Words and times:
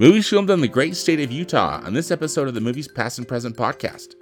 Movies 0.00 0.28
filmed 0.28 0.48
in 0.48 0.60
the 0.60 0.68
great 0.68 0.94
state 0.94 1.18
of 1.18 1.32
Utah 1.32 1.82
on 1.84 1.92
this 1.92 2.12
episode 2.12 2.46
of 2.46 2.54
the 2.54 2.60
Movies 2.60 2.86
Past 2.86 3.18
and 3.18 3.26
Present 3.26 3.56
podcast. 3.56 4.14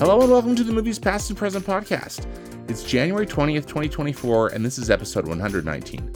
Hello 0.00 0.22
and 0.22 0.30
welcome 0.30 0.56
to 0.56 0.64
the 0.64 0.72
Movies 0.72 0.98
Past 0.98 1.28
and 1.28 1.38
Present 1.38 1.66
podcast. 1.66 2.26
It's 2.70 2.82
January 2.82 3.26
20th, 3.26 3.66
2024, 3.66 4.48
and 4.54 4.64
this 4.64 4.78
is 4.78 4.88
episode 4.88 5.28
119. 5.28 6.10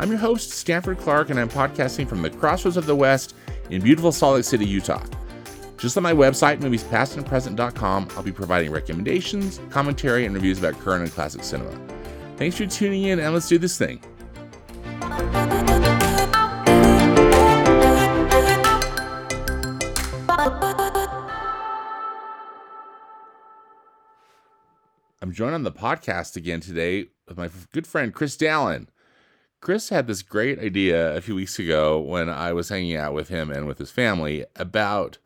I'm 0.00 0.10
your 0.10 0.18
host, 0.18 0.50
Stanford 0.50 0.98
Clark, 0.98 1.30
and 1.30 1.38
I'm 1.38 1.48
podcasting 1.48 2.08
from 2.08 2.20
the 2.20 2.30
crossroads 2.30 2.76
of 2.76 2.86
the 2.86 2.96
West 2.96 3.36
in 3.70 3.80
beautiful 3.80 4.10
Salt 4.10 4.34
Lake 4.34 4.44
City, 4.44 4.66
Utah. 4.66 5.06
Just 5.84 5.98
on 5.98 6.02
my 6.02 6.14
website, 6.14 6.60
moviespastandpresent.com, 6.60 8.08
I'll 8.16 8.22
be 8.22 8.32
providing 8.32 8.70
recommendations, 8.70 9.60
commentary, 9.68 10.24
and 10.24 10.34
reviews 10.34 10.58
about 10.58 10.80
current 10.80 11.02
and 11.02 11.12
classic 11.12 11.44
cinema. 11.44 11.78
Thanks 12.38 12.56
for 12.56 12.64
tuning 12.64 13.02
in, 13.02 13.20
and 13.20 13.34
let's 13.34 13.50
do 13.50 13.58
this 13.58 13.76
thing. 13.76 14.00
I'm 25.20 25.32
joined 25.32 25.54
on 25.54 25.64
the 25.64 25.70
podcast 25.70 26.34
again 26.36 26.60
today 26.60 27.08
with 27.28 27.36
my 27.36 27.50
good 27.74 27.86
friend 27.86 28.14
Chris 28.14 28.38
Dallin. 28.38 28.86
Chris 29.60 29.90
had 29.90 30.06
this 30.06 30.22
great 30.22 30.58
idea 30.58 31.14
a 31.14 31.20
few 31.20 31.34
weeks 31.34 31.58
ago 31.58 32.00
when 32.00 32.30
I 32.30 32.54
was 32.54 32.70
hanging 32.70 32.96
out 32.96 33.12
with 33.12 33.28
him 33.28 33.50
and 33.50 33.66
with 33.66 33.76
his 33.76 33.90
family 33.90 34.46
about 34.56 35.18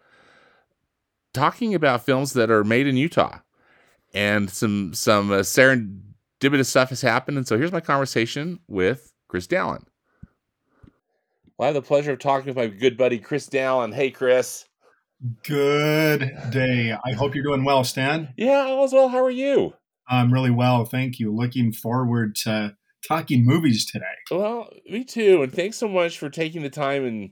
talking 1.34 1.74
about 1.74 2.04
films 2.04 2.32
that 2.34 2.50
are 2.50 2.64
made 2.64 2.86
in 2.86 2.96
Utah. 2.96 3.38
And 4.14 4.48
some 4.48 4.94
some 4.94 5.30
uh, 5.30 5.40
serendipitous 5.40 6.66
stuff 6.66 6.88
has 6.88 7.02
happened, 7.02 7.36
and 7.36 7.46
so 7.46 7.58
here's 7.58 7.72
my 7.72 7.80
conversation 7.80 8.58
with 8.66 9.12
Chris 9.28 9.46
Dallin. 9.46 9.84
Well, 11.58 11.64
I 11.64 11.66
have 11.66 11.74
the 11.74 11.82
pleasure 11.82 12.12
of 12.12 12.18
talking 12.18 12.46
with 12.46 12.56
my 12.56 12.68
good 12.68 12.96
buddy 12.96 13.18
Chris 13.18 13.48
Dallin. 13.48 13.92
Hey, 13.92 14.10
Chris. 14.10 14.64
Good 15.44 16.32
day. 16.50 16.96
I 17.04 17.12
hope 17.12 17.34
you're 17.34 17.44
doing 17.44 17.64
well, 17.64 17.84
Stan. 17.84 18.32
Yeah, 18.36 18.66
all 18.68 18.84
is 18.84 18.92
well. 18.92 19.08
How 19.08 19.22
are 19.22 19.30
you? 19.30 19.74
I'm 20.08 20.32
really 20.32 20.50
well, 20.50 20.84
thank 20.84 21.18
you. 21.18 21.34
Looking 21.34 21.72
forward 21.72 22.34
to 22.36 22.76
talking 23.06 23.44
movies 23.44 23.84
today. 23.84 24.04
Well, 24.30 24.70
me 24.88 25.04
too. 25.04 25.42
And 25.42 25.52
thanks 25.52 25.76
so 25.76 25.88
much 25.88 26.18
for 26.18 26.30
taking 26.30 26.62
the 26.62 26.70
time 26.70 27.04
and 27.04 27.30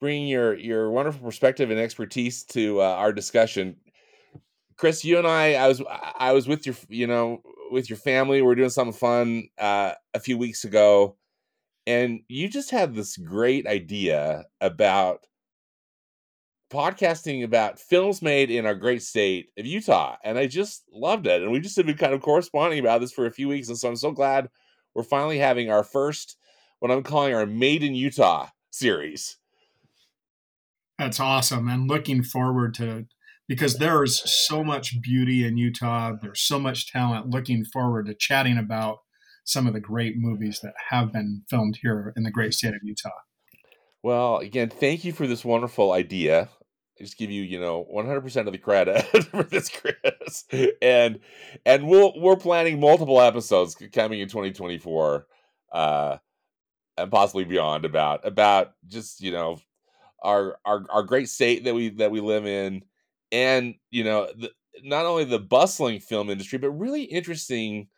bringing 0.00 0.28
your 0.28 0.54
your 0.54 0.90
wonderful 0.90 1.20
perspective 1.20 1.70
and 1.70 1.78
expertise 1.78 2.42
to 2.44 2.80
uh, 2.80 2.84
our 2.84 3.12
discussion. 3.12 3.76
Chris, 4.76 5.04
you 5.04 5.18
and 5.18 5.26
I, 5.26 5.54
I 5.54 5.68
was 5.68 5.82
I 6.18 6.32
was 6.32 6.48
with 6.48 6.66
your 6.66 6.74
you 6.88 7.06
know 7.06 7.42
with 7.70 7.88
your 7.90 7.98
family. 7.98 8.42
We 8.42 8.50
are 8.50 8.56
doing 8.56 8.70
something 8.70 8.98
fun 8.98 9.48
uh, 9.58 9.92
a 10.14 10.20
few 10.20 10.38
weeks 10.38 10.64
ago, 10.64 11.16
and 11.86 12.20
you 12.28 12.48
just 12.48 12.70
had 12.70 12.94
this 12.94 13.16
great 13.16 13.66
idea 13.66 14.44
about 14.60 15.26
podcasting 16.72 17.42
about 17.42 17.80
films 17.80 18.22
made 18.22 18.50
in 18.50 18.64
our 18.64 18.74
great 18.74 19.02
state 19.02 19.48
of 19.58 19.66
Utah, 19.66 20.16
and 20.24 20.38
I 20.38 20.46
just 20.46 20.84
loved 20.92 21.26
it. 21.26 21.42
And 21.42 21.52
we 21.52 21.60
just 21.60 21.76
have 21.76 21.86
been 21.86 21.96
kind 21.96 22.14
of 22.14 22.22
corresponding 22.22 22.78
about 22.78 23.00
this 23.00 23.12
for 23.12 23.26
a 23.26 23.30
few 23.30 23.48
weeks, 23.48 23.68
and 23.68 23.76
so 23.76 23.88
I'm 23.88 23.96
so 23.96 24.12
glad 24.12 24.48
we're 24.94 25.02
finally 25.02 25.38
having 25.38 25.70
our 25.70 25.84
first, 25.84 26.36
what 26.78 26.90
I'm 26.90 27.02
calling 27.02 27.34
our 27.34 27.46
Made 27.46 27.82
in 27.82 27.94
Utah 27.94 28.48
series. 28.70 29.36
That's 31.00 31.18
awesome. 31.18 31.66
And 31.66 31.88
looking 31.88 32.22
forward 32.22 32.74
to 32.74 33.06
because 33.48 33.78
there's 33.78 34.20
so 34.30 34.62
much 34.62 35.00
beauty 35.00 35.46
in 35.46 35.56
Utah. 35.56 36.12
There's 36.20 36.42
so 36.42 36.58
much 36.58 36.92
talent. 36.92 37.30
Looking 37.30 37.64
forward 37.64 38.04
to 38.06 38.14
chatting 38.14 38.58
about 38.58 38.98
some 39.42 39.66
of 39.66 39.72
the 39.72 39.80
great 39.80 40.18
movies 40.18 40.60
that 40.62 40.74
have 40.90 41.10
been 41.10 41.44
filmed 41.48 41.78
here 41.80 42.12
in 42.18 42.24
the 42.24 42.30
great 42.30 42.52
state 42.52 42.74
of 42.74 42.82
Utah. 42.82 43.08
Well, 44.02 44.40
again, 44.40 44.68
thank 44.68 45.02
you 45.02 45.14
for 45.14 45.26
this 45.26 45.42
wonderful 45.42 45.92
idea. 45.92 46.50
I 47.00 47.02
just 47.02 47.16
give 47.16 47.30
you, 47.30 47.44
you 47.44 47.58
know, 47.58 47.86
100% 47.90 48.46
of 48.46 48.52
the 48.52 48.58
credit 48.58 49.02
for 49.30 49.42
this, 49.42 49.70
Chris. 49.70 50.44
And 50.82 51.20
and 51.64 51.88
we'll 51.88 52.12
we're 52.20 52.36
planning 52.36 52.78
multiple 52.78 53.22
episodes 53.22 53.74
coming 53.94 54.20
in 54.20 54.28
2024 54.28 55.26
uh 55.72 56.18
and 56.98 57.10
possibly 57.10 57.44
beyond 57.44 57.86
about 57.86 58.26
about 58.26 58.74
just, 58.86 59.22
you 59.22 59.32
know, 59.32 59.58
our 60.22 60.58
our 60.64 60.84
our 60.90 61.02
great 61.02 61.28
state 61.28 61.64
that 61.64 61.74
we 61.74 61.90
that 61.90 62.10
we 62.10 62.20
live 62.20 62.46
in, 62.46 62.82
and 63.32 63.74
you 63.90 64.04
know, 64.04 64.28
the, 64.36 64.50
not 64.82 65.06
only 65.06 65.24
the 65.24 65.38
bustling 65.38 66.00
film 66.00 66.30
industry, 66.30 66.58
but 66.58 66.70
really 66.70 67.02
interesting 67.02 67.88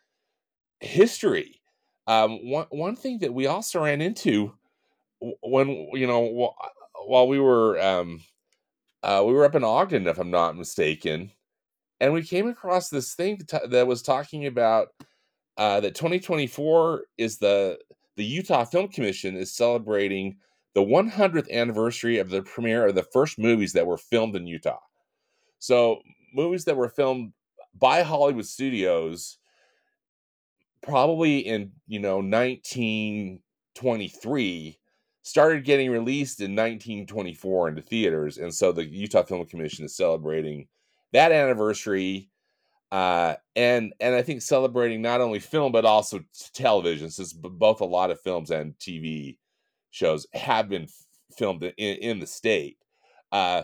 history. 0.79 1.61
Um, 2.07 2.49
one 2.49 2.67
one 2.69 2.95
thing 2.95 3.19
that 3.19 3.33
we 3.33 3.47
also 3.47 3.83
ran 3.83 4.01
into 4.01 4.53
when 5.41 5.89
you 5.93 6.07
know 6.07 6.53
while 7.05 7.27
we 7.27 7.39
were 7.39 7.79
um, 7.81 8.21
uh, 9.03 9.23
we 9.25 9.33
were 9.33 9.45
up 9.45 9.55
in 9.55 9.63
Ogden, 9.63 10.07
if 10.07 10.17
I'm 10.17 10.31
not 10.31 10.57
mistaken, 10.57 11.31
and 11.99 12.13
we 12.13 12.23
came 12.23 12.47
across 12.47 12.89
this 12.89 13.13
thing 13.13 13.41
that 13.69 13.87
was 13.87 14.01
talking 14.01 14.45
about 14.45 14.89
uh, 15.57 15.79
that 15.79 15.95
2024 15.95 17.03
is 17.17 17.37
the 17.37 17.79
the 18.15 18.23
Utah 18.23 18.65
Film 18.65 18.87
Commission 18.89 19.35
is 19.35 19.55
celebrating 19.55 20.37
the 20.73 20.81
100th 20.81 21.51
anniversary 21.51 22.19
of 22.19 22.29
the 22.29 22.41
premiere 22.41 22.87
of 22.87 22.95
the 22.95 23.03
first 23.03 23.37
movies 23.37 23.73
that 23.73 23.87
were 23.87 23.97
filmed 23.97 24.35
in 24.35 24.47
Utah. 24.47 24.79
So, 25.59 25.99
movies 26.33 26.65
that 26.65 26.77
were 26.77 26.89
filmed 26.89 27.33
by 27.79 28.03
Hollywood 28.03 28.45
Studios 28.45 29.37
probably 30.81 31.39
in, 31.39 31.71
you 31.87 31.99
know, 31.99 32.17
1923 32.17 34.79
started 35.23 35.63
getting 35.63 35.89
released 35.89 36.41
in 36.41 36.51
1924 36.51 37.69
into 37.69 37.81
theaters 37.81 38.37
and 38.37 38.53
so 38.53 38.73
the 38.73 38.85
Utah 38.85 39.23
Film 39.23 39.45
Commission 39.45 39.85
is 39.85 39.95
celebrating 39.95 40.67
that 41.13 41.31
anniversary 41.31 42.29
uh, 42.91 43.35
and 43.55 43.93
and 44.01 44.13
I 44.13 44.21
think 44.21 44.41
celebrating 44.41 45.01
not 45.01 45.21
only 45.21 45.39
film 45.39 45.71
but 45.71 45.85
also 45.85 46.19
television 46.53 47.09
since 47.09 47.31
both 47.33 47.79
a 47.81 47.85
lot 47.85 48.11
of 48.11 48.19
films 48.19 48.51
and 48.51 48.77
TV 48.77 49.37
shows 49.93 50.25
have 50.33 50.67
been 50.69 50.87
filmed 51.37 51.63
in, 51.63 51.71
in 51.77 52.19
the 52.19 52.27
state. 52.27 52.77
Uh, 53.31 53.63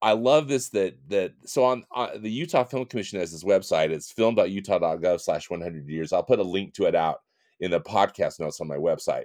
I 0.00 0.12
love 0.12 0.48
this 0.48 0.68
that 0.70 0.96
that 1.08 1.32
so 1.44 1.64
on, 1.64 1.84
on, 1.90 2.22
the 2.22 2.30
Utah 2.30 2.64
Film 2.64 2.86
Commission 2.86 3.18
has 3.18 3.32
this 3.32 3.44
website. 3.44 3.90
It's 3.90 4.10
film.utah.gov 4.10 5.20
slash 5.20 5.50
100 5.50 5.88
years. 5.88 6.12
I'll 6.12 6.22
put 6.22 6.38
a 6.38 6.44
link 6.44 6.74
to 6.74 6.84
it 6.84 6.94
out 6.94 7.22
in 7.60 7.70
the 7.70 7.80
podcast 7.80 8.38
notes 8.38 8.60
on 8.60 8.68
my 8.68 8.76
website. 8.76 9.24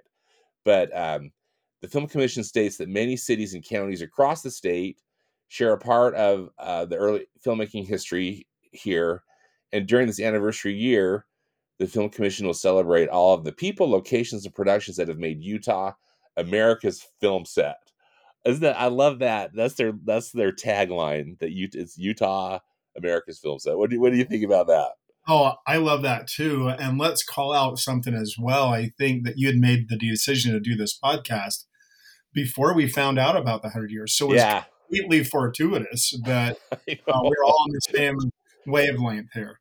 But 0.66 0.96
um, 0.98 1.32
the 1.82 1.88
Film 1.88 2.08
Commission 2.08 2.44
states 2.44 2.78
that 2.78 2.90
many 2.90 3.16
cities 3.16 3.54
and 3.54 3.64
counties 3.64 4.02
across 4.02 4.42
the 4.42 4.52
state 4.52 5.00
share 5.50 5.74
a 5.74 5.78
part 5.78 6.16
of 6.16 6.50
uh, 6.58 6.86
the 6.86 6.96
early 6.96 7.28
filmmaking 7.46 7.88
history 7.88 8.48
here. 8.72 9.24
And 9.72 9.88
during 9.88 10.08
this 10.08 10.20
anniversary 10.20 10.74
year, 10.74 11.26
the 11.78 11.88
Film 11.88 12.10
Commission 12.10 12.48
will 12.48 12.54
celebrate 12.54 13.10
all 13.10 13.34
of 13.34 13.44
the 13.44 13.52
people, 13.52 13.90
locations, 13.90 14.46
and 14.46 14.56
productions 14.56 14.98
that 14.98 15.08
have 15.08 15.20
made 15.20 15.44
Utah 15.44 15.94
America's 16.40 17.06
film 17.20 17.46
set. 17.46 17.78
Isn't 18.46 18.62
that 18.62 18.80
I 18.80 18.88
love 18.88 19.20
that. 19.20 19.52
That's 19.54 19.76
their 19.76 19.94
that's 20.06 20.32
their 20.32 20.52
tagline 20.52 21.40
that 21.40 21.52
you 21.52 21.68
it's 21.74 21.98
Utah 21.98 22.60
America's 22.98 23.40
film 23.40 23.60
set. 23.60 23.78
What 23.78 23.90
do 23.90 24.00
what 24.00 24.12
do 24.12 24.18
you 24.18 24.26
think 24.26 24.44
about 24.44 24.68
that? 24.68 24.92
Oh, 25.28 25.54
I 25.68 25.78
love 25.78 26.02
that 26.04 26.28
too. 26.28 26.70
And 26.70 26.98
let's 26.98 27.24
call 27.24 27.54
out 27.54 27.78
something 27.78 28.16
as 28.16 28.36
well. 28.40 28.70
I 28.70 28.92
think 28.98 29.26
that 29.26 29.38
you 29.38 29.48
had 29.48 29.58
made 29.58 29.90
the 29.90 29.98
decision 29.98 30.54
to 30.54 30.60
do 30.60 30.76
this 30.76 30.98
podcast 30.98 31.66
before 32.34 32.74
we 32.74 32.88
found 32.88 33.20
out 33.20 33.36
about 33.36 33.62
the 33.62 33.68
100 33.68 33.92
years. 33.92 34.14
So 34.14 34.32
it's 34.32 34.42
yeah. 34.42 34.64
completely 34.88 35.24
fortuitous 35.24 36.16
that 36.26 36.58
uh, 36.72 36.76
we're 36.88 37.44
all 37.46 37.62
on 37.62 37.70
the 37.72 37.82
same 37.94 38.18
wavelength 38.66 39.30
here. 39.34 39.60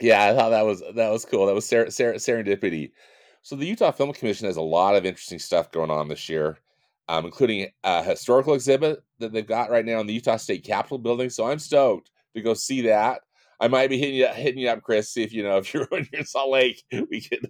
Yeah, 0.00 0.24
I 0.24 0.34
thought 0.34 0.50
that 0.50 0.66
was 0.66 0.82
that 0.94 1.10
was 1.10 1.24
cool. 1.24 1.46
That 1.46 1.54
was 1.54 1.66
ser- 1.66 1.90
ser- 1.90 2.14
serendipity. 2.14 2.90
So 3.46 3.54
the 3.54 3.64
Utah 3.64 3.92
Film 3.92 4.12
Commission 4.12 4.48
has 4.48 4.56
a 4.56 4.60
lot 4.60 4.96
of 4.96 5.06
interesting 5.06 5.38
stuff 5.38 5.70
going 5.70 5.88
on 5.88 6.08
this 6.08 6.28
year, 6.28 6.58
um, 7.06 7.26
including 7.26 7.68
a 7.84 8.02
historical 8.02 8.54
exhibit 8.54 9.04
that 9.20 9.32
they've 9.32 9.46
got 9.46 9.70
right 9.70 9.84
now 9.84 10.00
in 10.00 10.08
the 10.08 10.14
Utah 10.14 10.36
State 10.36 10.64
Capitol 10.64 10.98
building. 10.98 11.30
So 11.30 11.46
I'm 11.46 11.60
stoked 11.60 12.10
to 12.34 12.42
go 12.42 12.54
see 12.54 12.80
that. 12.80 13.20
I 13.60 13.68
might 13.68 13.88
be 13.88 13.98
hitting 13.98 14.16
you 14.16 14.26
hitting 14.26 14.58
you 14.58 14.68
up, 14.68 14.82
Chris. 14.82 15.12
See 15.12 15.22
if 15.22 15.32
you 15.32 15.44
know 15.44 15.58
if 15.58 15.72
you're 15.72 15.84
when 15.90 16.08
you're 16.10 16.22
in 16.22 16.26
Salt 16.26 16.50
Lake, 16.50 16.82
we 17.08 17.20
could 17.20 17.48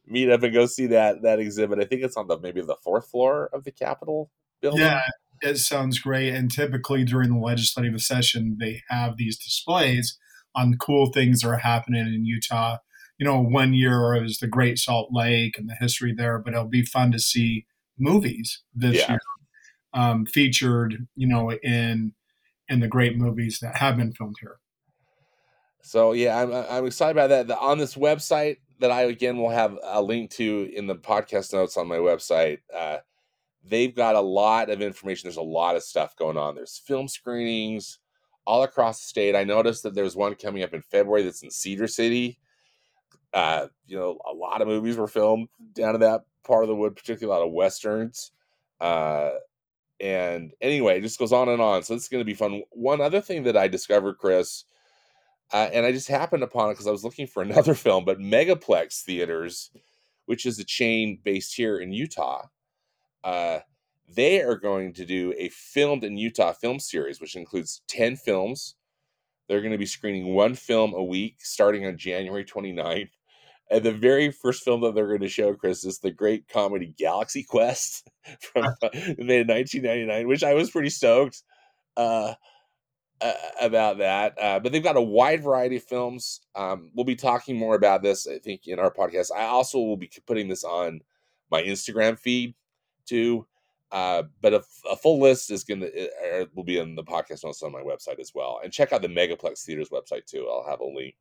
meet 0.06 0.30
up 0.30 0.42
and 0.42 0.54
go 0.54 0.64
see 0.64 0.86
that 0.86 1.20
that 1.20 1.40
exhibit. 1.40 1.78
I 1.78 1.84
think 1.84 2.04
it's 2.04 2.16
on 2.16 2.26
the 2.26 2.40
maybe 2.40 2.62
the 2.62 2.76
fourth 2.82 3.10
floor 3.10 3.50
of 3.52 3.64
the 3.64 3.70
Capitol 3.70 4.30
building. 4.62 4.80
Yeah, 4.80 5.02
it 5.42 5.58
sounds 5.58 5.98
great. 5.98 6.32
And 6.32 6.50
typically 6.50 7.04
during 7.04 7.34
the 7.34 7.38
legislative 7.38 8.00
session, 8.00 8.56
they 8.58 8.82
have 8.88 9.18
these 9.18 9.36
displays 9.36 10.18
on 10.54 10.78
cool 10.78 11.12
things 11.12 11.42
that 11.42 11.50
are 11.50 11.58
happening 11.58 12.06
in 12.06 12.24
Utah 12.24 12.78
you 13.18 13.26
know, 13.26 13.40
one 13.40 13.74
year 13.74 14.14
it 14.14 14.22
was 14.22 14.38
the 14.38 14.46
Great 14.46 14.78
Salt 14.78 15.08
Lake 15.12 15.58
and 15.58 15.68
the 15.68 15.74
history 15.74 16.12
there, 16.12 16.38
but 16.38 16.54
it'll 16.54 16.66
be 16.66 16.84
fun 16.84 17.12
to 17.12 17.18
see 17.18 17.66
movies 17.98 18.62
this 18.74 18.96
yeah. 18.96 19.12
year 19.12 19.20
um, 19.92 20.24
featured, 20.26 21.06
you 21.16 21.26
know, 21.26 21.52
in 21.52 22.12
in 22.68 22.80
the 22.80 22.88
great 22.88 23.16
movies 23.16 23.58
that 23.60 23.76
have 23.76 23.96
been 23.96 24.12
filmed 24.12 24.36
here. 24.40 24.58
So 25.82 26.12
yeah, 26.12 26.40
I'm 26.40 26.52
I'm 26.52 26.86
excited 26.86 27.12
about 27.12 27.28
that. 27.28 27.48
The, 27.48 27.58
on 27.58 27.78
this 27.78 27.94
website 27.94 28.58
that 28.80 28.90
I 28.90 29.02
again 29.02 29.38
will 29.38 29.50
have 29.50 29.76
a 29.82 30.00
link 30.00 30.30
to 30.32 30.70
in 30.74 30.86
the 30.86 30.94
podcast 30.94 31.52
notes 31.52 31.76
on 31.76 31.88
my 31.88 31.96
website. 31.96 32.58
Uh, 32.74 32.98
they've 33.64 33.94
got 33.94 34.14
a 34.14 34.20
lot 34.20 34.70
of 34.70 34.80
information. 34.82 35.26
There's 35.26 35.36
a 35.36 35.42
lot 35.42 35.76
of 35.76 35.82
stuff 35.82 36.14
going 36.16 36.36
on. 36.36 36.54
There's 36.54 36.80
film 36.86 37.08
screenings 37.08 37.98
all 38.46 38.62
across 38.62 39.00
the 39.00 39.06
state. 39.06 39.34
I 39.34 39.44
noticed 39.44 39.82
that 39.82 39.94
there's 39.94 40.16
one 40.16 40.34
coming 40.34 40.62
up 40.62 40.74
in 40.74 40.82
February 40.82 41.22
that's 41.22 41.42
in 41.42 41.50
Cedar 41.50 41.86
City. 41.86 42.38
Uh, 43.32 43.66
you 43.86 43.96
know, 43.96 44.18
a 44.28 44.32
lot 44.32 44.62
of 44.62 44.68
movies 44.68 44.96
were 44.96 45.08
filmed 45.08 45.48
down 45.74 45.94
in 45.94 46.00
that 46.00 46.22
part 46.44 46.64
of 46.64 46.68
the 46.68 46.74
wood, 46.74 46.96
particularly 46.96 47.36
a 47.36 47.38
lot 47.38 47.46
of 47.46 47.52
westerns. 47.52 48.32
Uh, 48.80 49.30
and 50.00 50.52
anyway, 50.60 50.98
it 50.98 51.02
just 51.02 51.18
goes 51.18 51.32
on 51.32 51.48
and 51.48 51.60
on. 51.60 51.82
So 51.82 51.94
it's 51.94 52.08
going 52.08 52.20
to 52.20 52.24
be 52.24 52.34
fun. 52.34 52.62
One 52.70 53.00
other 53.00 53.20
thing 53.20 53.44
that 53.44 53.56
I 53.56 53.68
discovered, 53.68 54.18
Chris, 54.18 54.64
uh, 55.52 55.68
and 55.72 55.84
I 55.84 55.92
just 55.92 56.08
happened 56.08 56.42
upon 56.42 56.70
it 56.70 56.74
because 56.74 56.86
I 56.86 56.92
was 56.92 57.04
looking 57.04 57.26
for 57.26 57.42
another 57.44 57.74
film, 57.74 58.04
but 58.04 58.18
Megaplex 58.18 59.02
Theaters, 59.02 59.70
which 60.26 60.46
is 60.46 60.58
a 60.58 60.64
chain 60.64 61.18
based 61.22 61.54
here 61.54 61.78
in 61.78 61.92
Utah, 61.92 62.46
uh, 63.24 63.60
they 64.08 64.40
are 64.40 64.56
going 64.56 64.94
to 64.94 65.04
do 65.04 65.34
a 65.36 65.48
filmed 65.50 66.04
in 66.04 66.16
Utah 66.16 66.52
film 66.52 66.80
series, 66.80 67.20
which 67.20 67.36
includes 67.36 67.82
10 67.88 68.16
films. 68.16 68.76
They're 69.48 69.60
going 69.60 69.72
to 69.72 69.78
be 69.78 69.86
screening 69.86 70.34
one 70.34 70.54
film 70.54 70.94
a 70.94 71.02
week 71.02 71.36
starting 71.40 71.86
on 71.86 71.98
January 71.98 72.44
29th. 72.44 73.10
And 73.70 73.84
the 73.84 73.92
very 73.92 74.30
first 74.30 74.62
film 74.62 74.80
that 74.80 74.94
they're 74.94 75.08
going 75.08 75.20
to 75.20 75.28
show, 75.28 75.54
Chris, 75.54 75.84
is 75.84 75.98
the 75.98 76.10
great 76.10 76.48
comedy 76.48 76.94
Galaxy 76.98 77.42
Quest 77.42 78.08
from 78.40 78.64
made 78.82 79.42
in 79.42 79.48
1999, 79.48 80.26
which 80.26 80.42
I 80.42 80.54
was 80.54 80.70
pretty 80.70 80.90
stoked 80.90 81.42
uh, 81.96 82.34
uh, 83.20 83.32
about 83.60 83.98
that. 83.98 84.34
Uh, 84.40 84.58
but 84.58 84.72
they've 84.72 84.82
got 84.82 84.96
a 84.96 85.02
wide 85.02 85.42
variety 85.42 85.76
of 85.76 85.84
films. 85.84 86.40
Um, 86.54 86.90
we'll 86.94 87.04
be 87.04 87.16
talking 87.16 87.56
more 87.56 87.74
about 87.74 88.02
this, 88.02 88.26
I 88.26 88.38
think, 88.38 88.66
in 88.66 88.78
our 88.78 88.92
podcast. 88.92 89.30
I 89.36 89.44
also 89.44 89.78
will 89.78 89.96
be 89.96 90.10
putting 90.26 90.48
this 90.48 90.64
on 90.64 91.00
my 91.50 91.62
Instagram 91.62 92.18
feed 92.18 92.54
too. 93.06 93.46
Uh, 93.90 94.24
but 94.42 94.52
a, 94.52 94.62
a, 94.90 94.96
full 94.96 95.18
list 95.18 95.50
is 95.50 95.64
going 95.64 95.80
to 95.80 95.88
uh, 95.88 96.44
will 96.54 96.62
be 96.64 96.78
in 96.78 96.94
the 96.94 97.02
podcast 97.02 97.42
notes 97.42 97.62
on 97.62 97.72
my 97.72 97.80
website 97.80 98.18
as 98.18 98.32
well. 98.34 98.60
And 98.62 98.70
check 98.70 98.92
out 98.92 99.00
the 99.00 99.08
Megaplex 99.08 99.64
Theaters 99.64 99.88
website 99.88 100.26
too. 100.26 100.46
I'll 100.46 100.68
have 100.68 100.80
a 100.80 100.84
link 100.84 101.14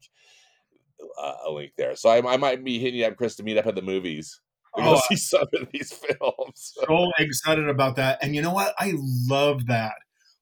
uh, 1.22 1.34
a 1.46 1.52
link 1.52 1.74
there. 1.78 1.96
So 1.96 2.10
I, 2.10 2.34
I, 2.34 2.38
might 2.38 2.64
be 2.64 2.80
hitting 2.80 3.00
you 3.00 3.06
up, 3.06 3.18
Chris, 3.18 3.36
to 3.38 3.44
meet 3.44 3.58
up 3.58 3.68
at 3.68 3.76
the 3.76 3.82
movies. 3.82 4.40
To 4.78 4.84
oh, 4.84 5.02
see 5.10 5.16
some 5.16 5.48
of 5.54 5.68
these 5.72 5.92
films. 5.92 6.74
so 6.88 7.12
excited 7.18 7.68
about 7.68 7.96
that. 7.96 8.20
And 8.22 8.36
you 8.36 8.42
know 8.42 8.54
what? 8.54 8.76
I 8.78 8.94
love 9.28 9.68
that 9.68 9.94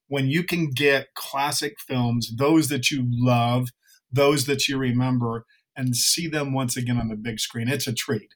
when 0.08 0.28
you 0.28 0.42
can 0.42 0.70
get 0.70 1.14
classic 1.14 1.76
films, 1.80 2.34
those 2.36 2.68
that 2.68 2.90
you 2.90 3.04
love, 3.06 3.68
those 4.12 4.46
that 4.46 4.68
you 4.68 4.78
remember, 4.78 5.44
and 5.76 5.96
see 5.96 6.28
them 6.28 6.52
once 6.52 6.76
again 6.76 6.98
on 6.98 7.08
the 7.08 7.16
big 7.16 7.40
screen. 7.40 7.68
It's 7.68 7.86
a 7.86 7.92
treat, 7.92 8.34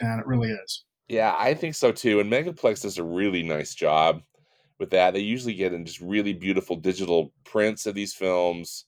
and 0.00 0.20
it 0.20 0.26
really 0.26 0.50
is. 0.50 0.84
Yeah, 1.08 1.34
I 1.38 1.54
think 1.54 1.74
so 1.74 1.92
too. 1.92 2.20
And 2.20 2.30
Megaplex 2.30 2.82
does 2.82 2.98
a 2.98 3.04
really 3.04 3.42
nice 3.42 3.74
job 3.74 4.22
with 4.78 4.90
that. 4.90 5.14
They 5.14 5.20
usually 5.20 5.54
get 5.54 5.72
in 5.72 5.84
just 5.84 6.00
really 6.00 6.32
beautiful 6.32 6.76
digital 6.76 7.32
prints 7.44 7.86
of 7.86 7.94
these 7.94 8.14
films, 8.14 8.84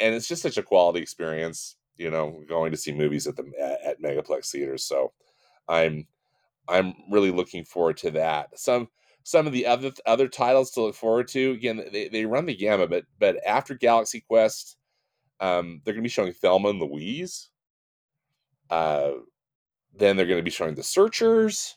and 0.00 0.14
it's 0.14 0.28
just 0.28 0.42
such 0.42 0.58
a 0.58 0.62
quality 0.62 1.00
experience. 1.00 1.76
You 2.02 2.10
know, 2.10 2.42
going 2.48 2.72
to 2.72 2.76
see 2.76 2.92
movies 2.92 3.26
at 3.26 3.36
the 3.36 3.44
at, 3.84 4.02
Megaplex 4.02 4.50
theaters. 4.50 4.84
So, 4.84 5.12
I'm 5.68 6.06
I'm 6.68 6.94
really 7.10 7.30
looking 7.30 7.64
forward 7.64 7.96
to 7.98 8.10
that. 8.12 8.58
Some 8.58 8.88
some 9.24 9.46
of 9.46 9.52
the 9.52 9.66
other 9.66 9.92
other 10.06 10.28
titles 10.28 10.70
to 10.72 10.82
look 10.82 10.94
forward 10.94 11.28
to. 11.28 11.52
Again, 11.52 11.84
they, 11.92 12.08
they 12.08 12.26
run 12.26 12.46
the 12.46 12.56
gamut, 12.56 12.90
but 12.90 13.04
but 13.18 13.38
after 13.46 13.74
Galaxy 13.74 14.20
Quest, 14.20 14.76
um, 15.40 15.80
they're 15.84 15.94
going 15.94 16.02
to 16.02 16.06
be 16.06 16.08
showing 16.08 16.32
Thelma 16.32 16.70
and 16.70 16.80
Louise. 16.80 17.50
Uh, 18.70 19.12
then 19.94 20.16
they're 20.16 20.26
going 20.26 20.38
to 20.38 20.44
be 20.44 20.50
showing 20.50 20.74
the 20.74 20.82
Searchers, 20.82 21.76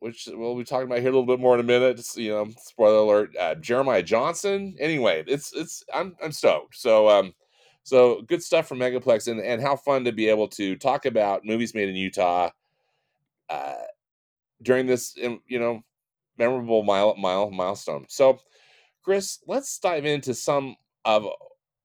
which 0.00 0.28
we'll 0.32 0.56
be 0.56 0.64
talking 0.64 0.86
about 0.86 0.98
here 0.98 1.08
a 1.08 1.12
little 1.12 1.26
bit 1.26 1.40
more 1.40 1.54
in 1.54 1.60
a 1.60 1.64
minute. 1.64 1.96
Just, 1.96 2.16
you 2.16 2.30
know, 2.30 2.48
spoiler 2.58 2.96
alert: 2.96 3.36
uh, 3.38 3.54
Jeremiah 3.56 4.02
Johnson. 4.02 4.76
Anyway, 4.78 5.24
it's 5.26 5.52
it's 5.54 5.84
I'm 5.94 6.16
I'm 6.22 6.32
stoked. 6.32 6.76
So 6.76 7.08
um, 7.08 7.32
so 7.84 8.22
good 8.22 8.42
stuff 8.42 8.68
from 8.68 8.78
Megaplex, 8.78 9.30
and 9.30 9.40
and 9.40 9.60
how 9.60 9.76
fun 9.76 10.04
to 10.04 10.12
be 10.12 10.28
able 10.28 10.48
to 10.48 10.76
talk 10.76 11.06
about 11.06 11.44
movies 11.44 11.74
made 11.74 11.88
in 11.88 11.96
Utah. 11.96 12.50
Uh, 13.48 13.74
during 14.62 14.86
this, 14.86 15.16
um, 15.24 15.40
you 15.46 15.58
know, 15.58 15.82
memorable 16.38 16.82
mile 16.82 17.14
mile 17.16 17.50
milestone. 17.50 18.06
So, 18.08 18.38
Chris, 19.02 19.40
let's 19.46 19.78
dive 19.78 20.04
into 20.06 20.34
some 20.34 20.76
of 21.04 21.26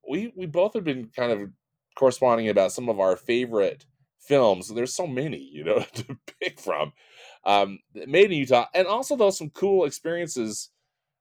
we 0.08 0.32
we 0.36 0.46
both 0.46 0.74
have 0.74 0.84
been 0.84 1.10
kind 1.16 1.32
of 1.32 1.50
corresponding 1.96 2.50
about 2.50 2.72
some 2.72 2.90
of 2.90 3.00
our 3.00 3.18
favorite 3.18 3.86
films. 4.20 4.74
There's 4.74 4.94
so 4.94 5.08
many, 5.08 5.40
you 5.40 5.64
know, 5.64 5.80
to 5.94 6.18
pick 6.42 6.60
from. 6.60 6.94
Um, 7.44 7.80
made 7.94 8.32
in 8.32 8.38
Utah, 8.40 8.66
and 8.74 8.88
also 8.88 9.16
those 9.16 9.38
some 9.38 9.50
cool 9.52 9.86
experiences 9.86 10.70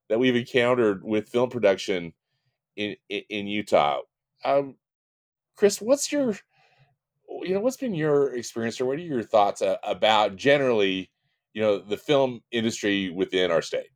that 0.08 0.18
we've 0.18 0.36
encountered 0.36 1.04
with 1.04 1.28
film 1.28 1.50
production 1.50 2.12
in 2.76 2.96
in, 3.08 3.22
in 3.28 3.46
Utah. 3.46 4.00
Um, 4.46 4.76
Chris, 5.56 5.80
what's 5.80 6.12
your 6.12 6.34
you 7.42 7.54
know 7.54 7.60
what's 7.60 7.76
been 7.76 7.94
your 7.94 8.34
experience, 8.34 8.80
or 8.80 8.86
what 8.86 8.98
are 8.98 9.02
your 9.02 9.22
thoughts 9.22 9.60
uh, 9.60 9.76
about 9.82 10.36
generally, 10.36 11.10
you 11.52 11.62
know, 11.62 11.78
the 11.78 11.96
film 11.96 12.40
industry 12.52 13.10
within 13.10 13.50
our 13.50 13.62
state? 13.62 13.90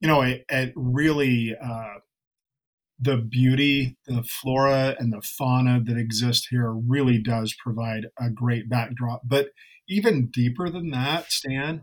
You 0.00 0.08
know, 0.08 0.22
it, 0.22 0.44
it 0.48 0.72
really 0.76 1.56
uh, 1.60 1.98
the 3.00 3.16
beauty, 3.16 3.96
the 4.06 4.22
flora, 4.22 4.94
and 4.98 5.12
the 5.12 5.22
fauna 5.22 5.80
that 5.84 5.98
exist 5.98 6.46
here 6.50 6.72
really 6.72 7.18
does 7.18 7.54
provide 7.62 8.06
a 8.20 8.30
great 8.30 8.68
backdrop. 8.68 9.22
But 9.24 9.48
even 9.88 10.30
deeper 10.32 10.70
than 10.70 10.90
that, 10.90 11.32
Stan, 11.32 11.82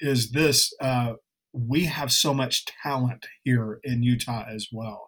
is 0.00 0.32
this 0.32 0.74
uh, 0.80 1.14
we 1.52 1.86
have 1.86 2.12
so 2.12 2.34
much 2.34 2.66
talent 2.82 3.26
here 3.44 3.80
in 3.82 4.02
Utah 4.02 4.44
as 4.46 4.68
well. 4.70 5.07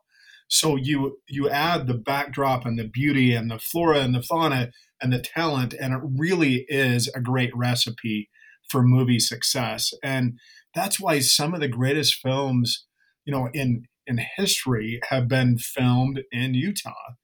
So 0.50 0.76
you 0.76 1.18
you 1.28 1.48
add 1.48 1.86
the 1.86 1.94
backdrop 1.94 2.66
and 2.66 2.78
the 2.78 2.88
beauty 2.88 3.34
and 3.34 3.50
the 3.50 3.58
flora 3.58 4.00
and 4.00 4.14
the 4.14 4.22
fauna 4.22 4.72
and 5.00 5.12
the 5.12 5.20
talent, 5.20 5.74
and 5.80 5.94
it 5.94 6.00
really 6.02 6.66
is 6.68 7.08
a 7.14 7.20
great 7.20 7.56
recipe 7.56 8.28
for 8.68 8.82
movie 8.82 9.20
success. 9.20 9.92
And 10.02 10.38
that's 10.74 11.00
why 11.00 11.20
some 11.20 11.54
of 11.54 11.60
the 11.60 11.68
greatest 11.68 12.16
films, 12.16 12.86
you 13.24 13.32
know, 13.32 13.48
in 13.54 13.84
in 14.06 14.18
history 14.36 15.00
have 15.08 15.28
been 15.28 15.56
filmed 15.56 16.22
in 16.32 16.54
Utah. 16.54 17.14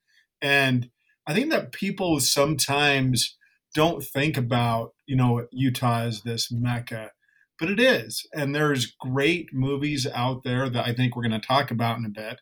And 0.41 0.89
I 1.27 1.33
think 1.33 1.51
that 1.51 1.73
people 1.73 2.21
sometimes 2.21 3.35
don't 3.75 4.03
think 4.03 4.37
about, 4.37 4.91
you 5.05 5.17
know, 5.17 5.47
Utah 5.51 6.03
as 6.03 6.21
this 6.21 6.49
mecca, 6.49 7.11
but 7.59 7.69
it 7.69 7.79
is. 7.79 8.25
And 8.33 8.55
there's 8.55 8.95
great 9.01 9.49
movies 9.53 10.07
out 10.07 10.43
there 10.45 10.69
that 10.69 10.87
I 10.87 10.93
think 10.93 11.15
we're 11.15 11.27
going 11.27 11.39
to 11.39 11.45
talk 11.45 11.71
about 11.71 11.97
in 11.97 12.05
a 12.05 12.09
bit. 12.09 12.39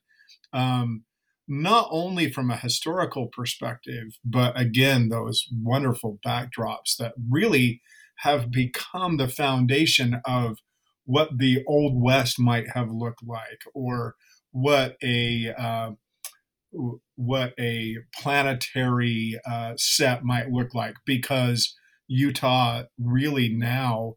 Um, 0.55 1.03
not 1.47 1.87
only 1.91 2.31
from 2.31 2.49
a 2.49 2.57
historical 2.57 3.27
perspective, 3.27 4.17
but 4.23 4.59
again, 4.59 5.09
those 5.09 5.45
wonderful 5.51 6.19
backdrops 6.25 6.97
that 6.97 7.13
really 7.29 7.81
have 8.19 8.49
become 8.49 9.17
the 9.17 9.27
foundation 9.27 10.21
of 10.25 10.57
what 11.05 11.37
the 11.37 11.63
Old 11.67 12.01
West 12.01 12.39
might 12.39 12.69
have 12.73 12.89
looked 12.89 13.23
like, 13.23 13.59
or 13.75 14.15
what 14.51 14.95
a 15.03 15.53
uh, 15.55 15.91
what 17.15 17.53
a 17.59 17.97
planetary 18.19 19.39
uh, 19.45 19.73
set 19.77 20.23
might 20.23 20.49
look 20.49 20.73
like 20.73 20.95
because 21.05 21.75
Utah 22.07 22.83
really 22.99 23.49
now 23.49 24.15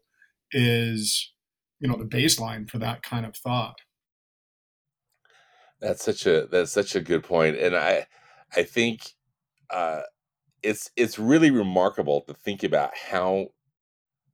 is 0.51 1.31
you 1.79 1.87
know 1.87 1.97
the 1.97 2.05
baseline 2.05 2.69
for 2.69 2.79
that 2.79 3.03
kind 3.03 3.25
of 3.25 3.35
thought. 3.35 3.75
That's 5.81 6.03
such 6.03 6.25
a 6.25 6.47
that's 6.51 6.71
such 6.71 6.95
a 6.95 7.01
good 7.01 7.23
point, 7.23 7.55
and 7.57 7.75
I 7.75 8.05
I 8.55 8.63
think 8.63 9.13
uh, 9.69 10.01
it's 10.63 10.91
it's 10.97 11.19
really 11.19 11.51
remarkable 11.51 12.21
to 12.23 12.33
think 12.35 12.63
about 12.63 12.91
how 12.97 13.47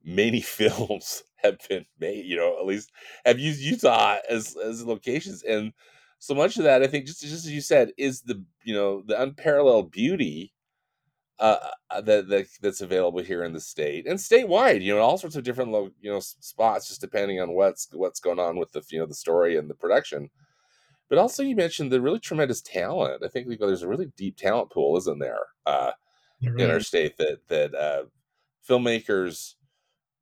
many 0.04 0.40
films 0.42 1.24
have 1.36 1.58
been 1.68 1.86
made. 2.00 2.26
You 2.26 2.36
know, 2.36 2.58
at 2.58 2.66
least 2.66 2.92
have 3.26 3.38
used 3.40 3.60
Utah 3.62 4.18
as 4.30 4.56
as 4.56 4.84
locations, 4.84 5.42
and 5.44 5.72
so 6.20 6.34
much 6.34 6.56
of 6.58 6.64
that 6.64 6.82
i 6.82 6.86
think 6.88 7.06
just 7.06 7.20
just 7.22 7.46
as 7.46 7.52
you 7.52 7.60
said 7.60 7.92
is 7.98 8.22
the 8.22 8.42
you 8.64 8.74
know 8.74 9.02
the 9.06 9.20
unparalleled 9.22 9.90
beauty 9.92 10.52
uh, 11.38 11.58
uh 11.90 12.00
that, 12.00 12.28
that 12.28 12.46
that's 12.62 12.80
available 12.80 13.20
here 13.20 13.44
in 13.44 13.52
the 13.52 13.60
state 13.60 14.06
and 14.06 14.18
statewide 14.18 14.80
you 14.82 14.94
know 14.94 15.00
all 15.00 15.18
sorts 15.18 15.36
of 15.36 15.44
different 15.44 15.70
lo- 15.70 15.90
you 16.00 16.10
know 16.10 16.20
spots 16.20 16.88
just 16.88 17.00
depending 17.00 17.40
on 17.40 17.52
what's 17.52 17.88
what's 17.92 18.20
going 18.20 18.38
on 18.38 18.56
with 18.56 18.72
the 18.72 18.82
you 18.90 18.98
know 18.98 19.06
the 19.06 19.14
story 19.14 19.56
and 19.56 19.68
the 19.68 19.74
production 19.74 20.30
but 21.08 21.18
also 21.18 21.42
you 21.42 21.56
mentioned 21.56 21.90
the 21.90 22.00
really 22.00 22.20
tremendous 22.20 22.60
talent 22.60 23.22
i 23.24 23.28
think 23.28 23.46
there's 23.58 23.82
a 23.82 23.88
really 23.88 24.10
deep 24.16 24.36
talent 24.36 24.70
pool 24.70 24.96
isn't 24.96 25.18
there 25.18 25.46
uh 25.66 25.92
right. 26.42 26.60
in 26.60 26.70
our 26.70 26.80
state 26.80 27.16
that 27.16 27.38
that 27.48 27.74
uh 27.74 28.04
filmmakers 28.68 29.54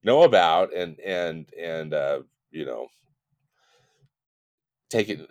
know 0.03 0.23
about 0.23 0.75
and 0.75 0.99
and 1.01 1.49
and 1.59 1.95
uh 1.95 2.21
you 2.51 2.65
know 2.65 2.89
take 4.91 5.09
it 5.09 5.27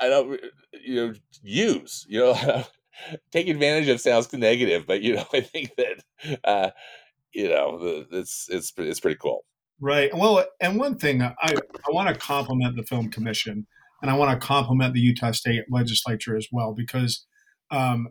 i 0.00 0.08
don't 0.08 0.40
you 0.72 0.94
know 0.94 1.14
use 1.42 2.06
you 2.08 2.18
know 2.20 2.64
take 3.30 3.48
advantage 3.48 3.88
of 3.88 4.00
sounds 4.00 4.32
negative, 4.32 4.86
but 4.86 5.02
you 5.02 5.14
know, 5.14 5.24
I 5.32 5.40
think 5.40 5.72
that 5.76 6.38
uh, 6.44 6.70
you 7.32 7.48
know, 7.48 8.04
it's 8.10 8.48
it's 8.50 8.72
it's 8.76 9.00
pretty 9.00 9.18
cool. 9.20 9.44
Right. 9.80 10.14
Well, 10.14 10.44
and 10.60 10.78
one 10.78 10.96
thing 10.96 11.22
I 11.22 11.34
I 11.42 11.90
want 11.90 12.08
to 12.08 12.14
compliment 12.14 12.76
the 12.76 12.84
film 12.84 13.10
commission, 13.10 13.66
and 14.04 14.10
I 14.10 14.18
want 14.18 14.38
to 14.38 14.46
compliment 14.46 14.92
the 14.92 15.00
Utah 15.00 15.30
State 15.30 15.64
Legislature 15.70 16.36
as 16.36 16.46
well 16.52 16.74
because 16.74 17.24
um, 17.70 18.08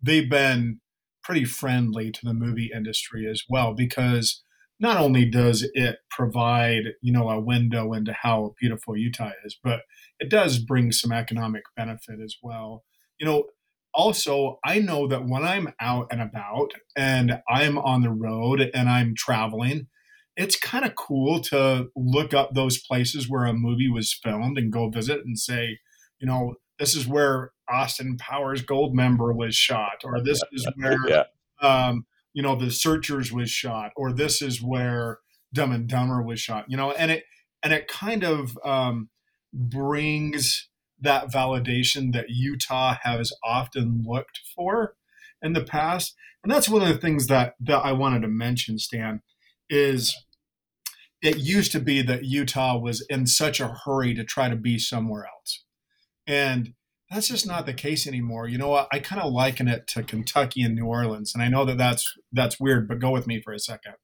they've 0.00 0.30
been 0.30 0.78
pretty 1.24 1.44
friendly 1.44 2.12
to 2.12 2.20
the 2.22 2.32
movie 2.32 2.70
industry 2.72 3.28
as 3.28 3.42
well 3.48 3.74
because 3.74 4.44
not 4.78 4.96
only 4.96 5.24
does 5.24 5.68
it 5.74 5.96
provide 6.08 6.84
you 7.02 7.12
know 7.12 7.28
a 7.30 7.40
window 7.40 7.94
into 7.94 8.12
how 8.12 8.54
beautiful 8.60 8.96
Utah 8.96 9.32
is, 9.44 9.58
but 9.60 9.80
it 10.20 10.30
does 10.30 10.60
bring 10.60 10.92
some 10.92 11.10
economic 11.10 11.64
benefit 11.76 12.20
as 12.22 12.36
well. 12.40 12.84
You 13.18 13.26
know, 13.26 13.44
also 13.92 14.60
I 14.64 14.78
know 14.78 15.08
that 15.08 15.26
when 15.26 15.42
I'm 15.42 15.72
out 15.80 16.06
and 16.12 16.22
about 16.22 16.74
and 16.94 17.40
I'm 17.48 17.76
on 17.78 18.02
the 18.02 18.10
road 18.10 18.70
and 18.72 18.88
I'm 18.88 19.16
traveling, 19.16 19.88
it's 20.36 20.58
kind 20.58 20.84
of 20.84 20.94
cool 20.96 21.40
to 21.40 21.88
look 21.94 22.34
up 22.34 22.54
those 22.54 22.78
places 22.78 23.28
where 23.28 23.44
a 23.44 23.52
movie 23.52 23.90
was 23.90 24.12
filmed 24.12 24.58
and 24.58 24.72
go 24.72 24.88
visit 24.88 25.20
and 25.24 25.38
say, 25.38 25.78
you 26.18 26.26
know, 26.26 26.54
this 26.78 26.96
is 26.96 27.06
where 27.06 27.52
Austin 27.68 28.16
Powers 28.16 28.62
Goldmember 28.62 29.34
was 29.34 29.54
shot, 29.54 30.02
or 30.04 30.20
this 30.20 30.40
is 30.52 30.68
where 30.76 30.98
yeah. 31.08 31.24
um, 31.60 32.06
you 32.32 32.42
know 32.42 32.56
the 32.56 32.70
Searchers 32.70 33.32
was 33.32 33.50
shot, 33.50 33.92
or 33.96 34.12
this 34.12 34.42
is 34.42 34.62
where 34.62 35.20
Dumb 35.52 35.72
and 35.72 35.88
Dumber 35.88 36.22
was 36.22 36.40
shot. 36.40 36.64
You 36.68 36.76
know, 36.76 36.92
and 36.92 37.10
it 37.10 37.24
and 37.62 37.72
it 37.72 37.88
kind 37.88 38.24
of 38.24 38.58
um, 38.64 39.08
brings 39.52 40.68
that 41.00 41.30
validation 41.30 42.12
that 42.12 42.30
Utah 42.30 42.96
has 43.02 43.32
often 43.44 44.04
looked 44.06 44.40
for 44.54 44.94
in 45.40 45.52
the 45.52 45.64
past, 45.64 46.14
and 46.42 46.52
that's 46.52 46.68
one 46.68 46.82
of 46.82 46.88
the 46.88 46.98
things 46.98 47.28
that 47.28 47.54
that 47.60 47.78
I 47.78 47.92
wanted 47.92 48.22
to 48.22 48.28
mention, 48.28 48.78
Stan, 48.78 49.22
is 49.68 50.16
it 51.22 51.38
used 51.38 51.72
to 51.72 51.80
be 51.80 52.02
that 52.02 52.24
Utah 52.24 52.78
was 52.78 53.00
in 53.08 53.26
such 53.26 53.58
a 53.58 53.74
hurry 53.84 54.14
to 54.14 54.24
try 54.24 54.48
to 54.48 54.56
be 54.56 54.78
somewhere 54.78 55.26
else. 55.26 55.64
And 56.26 56.74
that's 57.10 57.28
just 57.28 57.46
not 57.46 57.64
the 57.64 57.72
case 57.72 58.06
anymore. 58.06 58.46
You 58.48 58.58
know 58.58 58.68
what? 58.68 58.88
I 58.92 58.98
kind 58.98 59.22
of 59.22 59.32
liken 59.32 59.68
it 59.68 59.86
to 59.88 60.02
Kentucky 60.02 60.62
and 60.62 60.74
New 60.74 60.86
Orleans, 60.86 61.34
and 61.34 61.42
I 61.42 61.48
know 61.48 61.64
that 61.64 61.78
that's 61.78 62.12
that's 62.32 62.60
weird, 62.60 62.88
but 62.88 62.98
go 62.98 63.10
with 63.10 63.26
me 63.26 63.40
for 63.40 63.52
a 63.52 63.58
second. 63.58 63.94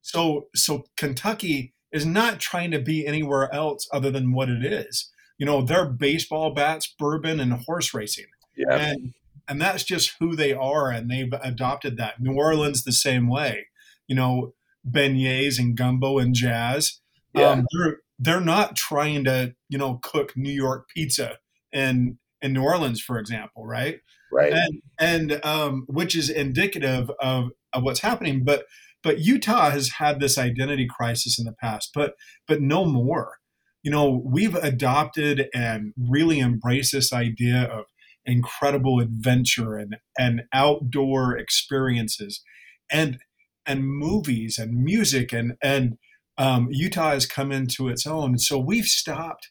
So, 0.00 0.46
so 0.54 0.84
Kentucky 0.96 1.74
is 1.90 2.06
not 2.06 2.38
trying 2.38 2.70
to 2.70 2.78
be 2.78 3.06
anywhere 3.06 3.52
else 3.52 3.88
other 3.92 4.10
than 4.10 4.32
what 4.32 4.48
it 4.48 4.64
is. 4.64 5.10
You 5.38 5.46
know, 5.46 5.62
they're 5.62 5.86
baseball 5.86 6.54
bats, 6.54 6.86
bourbon, 6.98 7.40
and 7.40 7.52
horse 7.52 7.92
racing. 7.92 8.26
Yeah. 8.56 8.76
And 8.76 9.14
and 9.48 9.60
that's 9.60 9.84
just 9.84 10.14
who 10.20 10.36
they 10.36 10.52
are, 10.52 10.90
and 10.90 11.10
they've 11.10 11.32
adopted 11.42 11.96
that. 11.96 12.20
New 12.20 12.34
Orleans 12.34 12.84
the 12.84 12.92
same 12.92 13.28
way. 13.28 13.66
You 14.06 14.14
know, 14.14 14.54
beignets 14.88 15.58
and 15.58 15.76
gumbo 15.76 16.18
and 16.18 16.34
jazz. 16.34 17.00
Yeah. 17.34 17.50
Um, 17.50 17.66
they're 17.72 17.96
they're 18.18 18.40
not 18.40 18.76
trying 18.76 19.24
to 19.24 19.54
you 19.68 19.78
know 19.78 20.00
cook 20.02 20.36
New 20.36 20.52
York 20.52 20.88
pizza 20.94 21.38
and 21.72 22.18
in 22.42 22.52
New 22.52 22.62
Orleans, 22.62 23.00
for 23.00 23.18
example, 23.18 23.66
right? 23.66 24.00
Right. 24.32 24.52
And 24.52 24.82
and 24.98 25.44
um, 25.44 25.84
which 25.88 26.14
is 26.16 26.30
indicative 26.30 27.10
of 27.20 27.50
of 27.72 27.82
what's 27.82 28.00
happening. 28.00 28.44
But 28.44 28.66
but 29.02 29.20
Utah 29.20 29.70
has 29.70 29.90
had 29.98 30.20
this 30.20 30.38
identity 30.38 30.86
crisis 30.88 31.38
in 31.38 31.44
the 31.44 31.52
past, 31.52 31.90
but 31.94 32.14
but 32.46 32.60
no 32.60 32.84
more. 32.84 33.36
You 33.82 33.92
know, 33.92 34.22
we've 34.24 34.56
adopted 34.56 35.48
and 35.54 35.92
really 35.96 36.40
embraced 36.40 36.92
this 36.92 37.12
idea 37.12 37.62
of 37.64 37.84
incredible 38.24 39.00
adventure 39.00 39.76
and 39.76 39.96
and 40.18 40.42
outdoor 40.52 41.36
experiences 41.36 42.42
and 42.90 43.18
and 43.66 43.86
movies 43.86 44.58
and 44.58 44.82
music 44.84 45.32
and 45.32 45.56
and 45.62 45.98
um, 46.38 46.68
Utah 46.70 47.10
has 47.10 47.26
come 47.26 47.50
into 47.50 47.88
its 47.88 48.06
own. 48.06 48.38
So 48.38 48.58
we've 48.58 48.86
stopped 48.86 49.50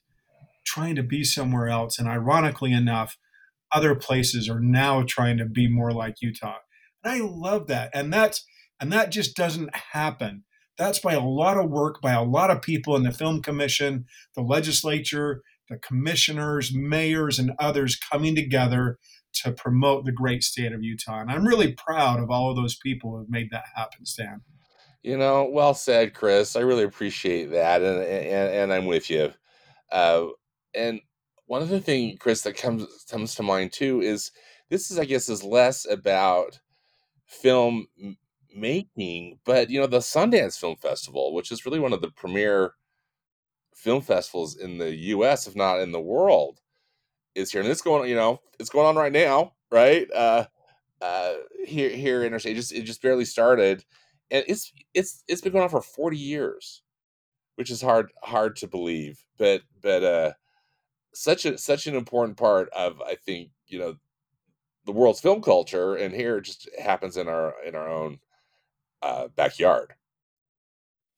trying 0.65 0.95
to 0.95 1.03
be 1.03 1.23
somewhere 1.23 1.67
else. 1.67 1.97
And 1.97 2.07
ironically 2.07 2.73
enough, 2.73 3.17
other 3.71 3.95
places 3.95 4.49
are 4.49 4.59
now 4.59 5.03
trying 5.07 5.37
to 5.37 5.45
be 5.45 5.67
more 5.67 5.91
like 5.91 6.21
Utah. 6.21 6.57
And 7.03 7.13
I 7.13 7.25
love 7.25 7.67
that. 7.67 7.91
And 7.93 8.11
that's 8.11 8.45
and 8.79 8.91
that 8.91 9.11
just 9.11 9.35
doesn't 9.35 9.75
happen. 9.93 10.43
That's 10.77 10.99
by 10.99 11.13
a 11.13 11.21
lot 11.21 11.57
of 11.57 11.69
work 11.69 12.01
by 12.01 12.13
a 12.13 12.23
lot 12.23 12.51
of 12.51 12.61
people 12.61 12.95
in 12.95 13.03
the 13.03 13.11
film 13.11 13.41
commission, 13.41 14.05
the 14.35 14.41
legislature, 14.41 15.41
the 15.69 15.77
commissioners, 15.77 16.71
mayors, 16.73 17.39
and 17.39 17.53
others 17.59 17.95
coming 17.95 18.35
together 18.35 18.97
to 19.43 19.51
promote 19.51 20.05
the 20.05 20.11
great 20.11 20.43
state 20.43 20.73
of 20.73 20.83
Utah. 20.83 21.21
And 21.21 21.31
I'm 21.31 21.45
really 21.45 21.73
proud 21.73 22.19
of 22.19 22.29
all 22.29 22.49
of 22.49 22.55
those 22.55 22.75
people 22.77 23.11
who 23.11 23.19
have 23.19 23.29
made 23.29 23.49
that 23.51 23.65
happen, 23.75 24.05
Stan. 24.05 24.41
You 25.03 25.17
know, 25.17 25.47
well 25.51 25.73
said, 25.73 26.13
Chris. 26.13 26.55
I 26.55 26.61
really 26.61 26.83
appreciate 26.83 27.51
that, 27.51 27.81
and 27.81 28.01
and, 28.01 28.53
and 28.55 28.73
I'm 28.73 28.85
with 28.87 29.09
you. 29.09 29.31
Uh, 29.91 30.27
and 30.73 30.99
one 31.45 31.61
other 31.61 31.79
thing, 31.79 32.17
Chris, 32.17 32.41
that 32.41 32.57
comes 32.57 32.87
comes 33.09 33.35
to 33.35 33.43
mind 33.43 33.71
too 33.71 34.01
is 34.01 34.31
this 34.69 34.89
is, 34.89 34.97
I 34.97 35.05
guess, 35.05 35.29
is 35.29 35.43
less 35.43 35.85
about 35.87 36.59
film 37.27 37.87
making, 38.55 39.39
but 39.45 39.69
you 39.69 39.79
know, 39.79 39.87
the 39.87 39.99
Sundance 39.99 40.57
Film 40.59 40.75
Festival, 40.77 41.33
which 41.33 41.51
is 41.51 41.65
really 41.65 41.79
one 41.79 41.93
of 41.93 42.01
the 42.01 42.09
premier 42.09 42.73
film 43.75 44.01
festivals 44.01 44.57
in 44.57 44.77
the 44.77 44.95
U.S., 44.95 45.47
if 45.47 45.55
not 45.55 45.79
in 45.79 45.91
the 45.91 46.01
world, 46.01 46.61
is 47.35 47.51
here, 47.51 47.61
and 47.61 47.69
it's 47.69 47.81
going. 47.81 48.09
You 48.09 48.15
know, 48.15 48.41
it's 48.59 48.69
going 48.69 48.87
on 48.87 48.95
right 48.95 49.11
now, 49.11 49.53
right? 49.71 50.07
Uh, 50.11 50.45
uh, 51.01 51.33
here, 51.65 51.89
here 51.89 52.23
in 52.23 52.33
our 52.33 52.39
state, 52.39 52.53
it 52.53 52.55
just 52.55 52.73
it 52.73 52.83
just 52.83 53.01
barely 53.01 53.25
started, 53.25 53.85
and 54.31 54.43
it's 54.47 54.71
it's 54.93 55.23
it's 55.27 55.41
been 55.41 55.51
going 55.51 55.63
on 55.63 55.69
for 55.69 55.81
forty 55.81 56.17
years, 56.17 56.81
which 57.55 57.69
is 57.69 57.81
hard 57.81 58.11
hard 58.23 58.55
to 58.57 58.67
believe, 58.67 59.19
but 59.37 59.61
but 59.81 60.03
uh 60.03 60.33
such 61.13 61.45
a 61.45 61.57
such 61.57 61.87
an 61.87 61.95
important 61.95 62.37
part 62.37 62.69
of 62.69 63.01
I 63.01 63.15
think 63.15 63.49
you 63.67 63.79
know 63.79 63.95
the 64.85 64.91
world's 64.91 65.21
film 65.21 65.41
culture, 65.41 65.95
and 65.95 66.13
here 66.13 66.37
it 66.37 66.43
just 66.43 66.69
happens 66.79 67.17
in 67.17 67.27
our 67.27 67.53
in 67.65 67.75
our 67.75 67.89
own 67.89 68.19
uh, 69.01 69.27
backyard. 69.35 69.93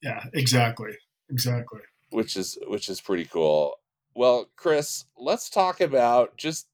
Yeah, 0.02 0.24
exactly, 0.32 0.92
exactly. 1.30 1.80
Which 2.10 2.36
is 2.36 2.58
which 2.66 2.88
is 2.88 3.00
pretty 3.00 3.26
cool. 3.26 3.74
Well, 4.18 4.50
Chris, 4.56 5.04
let's 5.16 5.48
talk 5.48 5.80
about 5.80 6.36
just 6.36 6.66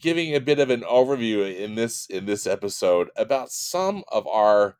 giving 0.00 0.34
a 0.34 0.40
bit 0.40 0.58
of 0.58 0.70
an 0.70 0.80
overview 0.80 1.54
in 1.54 1.74
this 1.74 2.06
in 2.06 2.24
this 2.24 2.46
episode 2.46 3.10
about 3.16 3.50
some 3.50 4.02
of 4.10 4.26
our 4.26 4.78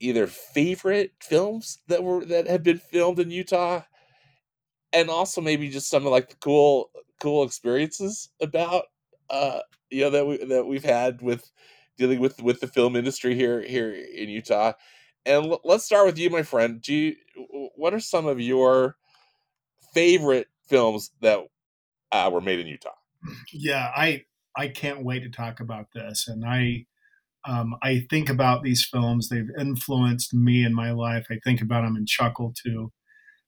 either 0.00 0.26
favorite 0.26 1.12
films 1.20 1.78
that 1.86 2.02
were 2.02 2.24
that 2.24 2.48
have 2.48 2.64
been 2.64 2.78
filmed 2.78 3.20
in 3.20 3.30
Utah 3.30 3.82
and 4.92 5.08
also 5.10 5.40
maybe 5.40 5.68
just 5.68 5.88
some 5.88 6.04
of 6.06 6.12
like 6.12 6.28
the 6.30 6.36
cool 6.36 6.90
cool 7.20 7.44
experiences 7.44 8.30
about 8.40 8.86
uh 9.30 9.60
you 9.90 10.02
know 10.02 10.10
that 10.10 10.26
we 10.26 10.44
that 10.44 10.66
we've 10.66 10.84
had 10.84 11.22
with 11.22 11.50
dealing 11.98 12.20
with 12.20 12.42
with 12.42 12.60
the 12.60 12.66
film 12.66 12.96
industry 12.96 13.34
here 13.34 13.62
here 13.62 13.92
in 13.92 14.28
Utah. 14.28 14.72
And 15.24 15.46
l- 15.46 15.60
let's 15.64 15.84
start 15.84 16.06
with 16.06 16.18
you, 16.18 16.30
my 16.30 16.42
friend. 16.42 16.80
Do 16.82 16.92
you, 16.94 17.16
what 17.76 17.94
are 17.94 18.00
some 18.00 18.26
of 18.26 18.40
your 18.40 18.96
favorite 19.92 20.48
films 20.68 21.10
that 21.20 21.40
uh, 22.12 22.30
were 22.32 22.40
made 22.40 22.60
in 22.60 22.66
Utah? 22.66 22.90
Yeah, 23.52 23.90
I 23.94 24.24
I 24.56 24.68
can't 24.68 25.04
wait 25.04 25.20
to 25.20 25.30
talk 25.30 25.60
about 25.60 25.86
this, 25.94 26.28
and 26.28 26.44
I 26.44 26.86
um, 27.46 27.74
I 27.82 28.06
think 28.10 28.28
about 28.28 28.62
these 28.62 28.84
films. 28.84 29.28
They've 29.28 29.50
influenced 29.58 30.34
me 30.34 30.64
in 30.64 30.74
my 30.74 30.92
life. 30.92 31.26
I 31.30 31.38
think 31.44 31.60
about 31.60 31.82
them 31.82 31.96
and 31.96 32.06
chuckle 32.06 32.52
too 32.54 32.92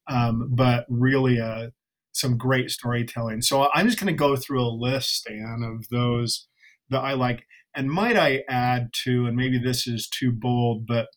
um, 0.08 0.50
but 0.50 0.86
really 0.88 1.40
uh, 1.40 1.68
some 2.12 2.36
great 2.36 2.70
storytelling. 2.70 3.42
So 3.42 3.68
I'm 3.72 3.86
just 3.86 3.98
going 3.98 4.12
to 4.12 4.18
go 4.18 4.36
through 4.36 4.62
a 4.62 4.68
list, 4.68 5.16
Stan, 5.16 5.62
of 5.62 5.88
those 5.88 6.46
that 6.90 7.00
I 7.00 7.14
like. 7.14 7.44
And 7.74 7.90
might 7.90 8.16
I 8.16 8.44
add 8.48 8.90
to, 9.04 9.26
and 9.26 9.36
maybe 9.36 9.58
this 9.58 9.86
is 9.86 10.08
too 10.08 10.32
bold, 10.32 10.86
but 10.86 11.08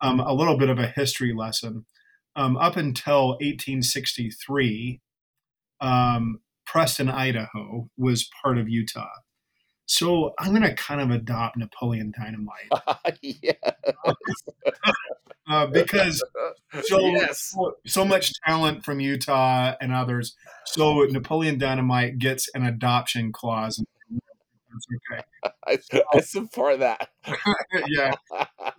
um, 0.00 0.20
a 0.20 0.34
little 0.34 0.58
bit 0.58 0.68
of 0.68 0.78
a 0.78 0.92
history 0.94 1.32
lesson. 1.34 1.86
Um, 2.34 2.56
up 2.56 2.76
until 2.76 3.30
1863, 3.40 5.00
um, 5.80 6.40
Preston, 6.64 7.10
Idaho 7.10 7.88
was 7.98 8.28
part 8.42 8.58
of 8.58 8.68
Utah. 8.68 9.08
So 9.86 10.32
I'm 10.38 10.50
going 10.50 10.62
to 10.62 10.74
kind 10.74 11.00
of 11.00 11.10
adopt 11.10 11.56
Napoleon 11.58 12.14
Dynamite. 12.18 13.18
yes. 13.20 13.56
uh, 15.46 15.66
because 15.66 16.22
so, 16.84 16.98
yes. 17.00 17.52
so, 17.54 17.74
so 17.86 18.04
much 18.04 18.32
talent 18.46 18.84
from 18.84 19.00
Utah 19.00 19.74
and 19.80 19.92
others. 19.92 20.34
So 20.66 21.02
Napoleon 21.10 21.58
Dynamite 21.58 22.18
gets 22.18 22.48
an 22.54 22.64
adoption 22.64 23.32
clause. 23.32 23.84
okay. 25.12 25.22
I, 25.66 25.78
I 26.14 26.20
support 26.20 26.78
that. 26.78 27.10
yeah. 27.88 28.14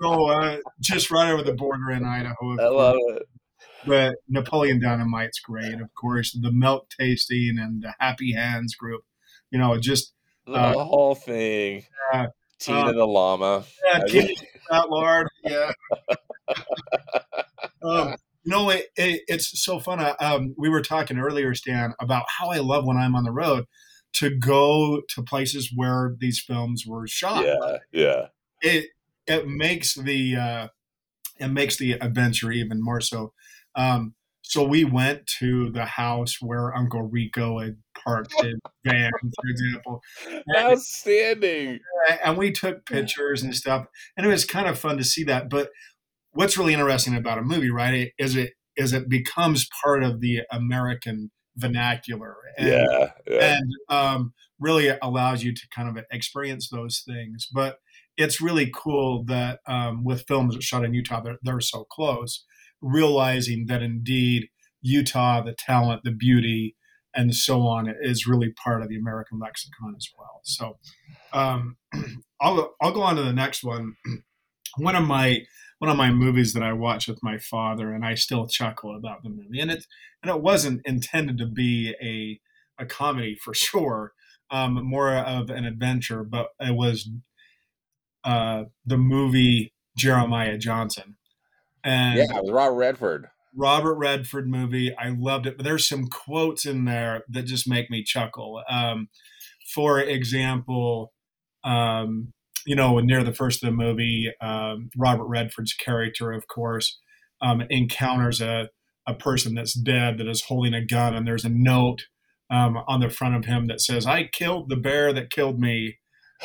So 0.02 0.30
uh, 0.30 0.58
just 0.80 1.12
right 1.12 1.32
over 1.32 1.44
the 1.44 1.54
border 1.54 1.92
in 1.92 2.06
Idaho. 2.06 2.60
I 2.60 2.68
love 2.70 2.96
it. 3.10 3.28
But 3.86 4.16
Napoleon 4.30 4.80
Dynamite's 4.80 5.40
great, 5.40 5.82
of 5.82 5.94
course. 5.96 6.32
The 6.32 6.52
milk 6.52 6.90
tasting 7.00 7.58
and 7.60 7.84
the 7.84 7.94
Happy 8.00 8.34
Hands 8.34 8.74
group, 8.76 9.04
you 9.52 9.60
know, 9.60 9.78
just 9.80 10.14
the 10.46 10.54
uh, 10.54 10.84
whole 10.84 11.16
thing. 11.16 11.86
Yeah. 12.14 12.28
Tina 12.60 12.80
uh, 12.80 12.92
the 12.94 13.06
llama. 13.06 13.66
Yeah, 13.92 14.00
Tina 14.06 14.34
that 14.70 14.90
Lord. 14.90 15.28
Yeah. 15.44 15.72
um, 17.84 18.16
you 18.44 18.52
know, 18.52 18.70
it, 18.70 18.88
it, 18.96 19.22
it's 19.28 19.62
so 19.62 19.80
fun. 19.80 20.00
Uh, 20.00 20.16
um, 20.20 20.56
we 20.58 20.70
were 20.70 20.82
talking 20.82 21.18
earlier, 21.18 21.54
Stan, 21.54 21.94
about 22.00 22.26
how 22.28 22.50
I 22.50 22.58
love 22.58 22.86
when 22.86 22.98
I'm 22.98 23.16
on 23.16 23.24
the 23.24 23.32
road 23.32 23.66
to 24.14 24.30
go 24.30 25.02
to 25.10 25.24
places 25.24 25.72
where 25.76 26.16
these 26.20 26.40
films 26.40 26.86
were 26.86 27.08
shot. 27.08 27.46
Yeah, 27.46 27.78
yeah. 27.92 28.26
It 28.62 28.88
it 29.28 29.48
makes 29.48 29.96
the 29.96 30.36
uh, 30.36 30.68
it 31.40 31.48
makes 31.48 31.78
the 31.78 31.94
adventure 31.94 32.52
even 32.52 32.84
more 32.84 33.02
so. 33.02 33.34
Um, 33.76 34.14
so 34.42 34.64
we 34.64 34.84
went 34.84 35.26
to 35.40 35.72
the 35.72 35.86
house 35.86 36.42
where 36.42 36.76
Uncle 36.76 37.04
Rico 37.04 37.60
had 37.60 37.78
parked 38.04 38.34
his 38.42 38.56
van, 38.86 39.12
for 39.22 39.50
example. 39.50 40.02
And, 40.48 40.58
Outstanding. 40.58 41.80
And 42.24 42.38
we 42.38 42.52
took 42.52 42.86
pictures 42.86 43.42
and 43.42 43.56
stuff, 43.56 43.88
and 44.18 44.26
it 44.26 44.30
was 44.30 44.46
kind 44.46 44.68
of 44.68 44.78
fun 44.78 44.98
to 44.98 45.04
see 45.04 45.24
that. 45.24 45.50
But 45.50 45.70
what's 46.32 46.58
really 46.58 46.74
interesting 46.74 47.16
about 47.16 47.38
a 47.38 47.42
movie, 47.42 47.72
right, 47.72 48.12
is 48.18 48.36
it 48.36 48.52
is 48.76 48.92
it 48.92 49.08
becomes 49.08 49.68
part 49.84 50.04
of 50.04 50.20
the 50.20 50.42
American 50.52 51.32
vernacular, 51.56 52.36
and, 52.58 52.68
yeah, 52.68 53.12
yeah. 53.28 53.56
and 53.56 53.72
um, 53.90 54.34
really 54.60 54.90
allows 55.02 55.44
you 55.44 55.54
to 55.54 55.62
kind 55.74 55.90
of 55.90 56.04
experience 56.12 56.70
those 56.70 57.04
things. 57.08 57.48
But 57.52 57.78
it's 58.18 58.42
really 58.42 58.72
cool 58.74 59.24
that 59.26 59.60
um, 59.68 60.04
with 60.04 60.26
films 60.28 60.56
that 60.56 60.64
shot 60.64 60.84
in 60.84 60.94
Utah, 60.94 61.22
they're, 61.22 61.40
they're 61.42 61.62
so 61.62 61.86
close, 61.86 62.44
realizing 62.84 63.66
that 63.68 63.82
indeed 63.82 64.50
Utah, 64.82 65.42
the 65.42 65.56
talent, 65.58 66.02
the 66.04 66.12
beauty, 66.12 66.76
and 67.16 67.34
so 67.34 67.62
on 67.62 67.94
is 68.02 68.28
really 68.28 68.52
part 68.52 68.82
of 68.82 68.90
the 68.90 68.98
American 68.98 69.40
lexicon 69.40 69.94
as 69.96 70.08
well. 70.18 70.42
So 70.44 70.78
um, 71.32 71.78
I'll 72.42 72.76
I'll 72.82 72.92
go 72.92 73.02
on 73.02 73.16
to 73.16 73.24
the 73.24 73.34
next 73.34 73.64
one. 73.64 73.96
One 74.78 74.96
of 74.96 75.04
my 75.04 75.42
one 75.78 75.92
of 75.92 75.98
my 75.98 76.10
movies 76.10 76.54
that 76.54 76.64
I 76.64 76.74
watch 76.74 77.08
with 77.08 77.20
my 77.22 77.38
father, 77.38 77.92
and 77.92 78.04
I 78.04 78.16
still 78.16 78.48
chuckle 78.48 78.96
about 78.96 79.22
the 79.22 79.30
movie. 79.30 79.60
And 79.60 79.70
it 79.70 79.86
and 80.24 80.32
it 80.32 80.42
wasn't 80.42 80.82
intended 80.84 81.38
to 81.38 81.46
be 81.46 81.94
a 82.02 82.40
a 82.82 82.88
comedy 82.88 83.36
for 83.36 83.54
sure, 83.54 84.14
um, 84.50 84.84
more 84.84 85.14
of 85.14 85.52
an 85.52 85.66
adventure, 85.66 86.24
but 86.24 86.48
it 86.60 86.76
was 86.76 87.08
uh, 88.24 88.64
the 88.86 88.98
movie 88.98 89.74
Jeremiah 89.96 90.58
Johnson. 90.58 91.18
And 91.84 92.18
yeah, 92.18 92.38
it 92.38 92.44
was 92.44 92.52
Robert 92.52 92.76
Redford. 92.76 93.28
Robert 93.56 93.96
Redford 93.96 94.50
movie. 94.50 94.96
I 94.98 95.10
loved 95.10 95.46
it, 95.46 95.58
but 95.58 95.64
there's 95.64 95.88
some 95.88 96.08
quotes 96.08 96.66
in 96.66 96.86
there 96.86 97.24
that 97.30 97.44
just 97.44 97.68
make 97.68 97.90
me 97.90 98.04
chuckle. 98.04 98.64
Um, 98.70 99.10
for 99.74 100.00
example, 100.00 101.14
um, 101.64 102.34
you 102.66 102.76
know, 102.76 103.00
near 103.00 103.24
the 103.24 103.34
first 103.34 103.64
of 103.64 103.68
the 103.68 103.76
movie, 103.76 104.32
um, 104.42 104.90
Robert 104.98 105.26
Redford's 105.26 105.74
character, 105.74 106.32
of 106.32 106.48
course, 106.48 107.00
um, 107.42 107.62
encounters 107.70 108.42
a, 108.42 108.70
a 109.08 109.14
person 109.14 109.54
that's 109.54 109.74
dead 109.74 110.18
that 110.18 110.28
is 110.28 110.44
holding 110.44 110.74
a 110.74 110.86
gun, 110.86 111.14
and 111.14 111.28
there's 111.28 111.46
a 111.46 111.50
note 111.50 112.04
um, 112.50 112.78
on 112.88 113.02
the 113.02 113.10
front 113.10 113.36
of 113.36 113.46
him 113.46 113.68
that 113.68 113.82
says, 113.82 114.06
"I 114.06 114.30
killed 114.32 114.70
the 114.70 114.78
bear 114.78 115.12
that 115.14 115.32
killed 115.32 115.60
me," 115.60 115.98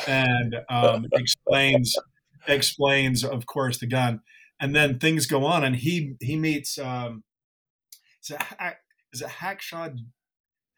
and 0.07 0.55
um, 0.69 1.05
explains 1.13 1.95
explains, 2.47 3.23
of 3.23 3.45
course, 3.45 3.79
the 3.79 3.87
gun. 3.87 4.21
And 4.59 4.75
then 4.75 4.99
things 4.99 5.25
go 5.25 5.45
on, 5.45 5.63
and 5.63 5.77
he 5.77 6.15
he 6.19 6.35
meets 6.35 6.77
um, 6.77 7.23
is 8.23 8.31
it, 8.31 8.41
is 9.13 9.21
it 9.21 9.27
Hacksaw 9.27 9.97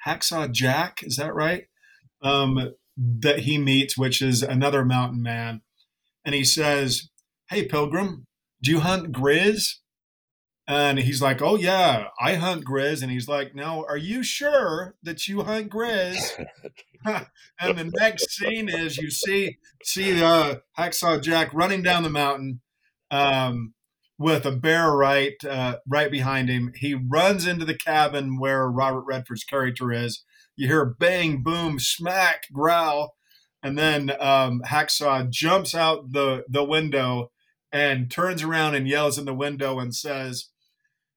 Hacksaw 0.05 0.51
Jack? 0.51 0.99
Is 1.03 1.17
that 1.17 1.33
right? 1.33 1.65
Um, 2.21 2.73
that 2.97 3.39
he 3.39 3.57
meets, 3.57 3.97
which 3.97 4.21
is 4.21 4.43
another 4.43 4.85
mountain 4.85 5.21
man. 5.21 5.61
And 6.25 6.35
he 6.35 6.43
says, 6.43 7.09
Hey, 7.49 7.65
Pilgrim, 7.65 8.25
do 8.61 8.71
you 8.71 8.79
hunt 8.81 9.11
grizz? 9.11 9.77
And 10.67 10.99
he's 10.99 11.21
like, 11.21 11.41
Oh, 11.41 11.55
yeah, 11.55 12.07
I 12.19 12.35
hunt 12.35 12.65
grizz. 12.65 13.01
And 13.01 13.11
he's 13.11 13.27
like, 13.27 13.55
Now, 13.55 13.83
are 13.87 13.97
you 13.97 14.23
sure 14.23 14.95
that 15.03 15.27
you 15.27 15.43
hunt 15.43 15.71
grizz? 15.71 16.45
and 17.05 17.77
the 17.77 17.91
next 17.95 18.31
scene 18.31 18.69
is 18.69 18.97
you 18.97 19.09
see 19.09 19.57
see 19.83 20.21
uh, 20.23 20.57
Hacksaw 20.77 21.21
Jack 21.21 21.53
running 21.53 21.81
down 21.81 22.03
the 22.03 22.09
mountain 22.09 22.61
um, 23.11 23.73
with 24.17 24.45
a 24.45 24.51
bear 24.51 24.91
right 24.91 25.33
uh, 25.47 25.77
right 25.87 26.09
behind 26.09 26.49
him. 26.49 26.71
He 26.75 26.93
runs 26.95 27.45
into 27.45 27.65
the 27.65 27.77
cabin 27.77 28.39
where 28.39 28.67
Robert 28.69 29.01
Redford's 29.01 29.43
character 29.43 29.91
is, 29.91 30.23
you 30.55 30.67
hear 30.67 30.85
bang, 30.85 31.43
boom, 31.43 31.79
smack, 31.79 32.43
growl, 32.51 33.15
and 33.63 33.77
then 33.77 34.11
um, 34.19 34.61
Hacksaw 34.65 35.29
jumps 35.29 35.75
out 35.75 36.11
the 36.11 36.43
the 36.47 36.63
window 36.63 37.31
and 37.71 38.11
turns 38.11 38.43
around 38.43 38.75
and 38.75 38.87
yells 38.87 39.17
in 39.17 39.25
the 39.25 39.33
window 39.33 39.79
and 39.79 39.95
says, 39.95 40.49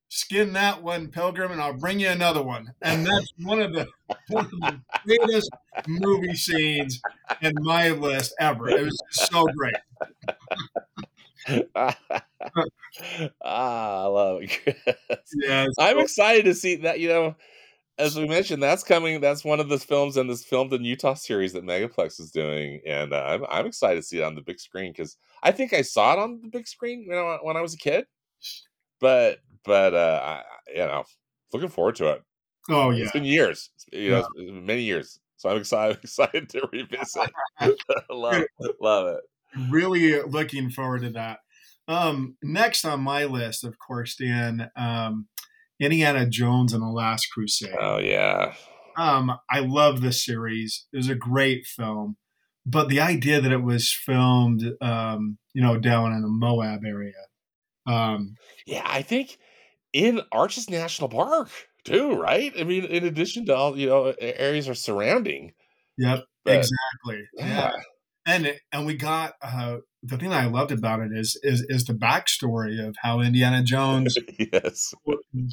"Skin 0.08 0.52
that 0.54 0.82
one, 0.82 1.08
Pilgrim, 1.08 1.52
and 1.52 1.60
I'll 1.60 1.78
bring 1.78 2.00
you 2.00 2.08
another 2.08 2.42
one." 2.42 2.74
And 2.82 3.06
that's 3.06 3.32
one 3.42 3.60
of 3.60 3.72
the 3.72 3.86
one 4.28 4.46
of 4.46 4.50
the 4.50 4.80
greatest 5.06 5.50
movie 5.86 6.36
scenes 6.36 7.00
in 7.42 7.52
my 7.60 7.90
list 7.90 8.34
ever. 8.40 8.68
It 8.68 8.84
was 8.84 8.98
so 9.10 9.44
great. 9.56 9.74
ah, 11.74 11.96
I 13.44 14.06
love 14.06 14.42
it. 14.42 14.76
yeah, 15.36 15.66
I'm 15.78 15.96
so- 15.96 16.00
excited 16.00 16.44
to 16.44 16.54
see 16.54 16.76
that. 16.76 17.00
You 17.00 17.08
know, 17.08 17.36
as 17.98 18.16
we 18.16 18.26
mentioned, 18.26 18.62
that's 18.62 18.82
coming. 18.82 19.20
That's 19.20 19.44
one 19.44 19.60
of 19.60 19.68
the 19.68 19.78
films 19.78 20.16
in 20.16 20.26
this 20.26 20.44
filmed 20.44 20.72
in 20.72 20.84
Utah 20.84 21.14
series 21.14 21.52
that 21.52 21.64
Megaplex 21.64 22.20
is 22.20 22.30
doing, 22.30 22.80
and 22.86 23.12
uh, 23.12 23.24
I'm 23.26 23.44
I'm 23.48 23.66
excited 23.66 23.96
to 23.96 24.02
see 24.02 24.18
it 24.18 24.24
on 24.24 24.34
the 24.34 24.42
big 24.42 24.58
screen 24.58 24.92
because 24.92 25.16
I 25.42 25.52
think 25.52 25.72
I 25.72 25.82
saw 25.82 26.14
it 26.14 26.18
on 26.18 26.40
the 26.42 26.48
big 26.48 26.66
screen 26.66 27.06
when 27.08 27.18
I, 27.18 27.38
when 27.42 27.56
I 27.56 27.60
was 27.60 27.74
a 27.74 27.78
kid, 27.78 28.06
but 29.00 29.38
but 29.64 29.94
uh, 29.94 30.20
I, 30.22 30.42
you 30.72 30.78
know, 30.78 31.04
looking 31.52 31.68
forward 31.68 31.96
to 31.96 32.12
it. 32.12 32.22
Oh 32.68 32.90
yeah, 32.90 33.04
it's 33.04 33.12
been 33.12 33.24
years, 33.24 33.70
you 33.92 34.10
know, 34.10 34.26
yeah. 34.36 34.52
many 34.52 34.82
years. 34.82 35.20
So 35.36 35.50
I'm 35.50 35.58
excited 35.58 35.98
excited 36.02 36.48
to 36.50 36.68
revisit. 36.72 37.30
love 38.10 38.44
love 38.80 39.16
it. 39.16 39.20
Really 39.70 40.20
looking 40.22 40.70
forward 40.70 41.02
to 41.02 41.10
that. 41.10 41.38
Um, 41.86 42.36
next 42.42 42.84
on 42.84 43.00
my 43.00 43.24
list, 43.24 43.64
of 43.64 43.78
course, 43.78 44.12
Stan. 44.12 44.70
Um, 44.76 45.28
Indiana 45.80 46.28
Jones 46.28 46.72
and 46.72 46.82
the 46.82 46.88
Last 46.88 47.26
Crusade. 47.32 47.74
Oh 47.78 47.98
yeah. 47.98 48.54
Um, 48.96 49.32
I 49.50 49.60
love 49.60 50.00
this 50.00 50.24
series. 50.24 50.86
It 50.92 50.96
was 50.96 51.08
a 51.08 51.16
great 51.16 51.66
film, 51.66 52.16
but 52.64 52.88
the 52.88 53.00
idea 53.00 53.40
that 53.40 53.50
it 53.50 53.62
was 53.62 53.92
filmed, 53.92 54.62
um, 54.80 55.38
you 55.52 55.62
know, 55.62 55.78
down 55.78 56.12
in 56.12 56.22
the 56.22 56.28
Moab 56.28 56.84
area. 56.84 57.12
Um, 57.86 58.36
yeah, 58.66 58.84
I 58.86 59.02
think 59.02 59.36
in 59.92 60.20
Arches 60.30 60.70
National 60.70 61.08
Park 61.08 61.50
too, 61.84 62.14
right? 62.14 62.52
I 62.58 62.62
mean, 62.64 62.84
in 62.84 63.04
addition 63.04 63.46
to 63.46 63.56
all 63.56 63.76
you 63.76 63.88
know 63.88 64.14
areas 64.20 64.68
are 64.68 64.74
surrounding. 64.74 65.52
Yep, 65.98 66.24
but, 66.44 66.54
exactly. 66.54 67.24
Yeah. 67.34 67.46
yeah. 67.46 67.72
And 68.26 68.58
and 68.72 68.86
we 68.86 68.94
got 68.94 69.34
uh, 69.42 69.78
the 70.02 70.16
thing 70.16 70.30
that 70.30 70.42
I 70.42 70.46
loved 70.46 70.72
about 70.72 71.00
it 71.00 71.10
is 71.12 71.38
is 71.42 71.64
is 71.68 71.84
the 71.84 71.94
backstory 71.94 72.86
of 72.86 72.96
how 73.02 73.20
Indiana 73.20 73.62
Jones 73.62 74.16
yes. 74.52 74.94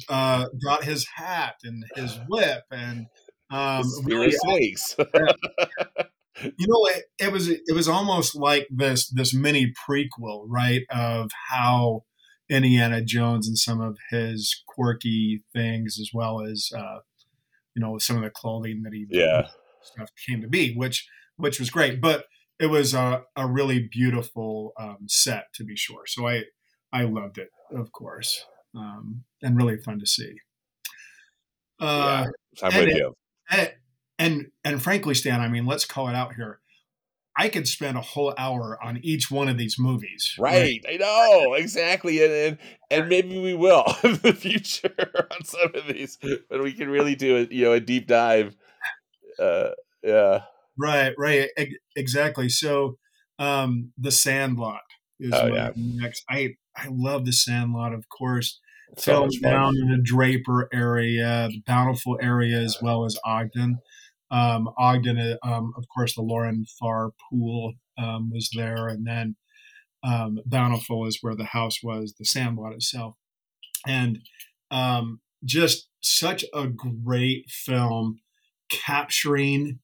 uh, 0.08 0.46
got 0.64 0.84
his 0.84 1.06
hat 1.14 1.56
and 1.64 1.84
his 1.94 2.18
whip 2.28 2.64
and 2.70 3.06
um, 3.50 3.84
really 4.04 4.32
snakes. 4.32 4.94
you 4.98 6.66
know, 6.66 6.86
it, 6.86 7.04
it 7.18 7.32
was 7.32 7.48
it 7.48 7.74
was 7.74 7.88
almost 7.88 8.34
like 8.34 8.66
this 8.70 9.08
this 9.08 9.34
mini 9.34 9.72
prequel, 9.88 10.44
right, 10.46 10.82
of 10.90 11.30
how 11.50 12.04
Indiana 12.48 13.02
Jones 13.02 13.46
and 13.46 13.58
some 13.58 13.80
of 13.80 13.98
his 14.10 14.62
quirky 14.66 15.42
things, 15.52 15.98
as 16.00 16.10
well 16.12 16.40
as 16.40 16.70
uh, 16.76 16.98
you 17.74 17.82
know 17.82 17.98
some 17.98 18.16
of 18.16 18.22
the 18.22 18.30
clothing 18.30 18.82
that 18.82 18.92
he 18.92 19.06
yeah. 19.10 19.48
stuff 19.82 20.10
came 20.26 20.40
to 20.40 20.48
be, 20.48 20.74
which 20.74 21.06
which 21.36 21.58
was 21.58 21.70
great, 21.70 22.00
but 22.00 22.24
it 22.62 22.70
was 22.70 22.94
a, 22.94 23.22
a 23.36 23.46
really 23.46 23.88
beautiful 23.90 24.72
um, 24.78 25.06
set 25.08 25.52
to 25.54 25.64
be 25.64 25.76
sure. 25.76 26.06
So 26.06 26.28
I 26.28 26.44
I 26.92 27.02
loved 27.04 27.38
it, 27.38 27.48
of 27.74 27.92
course, 27.92 28.44
um, 28.76 29.24
and 29.42 29.56
really 29.56 29.78
fun 29.78 29.98
to 29.98 30.06
see. 30.06 30.34
Uh, 31.80 32.26
yeah, 32.60 32.66
I'm 32.66 32.72
and, 32.72 32.86
with 32.86 32.96
you. 32.96 33.14
And, 33.50 33.72
and 34.18 34.46
and 34.64 34.82
frankly, 34.82 35.14
Stan, 35.14 35.40
I 35.40 35.48
mean, 35.48 35.66
let's 35.66 35.84
call 35.84 36.08
it 36.08 36.14
out 36.14 36.34
here. 36.34 36.60
I 37.36 37.48
could 37.48 37.66
spend 37.66 37.96
a 37.96 38.02
whole 38.02 38.34
hour 38.36 38.78
on 38.82 38.98
each 39.02 39.30
one 39.30 39.48
of 39.48 39.56
these 39.56 39.78
movies. 39.78 40.36
Right. 40.38 40.80
right? 40.84 40.94
I 40.94 40.96
know. 40.98 41.54
Exactly. 41.54 42.22
And, 42.22 42.32
and 42.32 42.58
and 42.90 43.08
maybe 43.08 43.40
we 43.40 43.54
will 43.54 43.84
in 44.04 44.16
the 44.22 44.34
future 44.34 44.94
on 45.30 45.44
some 45.44 45.74
of 45.74 45.86
these 45.88 46.18
when 46.48 46.62
we 46.62 46.74
can 46.74 46.90
really 46.90 47.14
do 47.14 47.38
a 47.38 47.54
you 47.54 47.64
know 47.64 47.72
a 47.72 47.80
deep 47.80 48.06
dive. 48.06 48.54
Uh 49.38 49.70
yeah. 50.02 50.42
Right, 50.82 51.14
right, 51.16 51.48
e- 51.58 51.78
exactly. 51.94 52.48
So, 52.48 52.96
um, 53.38 53.92
the 53.96 54.10
Sandlot 54.10 54.80
is 55.20 55.32
oh, 55.32 55.46
yeah. 55.46 55.70
next. 55.76 56.24
I 56.28 56.56
I 56.76 56.88
love 56.90 57.24
the 57.24 57.32
Sandlot, 57.32 57.92
of 57.94 58.08
course. 58.08 58.58
So 58.98 59.28
down 59.40 59.74
in 59.80 59.88
the 59.90 60.02
Draper 60.02 60.68
area, 60.72 61.48
the 61.50 61.62
Bountiful 61.66 62.18
area, 62.20 62.58
as 62.58 62.76
well 62.82 63.04
as 63.04 63.16
Ogden. 63.24 63.78
um, 64.30 64.70
Ogden, 64.78 65.18
uh, 65.18 65.36
um, 65.46 65.72
of 65.76 65.84
course, 65.94 66.14
the 66.14 66.22
Lorin 66.22 66.64
Farr 66.78 67.10
pool 67.30 67.74
um, 67.98 68.30
was 68.30 68.50
there, 68.54 68.88
and 68.88 69.06
then 69.06 69.36
um, 70.02 70.38
Bountiful 70.46 71.06
is 71.06 71.18
where 71.20 71.36
the 71.36 71.44
house 71.44 71.82
was, 71.82 72.14
the 72.18 72.24
Sandlot 72.24 72.72
itself, 72.72 73.14
and 73.86 74.18
um, 74.70 75.20
just 75.44 75.88
such 76.00 76.44
a 76.54 76.66
great 76.66 77.44
film 77.48 78.20
capturing, 78.70 79.78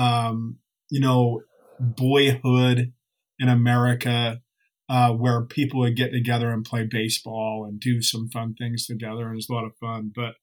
um, 0.00 0.58
you 0.90 1.00
know, 1.00 1.42
boyhood 1.78 2.92
in 3.38 3.48
America. 3.48 4.40
Uh, 4.92 5.12
where 5.12 5.42
people 5.42 5.78
would 5.78 5.94
get 5.94 6.10
together 6.10 6.50
and 6.50 6.64
play 6.64 6.82
baseball 6.82 7.64
and 7.64 7.78
do 7.78 8.02
some 8.02 8.28
fun 8.28 8.56
things 8.58 8.88
together, 8.88 9.28
and 9.28 9.38
it's 9.38 9.48
a 9.48 9.52
lot 9.52 9.64
of 9.64 9.70
fun. 9.76 10.10
But 10.12 10.34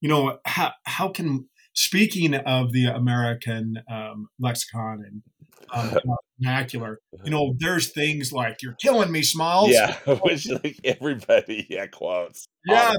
you 0.00 0.08
know, 0.08 0.38
how 0.44 0.72
how 0.86 1.08
can 1.08 1.48
speaking 1.72 2.34
of 2.34 2.72
the 2.72 2.86
American 2.86 3.82
um, 3.88 4.28
lexicon 4.40 5.04
and 5.06 5.22
um, 5.70 6.00
vernacular, 6.40 7.00
you 7.24 7.30
know, 7.30 7.54
there's 7.58 7.92
things 7.92 8.32
like 8.32 8.62
"You're 8.62 8.76
killing 8.80 9.12
me, 9.12 9.22
Smalls." 9.22 9.70
Yeah, 9.70 9.94
which 10.22 10.48
like 10.48 10.78
everybody 10.84 11.66
yeah 11.70 11.86
quotes. 11.86 12.48
Yeah, 12.66 12.94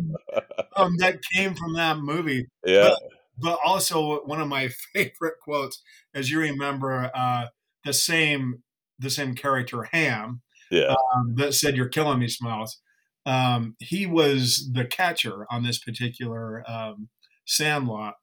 um, 0.75 0.95
that 0.97 1.19
came 1.33 1.55
from 1.55 1.73
that 1.73 1.97
movie. 1.97 2.47
Yeah, 2.65 2.89
but, 2.89 2.99
but, 3.37 3.59
also 3.63 4.21
one 4.25 4.41
of 4.41 4.47
my 4.47 4.69
favorite 4.93 5.35
quotes, 5.41 5.81
as 6.13 6.29
you 6.31 6.39
remember, 6.39 7.11
uh, 7.13 7.47
the 7.85 7.93
same 7.93 8.63
the 8.99 9.09
same 9.09 9.35
character 9.35 9.83
Ham. 9.91 10.41
Yeah, 10.71 10.95
um, 11.15 11.35
that 11.35 11.53
said, 11.53 11.75
"You're 11.75 11.89
killing 11.89 12.19
me, 12.19 12.27
Smalls." 12.27 12.79
Um, 13.25 13.75
he 13.79 14.05
was 14.05 14.69
the 14.73 14.85
catcher 14.85 15.45
on 15.51 15.63
this 15.63 15.79
particular 15.79 16.63
um, 16.69 17.09
Sandlot, 17.45 18.15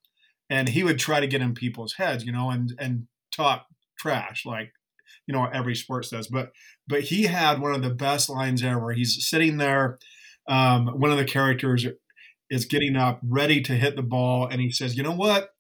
and 0.51 0.69
he 0.69 0.83
would 0.83 0.99
try 0.99 1.21
to 1.21 1.27
get 1.27 1.43
in 1.43 1.55
people's 1.55 1.95
heads, 1.95 2.25
you 2.25 2.33
know, 2.33 2.51
and 2.51 2.75
and 2.79 3.07
talk 3.35 3.67
trash 3.99 4.45
like 4.45 4.73
you 5.27 5.35
know 5.35 5.47
every 5.47 5.75
sports 5.75 6.11
does. 6.11 6.29
But 6.29 6.53
but 6.87 7.03
he 7.03 7.25
had 7.25 7.61
one 7.61 7.75
of 7.75 7.83
the 7.83 7.95
best 7.95 8.29
lines 8.29 8.63
ever. 8.63 8.93
He's 8.93 9.27
sitting 9.27 9.57
there. 9.59 9.99
Um, 10.47 10.89
one 10.89 11.11
of 11.11 11.17
the 11.17 11.25
characters 11.25 11.87
is 12.51 12.67
getting 12.67 12.97
up, 12.97 13.21
ready 13.23 13.61
to 13.63 13.75
hit 13.75 13.97
the 13.97 14.03
ball, 14.03 14.47
and 14.47 14.61
he 14.61 14.71
says, 14.71 14.97
"You 14.97 15.03
know 15.03 15.15
what? 15.15 15.51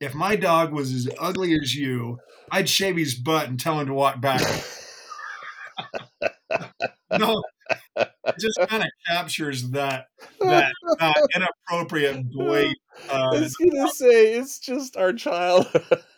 If 0.00 0.14
my 0.14 0.36
dog 0.36 0.72
was 0.72 0.92
as 0.92 1.08
ugly 1.18 1.54
as 1.54 1.74
you, 1.74 2.18
I'd 2.50 2.68
shave 2.68 2.96
his 2.96 3.14
butt 3.14 3.48
and 3.48 3.58
tell 3.58 3.80
him 3.80 3.86
to 3.86 3.94
walk 3.94 4.20
back." 4.20 4.40
no, 7.18 7.42
it 7.96 8.34
just 8.38 8.58
kind 8.68 8.82
of 8.82 8.90
captures 9.06 9.70
that 9.70 10.06
that 10.40 10.72
uh, 11.00 11.12
inappropriate 11.34 12.30
boy. 12.30 12.72
Uh, 13.10 13.30
I 13.34 13.40
was 13.40 13.56
gonna 13.56 13.88
say 13.88 14.34
it's 14.34 14.58
just 14.58 14.96
our 14.96 15.12
child, 15.12 15.66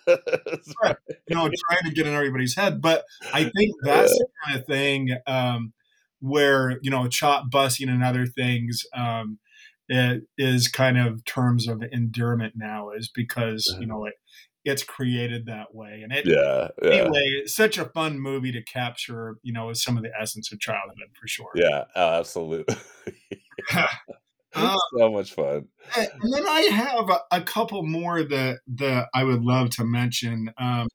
right. 0.07 0.97
you 1.29 1.37
know, 1.37 1.51
trying 1.69 1.85
to 1.85 1.93
get 1.93 2.07
in 2.07 2.15
everybody's 2.15 2.57
head. 2.57 2.81
But 2.81 3.05
I 3.33 3.45
think 3.45 3.75
that's 3.83 4.13
the 4.13 4.27
kind 4.45 4.59
of 4.59 4.67
thing 4.67 5.17
um, 5.27 5.73
where 6.21 6.79
you 6.83 6.91
know, 6.91 7.09
chop 7.09 7.51
busting 7.51 7.89
and 7.89 8.05
other 8.05 8.27
things. 8.27 8.85
Um, 8.95 9.39
is 9.89 10.69
kind 10.69 10.99
of 10.99 11.25
terms 11.25 11.67
of 11.67 11.83
endearment 11.93 12.55
now 12.57 12.91
is 12.91 13.11
because 13.13 13.75
you 13.81 13.87
know 13.87 14.05
it 14.05 14.15
it's 14.65 14.83
created 14.83 15.47
that 15.47 15.75
way. 15.75 16.01
And 16.03 16.13
it, 16.13 16.27
yeah, 16.27 16.69
yeah. 16.83 17.01
anyway, 17.03 17.23
it's 17.43 17.55
such 17.55 17.79
a 17.79 17.87
fun 17.87 18.21
movie 18.21 18.53
to 18.53 18.63
capture, 18.63 19.37
you 19.43 19.53
know, 19.53 19.73
some 19.73 19.97
of 19.97 20.03
the 20.03 20.11
essence 20.21 20.53
of 20.53 20.61
childhood 20.61 21.09
for 21.19 21.27
sure. 21.27 21.51
Yeah, 21.55 21.85
absolutely. 21.97 22.77
uh, 24.55 24.77
so 24.97 25.11
much 25.11 25.33
fun. 25.33 25.69
And 25.97 26.33
then 26.33 26.47
I 26.47 26.61
have 26.63 27.09
a, 27.09 27.39
a, 27.39 27.43
couple 27.43 27.83
more 27.83 28.23
that 28.23 28.59
that 28.77 29.09
I 29.15 29.25
would 29.25 29.43
love 29.43 29.71
to 29.71 29.85
mention. 29.85 30.53
Um, 30.59 30.89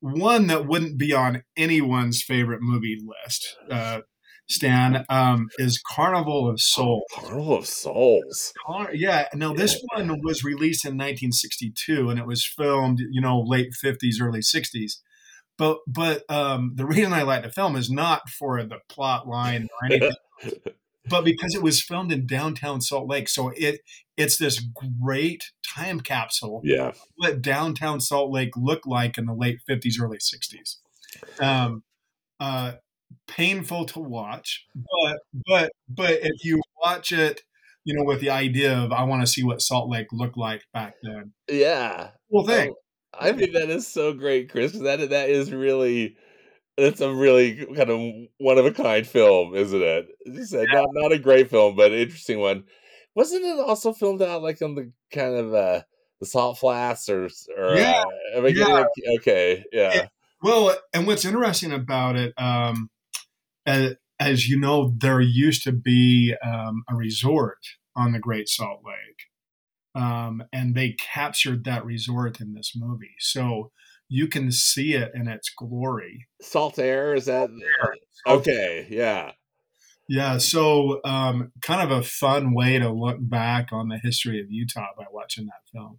one 0.00 0.46
that 0.48 0.66
wouldn't 0.66 0.98
be 0.98 1.12
on 1.12 1.42
anyone's 1.56 2.22
favorite 2.22 2.60
movie 2.60 3.00
list. 3.24 3.56
Uh, 3.70 4.00
Stan, 4.48 5.04
um, 5.08 5.48
is 5.58 5.82
Carnival 5.94 6.48
of 6.48 6.60
Souls. 6.60 7.04
Oh, 7.16 7.20
Carnival 7.20 7.58
of 7.58 7.66
Souls. 7.66 8.52
Car- 8.64 8.94
yeah. 8.94 9.26
Now 9.34 9.52
this 9.52 9.82
one 9.94 10.20
was 10.22 10.44
released 10.44 10.84
in 10.84 10.92
1962, 10.92 12.10
and 12.10 12.18
it 12.18 12.26
was 12.26 12.44
filmed, 12.44 13.00
you 13.10 13.20
know, 13.20 13.40
late 13.40 13.72
50s, 13.72 14.20
early 14.20 14.40
60s. 14.40 14.98
But 15.58 15.78
but 15.86 16.22
um, 16.30 16.72
the 16.74 16.86
reason 16.86 17.12
I 17.12 17.22
like 17.22 17.42
the 17.42 17.50
film 17.50 17.76
is 17.76 17.90
not 17.90 18.28
for 18.28 18.62
the 18.62 18.78
plot 18.88 19.26
line 19.26 19.68
or 19.80 19.86
anything, 19.86 20.16
but 21.08 21.24
because 21.24 21.54
it 21.54 21.62
was 21.62 21.82
filmed 21.82 22.12
in 22.12 22.26
downtown 22.26 22.80
Salt 22.80 23.08
Lake. 23.08 23.28
So 23.28 23.50
it 23.56 23.80
it's 24.16 24.38
this 24.38 24.60
great 25.02 25.50
time 25.66 26.00
capsule. 26.00 26.60
Yeah. 26.62 26.92
What 27.16 27.42
downtown 27.42 28.00
Salt 28.00 28.30
Lake 28.30 28.56
looked 28.56 28.86
like 28.86 29.18
in 29.18 29.26
the 29.26 29.34
late 29.34 29.60
50s, 29.68 29.94
early 30.00 30.18
60s. 30.18 30.76
Um, 31.40 31.82
uh, 32.40 32.72
painful 33.28 33.86
to 33.86 34.00
watch, 34.00 34.64
but 34.74 35.18
but 35.46 35.72
but 35.88 36.12
if 36.22 36.44
you 36.44 36.60
watch 36.82 37.12
it, 37.12 37.42
you 37.84 37.94
know, 37.94 38.04
with 38.04 38.20
the 38.20 38.30
idea 38.30 38.76
of 38.76 38.92
I 38.92 39.04
want 39.04 39.22
to 39.22 39.26
see 39.26 39.44
what 39.44 39.62
Salt 39.62 39.90
Lake 39.90 40.08
looked 40.12 40.36
like 40.36 40.62
back 40.72 40.94
then. 41.02 41.32
Yeah. 41.48 42.10
Cool 42.30 42.46
thing. 42.46 42.70
Oh, 42.70 43.18
I 43.18 43.32
think 43.32 43.52
that 43.52 43.70
is 43.70 43.86
so 43.86 44.12
great, 44.12 44.50
Chris. 44.50 44.72
That 44.72 45.10
that 45.10 45.28
is 45.28 45.52
really 45.52 46.16
it's 46.76 47.00
a 47.00 47.12
really 47.12 47.64
kind 47.74 47.90
of 47.90 48.12
one 48.38 48.58
of 48.58 48.66
a 48.66 48.72
kind 48.72 49.06
film, 49.06 49.54
isn't 49.54 49.82
it? 49.82 50.08
You 50.26 50.44
said 50.44 50.66
yeah. 50.72 50.80
not 50.80 50.88
not 50.92 51.12
a 51.12 51.18
great 51.18 51.50
film, 51.50 51.76
but 51.76 51.92
interesting 51.92 52.40
one. 52.40 52.64
Wasn't 53.14 53.44
it 53.44 53.58
also 53.58 53.92
filmed 53.94 54.20
out 54.20 54.42
like 54.42 54.60
on 54.60 54.74
the 54.74 54.92
kind 55.12 55.34
of 55.34 55.54
uh 55.54 55.82
the 56.20 56.26
salt 56.26 56.58
flats 56.58 57.08
or 57.08 57.28
or 57.56 57.76
yeah, 57.76 58.02
uh, 58.36 58.46
yeah. 58.46 58.84
okay 59.18 59.64
yeah 59.72 59.94
it, 59.94 60.08
well 60.42 60.74
and 60.94 61.06
what's 61.06 61.24
interesting 61.24 61.72
about 61.72 62.16
it 62.16 62.32
um 62.38 62.88
as, 63.66 63.94
as 64.18 64.48
you 64.48 64.58
know, 64.58 64.94
there 64.96 65.20
used 65.20 65.62
to 65.64 65.72
be 65.72 66.34
um, 66.44 66.84
a 66.88 66.94
resort 66.94 67.58
on 67.94 68.12
the 68.12 68.18
Great 68.18 68.48
Salt 68.48 68.80
Lake, 68.84 70.02
um, 70.02 70.44
and 70.52 70.74
they 70.74 70.92
captured 70.92 71.64
that 71.64 71.84
resort 71.84 72.40
in 72.40 72.54
this 72.54 72.72
movie. 72.76 73.14
So 73.18 73.72
you 74.08 74.28
can 74.28 74.52
see 74.52 74.94
it 74.94 75.10
in 75.14 75.28
its 75.28 75.50
glory. 75.50 76.28
Saltair 76.42 77.16
is 77.16 77.26
that 77.26 77.50
okay? 78.26 78.86
Yeah, 78.88 79.32
yeah. 80.08 80.38
So 80.38 81.00
um, 81.04 81.52
kind 81.62 81.82
of 81.82 81.96
a 81.96 82.02
fun 82.02 82.54
way 82.54 82.78
to 82.78 82.90
look 82.90 83.18
back 83.20 83.72
on 83.72 83.88
the 83.88 83.98
history 83.98 84.40
of 84.40 84.50
Utah 84.50 84.88
by 84.96 85.04
watching 85.10 85.46
that 85.46 85.70
film. 85.72 85.98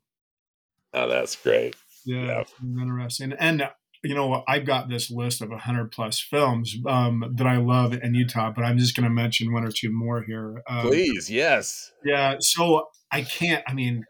Oh, 0.94 1.10
that's 1.10 1.36
great. 1.36 1.76
Yeah, 2.06 2.44
yeah. 2.62 2.82
interesting. 2.82 3.34
And 3.34 3.70
you 4.04 4.16
know, 4.16 4.44
I've 4.48 4.66
got 4.66 4.90
this 4.90 5.10
list 5.10 5.42
of 5.42 5.50
100 5.50 5.92
plus 5.92 6.20
films 6.20 6.76
um, 6.88 7.34
that 7.36 7.48
I 7.48 7.58
love 7.58 7.94
in 7.94 8.14
Utah, 8.14 8.52
but 8.56 8.64
I'm 8.64 8.78
just 8.78 8.96
going 8.96 9.06
to 9.06 9.10
mention 9.10 9.54
one 9.54 9.64
or 9.64 9.72
two 9.72 9.92
more 9.92 10.24
here. 10.24 10.62
Um, 10.70 10.88
Please, 10.88 11.30
yes. 11.30 11.92
Yeah. 12.06 12.36
So 12.40 12.90
I 13.12 13.22
can't, 13.24 13.64
I 13.68 13.74
mean, 13.74 14.04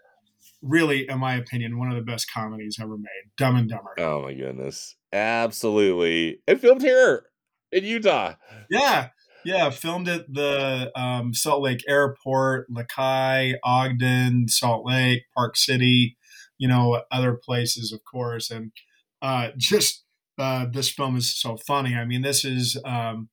really, 0.61 1.07
in 1.09 1.19
my 1.19 1.35
opinion, 1.35 1.79
one 1.79 1.89
of 1.89 1.95
the 1.95 2.03
best 2.03 2.31
comedies 2.31 2.77
ever 2.81 2.97
made 2.97 3.31
Dumb 3.37 3.55
and 3.55 3.69
Dumber. 3.69 3.93
Oh, 3.97 4.23
my 4.23 4.33
goodness. 4.33 4.95
Absolutely. 5.13 6.41
It 6.47 6.59
filmed 6.59 6.81
here 6.81 7.25
in 7.71 7.83
Utah. 7.85 8.33
Yeah. 8.69 9.09
Yeah. 9.45 9.69
Filmed 9.69 10.09
at 10.09 10.31
the 10.31 10.91
um, 10.99 11.33
Salt 11.33 11.61
Lake 11.61 11.83
Airport, 11.87 12.67
Lakai, 12.69 13.53
Ogden, 13.63 14.49
Salt 14.49 14.85
Lake, 14.85 15.23
Park 15.33 15.55
City, 15.55 16.17
you 16.57 16.67
know, 16.67 17.03
other 17.09 17.39
places, 17.41 17.93
of 17.93 18.01
course. 18.03 18.51
And, 18.51 18.73
uh, 19.21 19.49
just 19.57 20.03
uh, 20.37 20.65
this 20.71 20.89
film 20.89 21.15
is 21.15 21.39
so 21.39 21.57
funny. 21.67 21.95
I 21.95 22.05
mean, 22.05 22.21
this 22.21 22.45
is 22.45 22.79
um, 22.85 23.29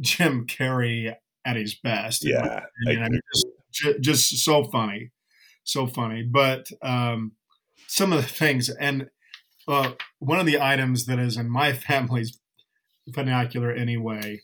Jim 0.00 0.46
Carrey 0.46 1.14
at 1.44 1.56
his 1.56 1.74
best. 1.74 2.24
Yeah, 2.24 2.60
I 2.86 3.08
mean, 3.08 3.20
just, 3.72 4.00
just, 4.00 4.44
so 4.44 4.64
funny, 4.64 5.10
so 5.64 5.86
funny. 5.86 6.22
But 6.22 6.66
um, 6.82 7.32
some 7.86 8.12
of 8.12 8.22
the 8.22 8.28
things, 8.28 8.68
and 8.68 9.06
uh, 9.66 9.92
one 10.18 10.38
of 10.38 10.46
the 10.46 10.60
items 10.60 11.06
that 11.06 11.18
is 11.18 11.36
in 11.36 11.50
my 11.50 11.72
family's 11.72 12.38
vernacular 13.08 13.72
anyway 13.72 14.40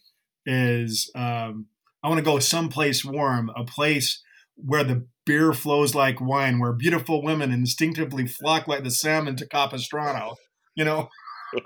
is 0.46 1.11
um, 1.14 1.66
I 2.03 2.09
want 2.09 2.18
to 2.18 2.24
go 2.24 2.38
someplace 2.38 3.05
warm, 3.05 3.51
a 3.55 3.64
place 3.64 4.22
where 4.57 4.83
the 4.83 5.07
beer 5.27 5.53
flows 5.53 5.94
like 5.94 6.20
wine, 6.20 6.59
where 6.59 6.72
beautiful 6.72 7.22
women 7.22 7.53
instinctively 7.53 8.27
flock 8.27 8.66
like 8.66 8.83
the 8.83 8.90
salmon 8.90 9.37
to 9.37 9.46
Capistrano 9.46 10.37
you 10.79 10.85
know, 10.85 11.11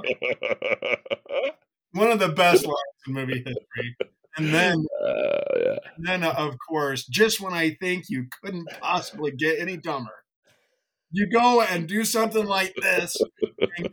one 1.92 2.10
of 2.10 2.18
the 2.18 2.30
best 2.34 2.64
lines 2.64 2.78
in 3.06 3.12
movie 3.12 3.44
history. 3.44 3.96
And 4.38 4.54
then, 4.54 4.86
uh, 5.04 5.40
yeah. 5.56 5.76
and 5.96 6.06
then 6.06 6.24
uh, 6.24 6.32
of 6.38 6.56
course, 6.66 7.04
just 7.04 7.38
when 7.38 7.52
I 7.52 7.76
think 7.78 8.06
you 8.08 8.24
couldn't 8.42 8.66
possibly 8.80 9.30
get 9.30 9.60
any 9.60 9.76
dumber, 9.76 10.24
you 11.10 11.28
go 11.30 11.60
and 11.60 11.86
do 11.86 12.06
something 12.06 12.46
like 12.46 12.74
this 12.80 13.14
and 13.76 13.90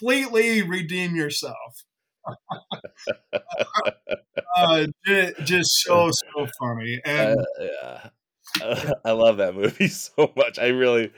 completely 0.00 0.62
redeem 0.62 1.14
yourself. 1.14 1.84
uh, 4.56 4.86
just 5.44 5.70
so 5.82 6.10
so 6.10 6.46
funny 6.58 7.00
and 7.06 7.38
uh, 7.38 7.44
yeah, 7.60 8.90
I 9.04 9.12
love 9.12 9.38
that 9.38 9.54
movie 9.54 9.88
so 9.88 10.32
much. 10.36 10.58
I 10.58 10.66
really, 10.68 11.12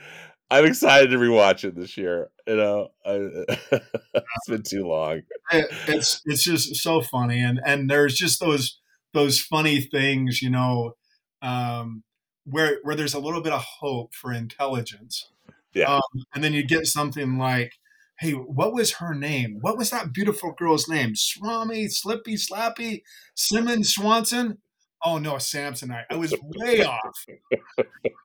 I'm 0.51 0.65
excited 0.65 1.11
to 1.11 1.17
rewatch 1.17 1.63
it 1.63 1.75
this 1.75 1.95
year. 1.95 2.29
You 2.45 2.57
know, 2.57 2.89
I, 3.05 3.11
it's 3.71 4.49
been 4.49 4.63
too 4.63 4.85
long. 4.85 5.21
It, 5.51 5.67
it's 5.87 6.21
it's 6.25 6.43
just 6.43 6.75
so 6.75 7.01
funny, 7.01 7.39
and 7.39 7.59
and 7.65 7.89
there's 7.89 8.15
just 8.15 8.41
those 8.41 8.79
those 9.13 9.39
funny 9.39 9.79
things, 9.79 10.41
you 10.41 10.49
know, 10.49 10.95
um, 11.41 12.03
where 12.43 12.79
where 12.83 12.95
there's 12.95 13.13
a 13.13 13.19
little 13.19 13.41
bit 13.41 13.53
of 13.53 13.63
hope 13.63 14.13
for 14.13 14.33
intelligence. 14.33 15.31
Yeah. 15.73 15.95
Um, 15.95 16.25
and 16.35 16.43
then 16.43 16.51
you 16.51 16.67
get 16.67 16.85
something 16.85 17.37
like, 17.37 17.75
"Hey, 18.19 18.33
what 18.33 18.73
was 18.73 18.95
her 18.95 19.13
name? 19.13 19.59
What 19.61 19.77
was 19.77 19.89
that 19.91 20.11
beautiful 20.11 20.51
girl's 20.51 20.89
name? 20.89 21.15
Swami, 21.15 21.87
Slippy, 21.87 22.35
Slappy, 22.35 23.03
Simmons, 23.35 23.93
Swanson." 23.93 24.57
Oh 25.01 25.17
no, 25.17 25.35
Samsonite. 25.35 26.05
I 26.09 26.15
was 26.17 26.35
way 26.41 26.83
off. 26.83 27.25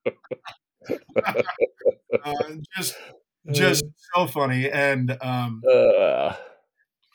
uh, 2.24 2.50
just 2.76 2.94
just 3.52 3.84
so 4.14 4.26
funny 4.26 4.70
and 4.70 5.16
um 5.20 5.62
Uh, 5.70 6.34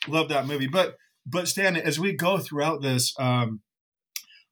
love 0.07 0.29
that 0.29 0.47
movie. 0.47 0.67
But 0.67 0.95
but 1.25 1.47
stan 1.47 1.77
as 1.77 1.99
we 1.99 2.13
go 2.13 2.39
throughout 2.39 2.81
this 2.81 3.13
um 3.19 3.61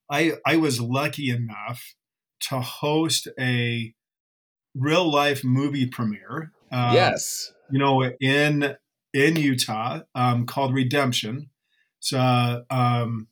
i 0.09 0.33
i 0.45 0.55
was 0.55 0.79
lucky 0.79 1.29
enough 1.29 1.95
to 2.39 2.59
host 2.59 3.27
a 3.39 3.93
real 4.75 5.11
life 5.11 5.43
movie 5.43 5.87
premiere 5.87 6.51
um, 6.71 6.93
yes. 6.93 7.51
you 7.71 7.79
know 7.79 8.03
in 8.21 8.75
in 9.13 9.35
utah 9.35 10.01
um 10.15 10.45
called 10.45 10.73
redemption. 10.73 11.49
It's 11.99 12.13
a 12.13 12.65
um 12.69 13.27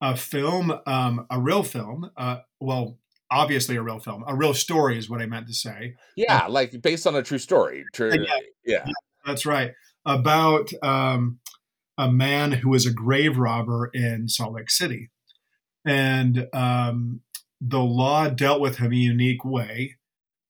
a 0.00 0.16
film 0.16 0.72
um 0.86 1.26
a 1.30 1.40
real 1.40 1.62
film 1.62 2.10
uh 2.16 2.38
well 2.60 2.98
obviously 3.30 3.76
a 3.76 3.82
real 3.82 3.98
film 3.98 4.24
a 4.26 4.34
real 4.34 4.54
story 4.54 4.98
is 4.98 5.08
what 5.10 5.20
i 5.20 5.26
meant 5.26 5.46
to 5.46 5.54
say 5.54 5.94
Yeah, 6.16 6.46
like 6.46 6.80
based 6.82 7.06
on 7.06 7.14
a 7.14 7.22
true 7.22 7.38
story. 7.38 7.84
True. 7.92 8.12
Yeah. 8.12 8.38
Yeah. 8.64 8.84
That's 9.24 9.46
right. 9.46 9.72
About 10.04 10.70
um, 10.82 11.38
a 11.96 12.10
man 12.10 12.52
who 12.52 12.70
was 12.70 12.86
a 12.86 12.92
grave 12.92 13.38
robber 13.38 13.90
in 13.92 14.28
Salt 14.28 14.54
Lake 14.54 14.70
City. 14.70 15.10
And 15.84 16.46
um, 16.52 17.20
the 17.60 17.80
law 17.80 18.28
dealt 18.28 18.60
with 18.60 18.78
him 18.78 18.92
a 18.92 18.96
unique 18.96 19.44
way, 19.44 19.96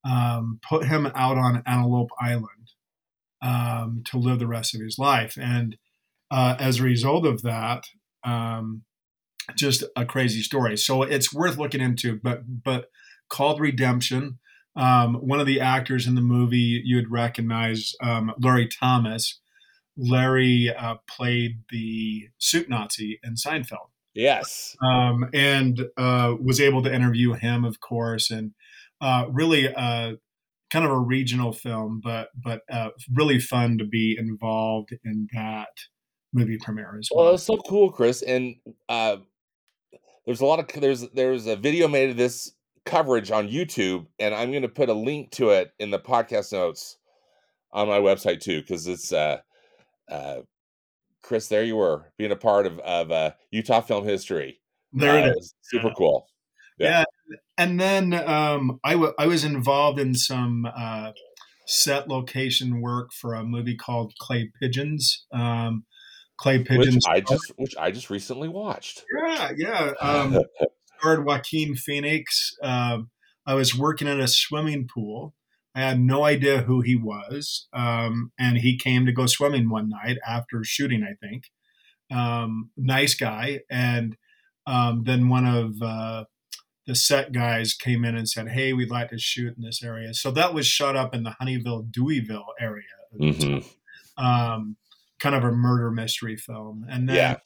um, 0.05 0.61
put 0.69 0.87
him 0.87 1.07
out 1.15 1.37
on 1.37 1.63
Antelope 1.67 2.11
Island 2.21 2.73
um, 3.43 4.03
to 4.07 4.19
live 4.19 4.39
the 4.39 4.47
rest 4.47 4.75
of 4.75 4.81
his 4.81 4.99
life. 4.99 5.37
And 5.41 5.77
uh, 6.31 6.57
as 6.59 6.81
a 6.81 6.85
result 6.85 7.27
of 7.27 7.43
that, 7.43 7.85
um, 8.25 8.83
just 9.57 9.85
a 9.97 10.05
crazy 10.05 10.43
story. 10.43 10.77
So 10.77 11.03
it's 11.03 11.33
worth 11.33 11.57
looking 11.59 11.81
into, 11.81 12.19
but 12.23 12.43
but 12.65 12.91
called 13.29 13.61
Redemption. 13.61 14.39
Um, 14.77 15.15
one 15.17 15.41
of 15.41 15.47
the 15.47 15.61
actors 15.61 16.07
in 16.07 16.15
the 16.15 16.21
movie 16.21 16.81
you 16.85 16.97
would 16.97 17.11
recognize, 17.11 17.95
um, 18.03 18.33
Larry 18.41 18.69
Thomas. 18.69 19.41
Larry 20.01 20.73
uh, 20.79 20.95
played 21.09 21.65
the 21.71 22.29
Soup 22.39 22.69
Nazi 22.69 23.19
in 23.25 23.35
Seinfeld, 23.35 23.89
Yes. 24.15 24.77
um, 24.81 25.29
and 25.35 25.81
uh, 25.97 26.35
was 26.41 26.61
able 26.61 26.83
to 26.85 26.95
interview 26.95 27.33
him, 27.33 27.65
of 27.65 27.81
course, 27.81 28.31
and 28.31 28.53
uh, 29.01 29.27
really 29.29 29.67
uh, 29.75 30.13
kind 30.71 30.85
of 30.85 30.93
a 30.93 30.99
regional 30.99 31.53
film, 31.53 32.01
but 32.03 32.29
but 32.41 32.63
uh, 32.71 32.91
really 33.13 33.41
fun 33.41 33.79
to 33.79 33.85
be 33.85 34.17
involved 34.17 34.91
in 35.05 35.27
that 35.33 35.71
movie 36.33 36.59
premiere 36.59 36.97
as 36.99 37.09
Well, 37.11 37.25
well. 37.25 37.29
it 37.31 37.33
was 37.33 37.43
so 37.43 37.57
cool, 37.69 37.91
Chris. 37.91 38.23
And 38.23 38.55
uh, 38.89 39.17
there's 40.29 40.43
a 40.43 40.45
lot 40.45 40.59
of 40.59 40.83
there's 40.83 41.09
there's 41.15 41.47
a 41.47 41.57
video 41.57 41.89
made 41.89 42.11
of 42.11 42.19
this 42.19 42.53
coverage 42.85 43.31
on 43.31 43.49
YouTube, 43.49 44.05
and 44.19 44.35
I'm 44.35 44.51
going 44.51 44.61
to 44.61 44.69
put 44.69 44.91
a 44.91 44.93
link 44.93 45.31
to 45.33 45.51
it 45.51 45.73
in 45.79 45.91
the 45.91 45.99
podcast 45.99 46.53
notes 46.53 46.99
on 47.73 47.89
my 47.89 47.99
website 47.99 48.41
too, 48.41 48.61
because 48.61 48.87
it's 48.87 49.11
uh, 49.11 49.39
uh, 50.11 50.41
Chris. 51.23 51.49
There 51.49 51.65
you 51.65 51.77
were 51.77 52.13
being 52.19 52.31
a 52.31 52.37
part 52.37 52.67
of 52.67 52.79
of 52.81 53.11
uh, 53.11 53.31
Utah 53.51 53.81
film 53.81 54.05
history. 54.05 54.61
there 54.93 55.13
Uh, 55.13 55.29
it 55.29 55.37
is. 55.39 55.55
super 55.63 55.93
cool. 55.97 56.27
Yeah. 56.79 57.05
And 57.57 57.81
then 57.81 58.13
um, 58.13 58.81
I, 58.85 58.93
w- 58.93 59.15
I 59.19 59.27
was 59.27 59.45
involved 59.45 59.99
in 59.99 60.15
some 60.15 60.67
uh, 60.67 61.13
set 61.67 62.07
location 62.07 62.83
work 62.83 63.13
for 63.13 63.35
a 63.35 63.45
movie 63.45 63.77
called 63.77 64.13
Clay 64.21 64.51
Pigeons. 64.61 65.25
Um, 65.33 65.85
Clay 66.39 66.59
Which 66.59 66.69
Pigeons. 66.69 67.05
I 67.07 67.21
just 67.21 67.53
which 67.57 67.77
I 67.77 67.91
just 67.91 68.11
recently 68.11 68.49
watched. 68.49 69.05
yeah, 69.27 69.51
yeah. 69.57 69.93
Um, 70.01 70.39
starred 70.99 71.25
Joaquin 71.25 71.75
Phoenix. 71.75 72.57
Um, 72.63 73.11
I 73.47 73.55
was 73.55 73.77
working 73.77 74.09
at 74.09 74.21
a 74.21 74.29
swimming 74.29 74.89
pool. 74.93 75.35
I 75.75 75.81
had 75.81 76.01
no 76.01 76.25
idea 76.25 76.63
who 76.63 76.81
he 76.81 76.97
was. 76.97 77.69
Um, 77.73 78.33
and 78.39 78.59
he 78.59 78.77
came 78.77 79.07
to 79.07 79.13
go 79.13 79.27
swimming 79.27 79.69
one 79.71 79.89
night 79.89 80.19
after 80.27 80.65
shooting, 80.65 81.05
I 81.05 81.15
think. 81.25 81.45
Um, 82.11 82.71
nice 82.77 83.15
guy. 83.15 83.61
And 83.71 84.17
um, 84.67 85.05
then 85.05 85.29
one 85.29 85.47
of 85.47 85.81
uh, 85.83 86.25
the 86.87 86.95
set 86.95 87.33
guys 87.33 87.75
came 87.75 88.05
in 88.05 88.17
and 88.17 88.29
said, 88.29 88.49
Hey, 88.49 88.73
we'd 88.73 88.91
like 88.91 89.11
to 89.11 89.19
shoot 89.19 89.57
in 89.57 89.63
this 89.63 89.83
area. 89.83 90.15
So 90.15 90.31
that 90.33 90.53
was 90.53 90.67
shot 90.67 90.97
up 90.97 91.15
in 91.15 91.23
the 91.23 91.37
Honeyville, 91.41 91.91
Deweyville 91.91 92.47
area. 92.61 92.85
Mhm. 93.21 93.65
Um, 94.17 94.77
kind 95.21 95.35
of 95.35 95.45
a 95.45 95.53
murder 95.53 95.91
mystery 95.91 96.37
film. 96.37 96.85
And 96.89 97.09
then 97.09 97.17
Yeah. 97.17 97.37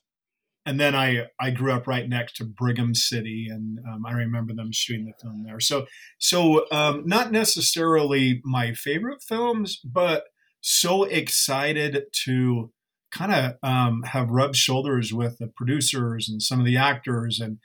and 0.65 0.79
then 0.81 0.95
I 0.95 1.27
I 1.41 1.51
grew 1.51 1.73
up 1.73 1.87
right 1.87 2.09
next 2.09 2.37
to 2.37 2.45
Brigham 2.45 2.95
City, 2.95 3.49
and 3.51 3.79
um, 3.91 4.07
I 4.07 4.13
remember 4.13 4.55
them 4.55 4.71
shooting 4.73 5.07
the 5.07 5.13
film 5.21 5.43
there. 5.45 5.61
So 5.61 5.87
so 6.19 6.67
um, 6.71 7.05
not 7.07 7.33
necessarily 7.33 8.41
my 8.45 8.73
favorite 8.75 9.23
films, 9.23 9.81
but 9.85 10.25
so 10.61 11.05
excited 11.05 12.05
to 12.25 12.73
kind 13.11 13.33
of 13.33 13.55
um, 13.63 14.03
have 14.05 14.31
rubbed 14.31 14.57
shoulders 14.57 15.13
with 15.13 15.39
the 15.39 15.49
producers 15.49 16.29
and 16.29 16.41
some 16.43 16.61
of 16.61 16.67
the 16.67 16.77
actors 16.77 17.41
and 17.41 17.59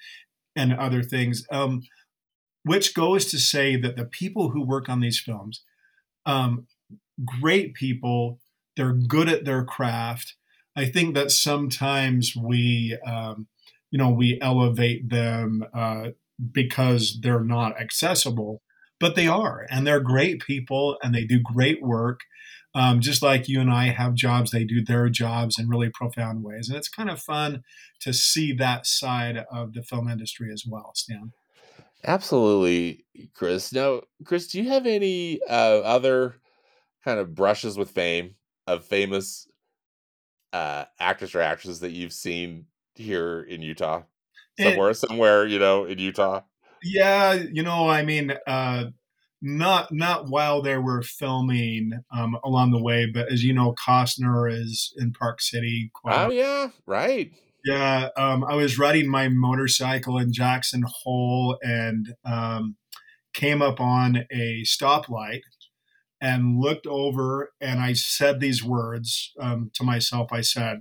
and 0.56 0.74
other 0.74 1.04
things. 1.04 1.46
Um, 1.52 1.82
which 2.64 2.94
goes 2.94 3.26
to 3.32 3.40
say 3.40 3.78
that 3.78 3.96
the 3.96 4.06
people 4.06 4.50
who 4.50 4.66
work 4.66 4.90
on 4.90 5.00
these 5.00 5.20
films, 5.20 5.64
um, 6.26 6.68
great 7.42 7.74
people, 7.76 8.40
they're 8.78 8.94
good 8.94 9.28
at 9.28 9.44
their 9.44 9.66
craft. 9.66 10.36
I 10.76 10.86
think 10.86 11.16
that 11.16 11.32
sometimes 11.32 12.36
we, 12.36 12.98
um, 13.06 13.48
you 13.90 13.98
know, 13.98 14.12
we 14.12 14.40
elevate 14.42 15.10
them 15.10 15.66
uh, 15.74 16.10
because 16.52 17.20
they're 17.22 17.44
not 17.44 17.82
accessible, 17.82 18.62
but 19.00 19.16
they 19.16 19.28
are, 19.28 19.66
and 19.70 19.86
they're 19.86 20.00
great 20.00 20.40
people, 20.42 20.98
and 21.02 21.14
they 21.14 21.26
do 21.26 21.40
great 21.40 21.82
work. 21.82 22.22
Um, 22.76 23.02
just 23.02 23.24
like 23.24 23.50
you 23.50 23.60
and 23.60 23.72
I 23.72 23.86
have 23.86 24.14
jobs, 24.14 24.52
they 24.52 24.64
do 24.64 24.84
their 24.84 25.10
jobs 25.10 25.58
in 25.58 25.68
really 25.68 25.90
profound 25.90 26.44
ways, 26.44 26.70
and 26.70 26.78
it's 26.78 26.90
kind 26.90 27.10
of 27.10 27.20
fun 27.20 27.64
to 28.02 28.14
see 28.14 28.54
that 28.54 28.86
side 28.86 29.44
of 29.52 29.74
the 29.74 29.82
film 29.82 30.08
industry 30.08 30.52
as 30.54 30.64
well. 30.68 30.92
Stan. 30.94 31.32
Absolutely, 32.04 33.06
Chris. 33.34 33.74
Now, 33.74 34.02
Chris, 34.24 34.48
do 34.48 34.62
you 34.62 34.70
have 34.70 34.86
any 34.86 35.42
uh, 35.50 35.80
other 35.80 36.36
kind 37.04 37.20
of 37.20 37.34
brushes 37.34 37.78
with 37.78 37.90
fame 37.90 38.36
of 38.68 38.86
famous 38.86 39.48
uh, 40.54 40.86
actors 41.00 41.34
or 41.34 41.42
actresses 41.42 41.80
that 41.80 41.92
you've 41.92 42.14
seen 42.14 42.66
here 42.96 43.42
in 43.42 43.62
Utah? 43.62 44.04
Eh. 44.60 44.64
Somewhere, 44.64 44.94
somewhere, 44.94 45.46
you 45.46 45.60
know, 45.60 45.86
in 45.86 45.98
Utah. 45.98 46.42
Yeah, 46.84 47.34
you 47.34 47.64
know, 47.64 47.90
I 47.90 48.04
mean, 48.04 48.34
uh, 48.46 48.86
not 49.42 49.92
not 49.92 50.30
while 50.30 50.62
they 50.62 50.78
were 50.78 51.02
filming 51.02 51.92
um, 52.16 52.38
along 52.44 52.72
the 52.72 52.82
way, 52.82 53.06
but 53.06 53.32
as 53.32 53.44
you 53.44 53.54
know, 53.54 53.76
Costner 53.88 54.52
is 54.52 54.94
in 54.98 55.12
Park 55.14 55.42
City. 55.42 55.92
Quite 55.94 56.26
Oh 56.26 56.32
yeah, 56.32 56.70
right. 56.86 57.32
Yeah, 57.66 58.10
um, 58.16 58.44
I 58.44 58.56
was 58.56 58.80
riding 58.80 59.10
my 59.10 59.28
motorcycle 59.30 60.18
in 60.18 60.32
Jackson 60.32 60.84
Hole 60.88 61.58
and 61.62 62.16
um, 62.24 62.78
came 63.34 63.62
up 63.62 63.80
on 63.80 64.26
a 64.32 64.64
stoplight 64.64 65.42
and 66.22 66.60
looked 66.60 66.88
over 66.88 67.54
and 67.62 67.80
I 67.80 67.94
said 67.94 68.40
these 68.40 68.64
words 68.64 69.34
um, 69.40 69.72
to 69.76 69.84
myself. 69.84 70.30
I 70.32 70.42
said, 70.42 70.80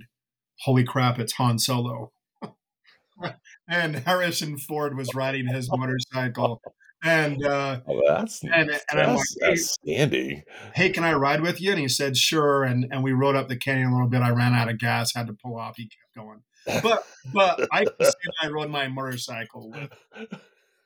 "Holy 0.61 0.83
crap, 0.83 1.19
it's 1.19 1.33
Han 1.33 1.59
Solo!" 1.59 2.11
and 3.69 3.95
Harrison 3.97 4.57
Ford 4.57 4.95
was 4.95 5.13
riding 5.15 5.47
his 5.47 5.69
motorcycle, 5.71 6.61
and 7.03 7.43
uh, 7.45 7.81
Oh, 7.87 8.01
that's 8.07 8.43
and, 8.43 8.69
and 8.91 8.99
I'm 8.99 9.15
like, 9.15 9.17
that's 9.17 9.37
hey, 9.41 9.51
outstanding. 9.51 10.43
hey, 10.75 10.89
can 10.89 11.03
I 11.03 11.13
ride 11.13 11.41
with 11.41 11.59
you? 11.61 11.71
And 11.71 11.79
he 11.79 11.87
said, 11.87 12.17
sure. 12.17 12.63
And 12.63 12.87
and 12.91 13.03
we 13.03 13.11
rode 13.13 13.35
up 13.35 13.47
the 13.47 13.57
canyon 13.57 13.89
a 13.89 13.93
little 13.93 14.09
bit. 14.09 14.21
I 14.21 14.29
ran 14.29 14.53
out 14.53 14.69
of 14.69 14.77
gas, 14.79 15.13
had 15.15 15.27
to 15.27 15.33
pull 15.33 15.57
off. 15.57 15.75
He 15.77 15.83
kept 15.85 16.15
going. 16.15 16.43
But 16.83 17.05
but 17.33 17.67
I 17.71 17.85
can 17.85 17.93
say 18.01 18.11
that 18.25 18.33
I 18.43 18.49
rode 18.49 18.69
my 18.69 18.87
motorcycle 18.87 19.71
with 19.71 19.91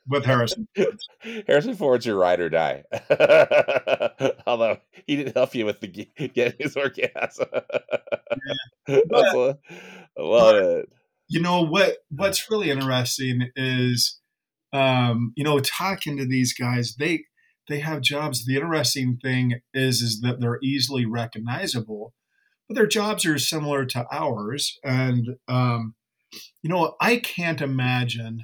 with 0.07 0.25
Harrison. 0.25 0.67
Harrison 1.47 1.75
Ford's 1.75 2.05
your 2.05 2.17
ride 2.17 2.39
or 2.39 2.49
die. 2.49 2.83
Although 4.47 4.79
he 5.07 5.15
didn't 5.15 5.35
help 5.35 5.53
you 5.55 5.65
with 5.65 5.79
the 5.79 5.87
ge- 5.87 6.33
getting 6.33 6.57
his 6.59 6.75
orgasm. 6.75 7.11
gas. 7.13 7.39
That's 8.87 9.33
what- 9.33 9.59
I 10.17 10.21
love 10.21 10.55
it. 10.55 10.89
You 11.29 11.41
know 11.41 11.61
what? 11.63 11.97
What's 12.09 12.51
really 12.51 12.69
interesting 12.69 13.49
is, 13.55 14.19
um, 14.73 15.31
you 15.37 15.45
know, 15.45 15.59
talking 15.59 16.17
to 16.17 16.25
these 16.25 16.53
guys. 16.53 16.95
They 16.99 17.23
they 17.69 17.79
have 17.79 18.01
jobs. 18.01 18.45
The 18.45 18.55
interesting 18.57 19.17
thing 19.23 19.61
is, 19.73 20.01
is 20.01 20.19
that 20.21 20.41
they're 20.41 20.59
easily 20.61 21.05
recognizable, 21.05 22.13
but 22.67 22.75
their 22.75 22.87
jobs 22.87 23.25
are 23.25 23.39
similar 23.39 23.85
to 23.85 24.05
ours. 24.11 24.77
And, 24.83 25.37
um, 25.47 25.95
you 26.61 26.69
know, 26.69 26.95
I 26.99 27.15
can't 27.17 27.61
imagine 27.61 28.41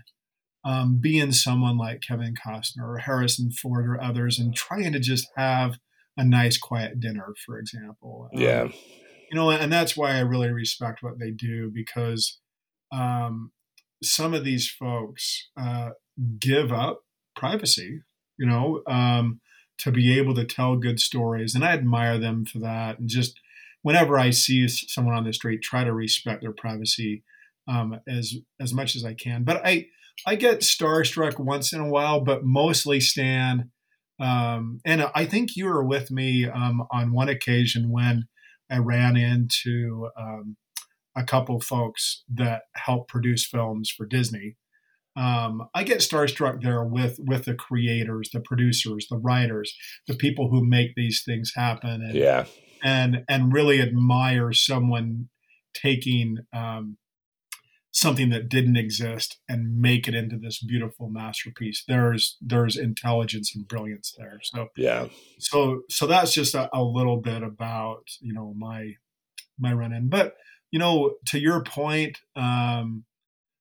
um, 0.68 0.98
being 1.00 1.32
someone 1.32 1.78
like 1.78 2.02
Kevin 2.02 2.34
Costner 2.36 2.84
or 2.84 2.98
Harrison 2.98 3.52
Ford 3.52 3.88
or 3.88 4.04
others 4.04 4.38
and 4.38 4.54
trying 4.54 4.92
to 4.92 5.00
just 5.00 5.30
have 5.38 5.78
a 6.18 6.26
nice, 6.26 6.58
quiet 6.58 7.00
dinner, 7.00 7.34
for 7.46 7.58
example. 7.58 8.28
Yeah. 8.34 8.64
Um, 8.64 8.74
you 9.32 9.36
know, 9.36 9.50
and 9.50 9.72
that's 9.72 9.96
why 9.96 10.12
I 10.12 10.20
really 10.20 10.52
respect 10.52 11.02
what 11.02 11.20
they 11.20 11.32
do 11.32 11.72
because 11.74 12.40
um, 12.92 13.52
some 14.04 14.34
of 14.34 14.44
these 14.44 14.70
folks 14.70 15.50
uh, 15.58 15.92
give 16.38 16.74
up 16.74 17.02
privacy, 17.34 18.02
you 18.38 18.46
know, 18.46 18.82
um, 18.88 19.40
to 19.80 19.92
be 19.92 20.18
able 20.18 20.36
to 20.36 20.44
tell 20.44 20.76
good 20.76 21.00
stories. 21.00 21.56
And 21.56 21.64
I 21.64 21.72
admire 21.72 22.18
them 22.18 22.46
for 22.46 22.60
that. 22.60 23.00
And 23.00 23.08
just 23.08 23.40
whenever 23.84 24.20
I 24.20 24.32
see 24.32 24.68
someone 24.68 25.16
on 25.16 25.24
the 25.24 25.32
street, 25.32 25.62
try 25.62 25.86
to 25.86 25.94
respect 25.94 26.42
their 26.42 26.52
privacy 26.52 27.24
um, 27.70 28.02
as 28.06 28.36
as 28.60 28.74
much 28.74 28.98
as 28.98 29.06
I 29.06 29.14
can. 29.14 29.44
But 29.44 29.66
I 29.66 29.88
I 30.26 30.36
get 30.36 30.60
starstruck 30.60 31.40
once 31.40 31.74
in 31.74 31.80
a 31.80 31.90
while, 31.90 32.22
but 32.22 32.44
mostly 32.44 33.00
Stan. 33.00 33.72
Um, 34.20 34.80
and 34.84 35.10
I 35.14 35.26
think 35.26 35.56
you 35.56 35.66
were 35.66 35.84
with 35.84 36.10
me 36.10 36.48
um, 36.48 36.84
on 36.92 37.14
one 37.14 37.30
occasion 37.30 37.92
when 37.92 38.28
I 38.70 38.80
ran 38.80 39.16
into 39.16 40.10
um, 40.18 40.58
a 41.16 41.24
couple 41.24 41.60
folks 41.60 42.24
that 42.34 42.64
help 42.76 43.08
produce 43.08 43.46
films 43.46 43.90
for 43.90 44.06
Disney. 44.06 44.56
Um, 45.16 45.68
I 45.74 45.84
get 45.84 46.00
starstruck 46.00 46.62
there 46.62 46.84
with 46.84 47.20
with 47.20 47.46
the 47.46 47.56
creators, 47.56 48.30
the 48.32 48.40
producers, 48.40 49.08
the 49.10 49.18
writers, 49.18 49.74
the 50.08 50.14
people 50.14 50.50
who 50.50 50.64
make 50.64 50.94
these 50.96 51.24
things 51.26 51.54
happen, 51.56 52.04
and 52.04 52.14
yeah, 52.14 52.46
and 52.84 53.24
and 53.28 53.52
really 53.52 53.82
admire 53.82 54.54
someone 54.54 55.30
taking 55.74 56.38
um, 56.54 56.98
something 57.98 58.30
that 58.30 58.48
didn't 58.48 58.78
exist 58.78 59.40
and 59.50 59.80
make 59.80 60.08
it 60.08 60.14
into 60.14 60.38
this 60.38 60.62
beautiful 60.62 61.10
masterpiece. 61.10 61.84
There's 61.88 62.38
there's 62.42 62.78
intelligence 62.78 63.56
and 63.56 63.68
brilliance 63.68 64.14
there. 64.18 64.40
So 64.44 64.68
yeah, 64.76 65.08
so 65.40 65.82
so 65.90 66.06
that's 66.08 66.34
just 66.34 66.54
a, 66.56 66.70
a 66.74 66.84
little 66.84 67.18
bit 67.18 67.44
about 67.44 68.04
you 68.22 68.34
know 68.34 68.54
my 68.56 68.94
my 69.60 69.74
run 69.74 69.94
in, 69.94 70.10
but 70.10 70.36
you 70.72 70.80
know, 70.80 71.16
to 71.28 71.40
your 71.40 71.64
point, 71.64 72.20
um, 72.36 73.06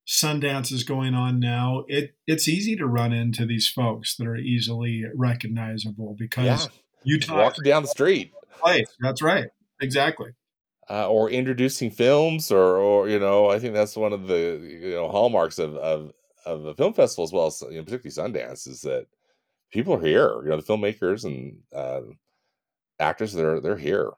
Sundance 0.06 0.72
is 0.72 0.84
going 0.84 1.14
on 1.14 1.40
now. 1.40 1.84
It 1.88 2.14
it's 2.26 2.48
easy 2.48 2.76
to 2.76 2.86
run 2.86 3.12
into 3.12 3.46
these 3.46 3.68
folks 3.68 4.16
that 4.16 4.26
are 4.26 4.36
easily 4.36 5.04
recognizable 5.14 6.14
because 6.18 6.68
yeah. 7.04 7.18
talk 7.18 7.36
walking 7.36 7.64
down 7.64 7.82
the 7.82 7.88
street. 7.88 8.32
Place. 8.60 8.94
That's 9.00 9.22
right. 9.22 9.48
Exactly. 9.80 10.30
Uh, 10.88 11.08
or 11.08 11.28
introducing 11.30 11.90
films, 11.90 12.52
or 12.52 12.76
or 12.76 13.08
you 13.08 13.18
know, 13.18 13.50
I 13.50 13.58
think 13.58 13.74
that's 13.74 13.96
one 13.96 14.12
of 14.12 14.28
the 14.28 14.60
you 14.62 14.92
know 14.92 15.08
hallmarks 15.08 15.58
of 15.58 15.76
of 15.76 16.12
of 16.44 16.62
the 16.62 16.74
film 16.74 16.94
festival 16.94 17.24
as 17.24 17.32
well, 17.32 17.46
as, 17.48 17.60
you 17.68 17.76
know, 17.78 17.82
particularly 17.82 18.32
Sundance, 18.32 18.68
is 18.68 18.82
that 18.82 19.06
people 19.72 19.94
are 19.94 20.00
here. 20.00 20.40
You 20.44 20.50
know, 20.50 20.60
the 20.60 20.62
filmmakers 20.62 21.24
and 21.24 21.58
uh, 21.74 22.02
actors 23.00 23.32
they're 23.32 23.60
they're 23.60 23.76
here. 23.76 24.12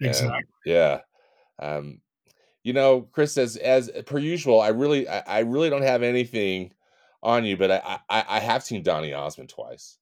Exactly. 0.00 0.36
And, 0.36 0.46
yeah. 0.66 1.00
Um, 1.60 2.00
you 2.64 2.72
know, 2.72 3.02
Chris 3.12 3.32
says, 3.32 3.56
as 3.56 3.90
per 4.06 4.18
usual, 4.18 4.60
I 4.60 4.68
really, 4.68 5.08
I, 5.08 5.20
I 5.26 5.38
really 5.40 5.70
don't 5.70 5.82
have 5.82 6.02
anything 6.02 6.72
on 7.22 7.44
you, 7.44 7.56
but 7.56 7.70
I, 7.70 7.98
I, 8.08 8.24
I 8.28 8.40
have 8.40 8.64
seen 8.64 8.82
Donny 8.82 9.12
Osmond 9.12 9.50
twice. 9.50 9.98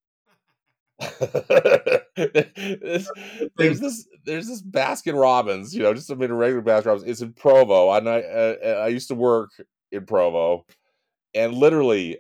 there's, 2.83 3.11
there's 3.57 3.81
this 3.81 4.09
there's 4.25 4.49
this 4.49 4.63
Baskin 4.63 5.21
Robbins, 5.21 5.75
you 5.75 5.83
know, 5.83 5.95
just 5.95 6.11
a 6.11 6.17
regular 6.17 6.63
Baskin 6.63 6.87
Robbins. 6.87 7.09
It's 7.09 7.21
in 7.21 7.33
Provo, 7.33 7.93
and 7.93 8.09
I 8.09 8.21
uh, 8.21 8.83
I 8.85 8.89
used 8.89 9.09
to 9.09 9.15
work 9.15 9.51
in 9.91 10.07
Provo, 10.07 10.67
and 11.35 11.55
literally, 11.55 12.19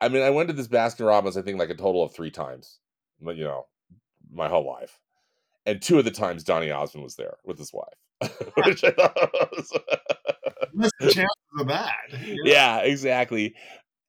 I 0.00 0.08
mean, 0.08 0.22
I 0.22 0.30
went 0.30 0.48
to 0.48 0.54
this 0.54 0.68
Baskin 0.68 1.06
Robbins 1.06 1.36
I 1.36 1.42
think 1.42 1.58
like 1.58 1.70
a 1.70 1.74
total 1.74 2.02
of 2.02 2.14
three 2.14 2.30
times, 2.30 2.78
but 3.20 3.36
you 3.36 3.44
know, 3.44 3.66
my 4.32 4.48
whole 4.48 4.66
life, 4.66 4.98
and 5.66 5.80
two 5.80 5.98
of 5.98 6.04
the 6.04 6.10
times 6.10 6.44
Donny 6.44 6.70
Osmond 6.70 7.04
was 7.04 7.16
there 7.16 7.36
with 7.44 7.58
his 7.58 7.72
wife. 7.72 7.88
which 8.64 8.84
I 8.84 8.90
thought 8.90 9.40
was 9.42 9.72
the 10.72 10.90
chances 11.00 11.26
of 11.58 11.66
that. 11.68 11.94
Yeah. 12.12 12.34
yeah, 12.44 12.78
exactly. 12.78 13.54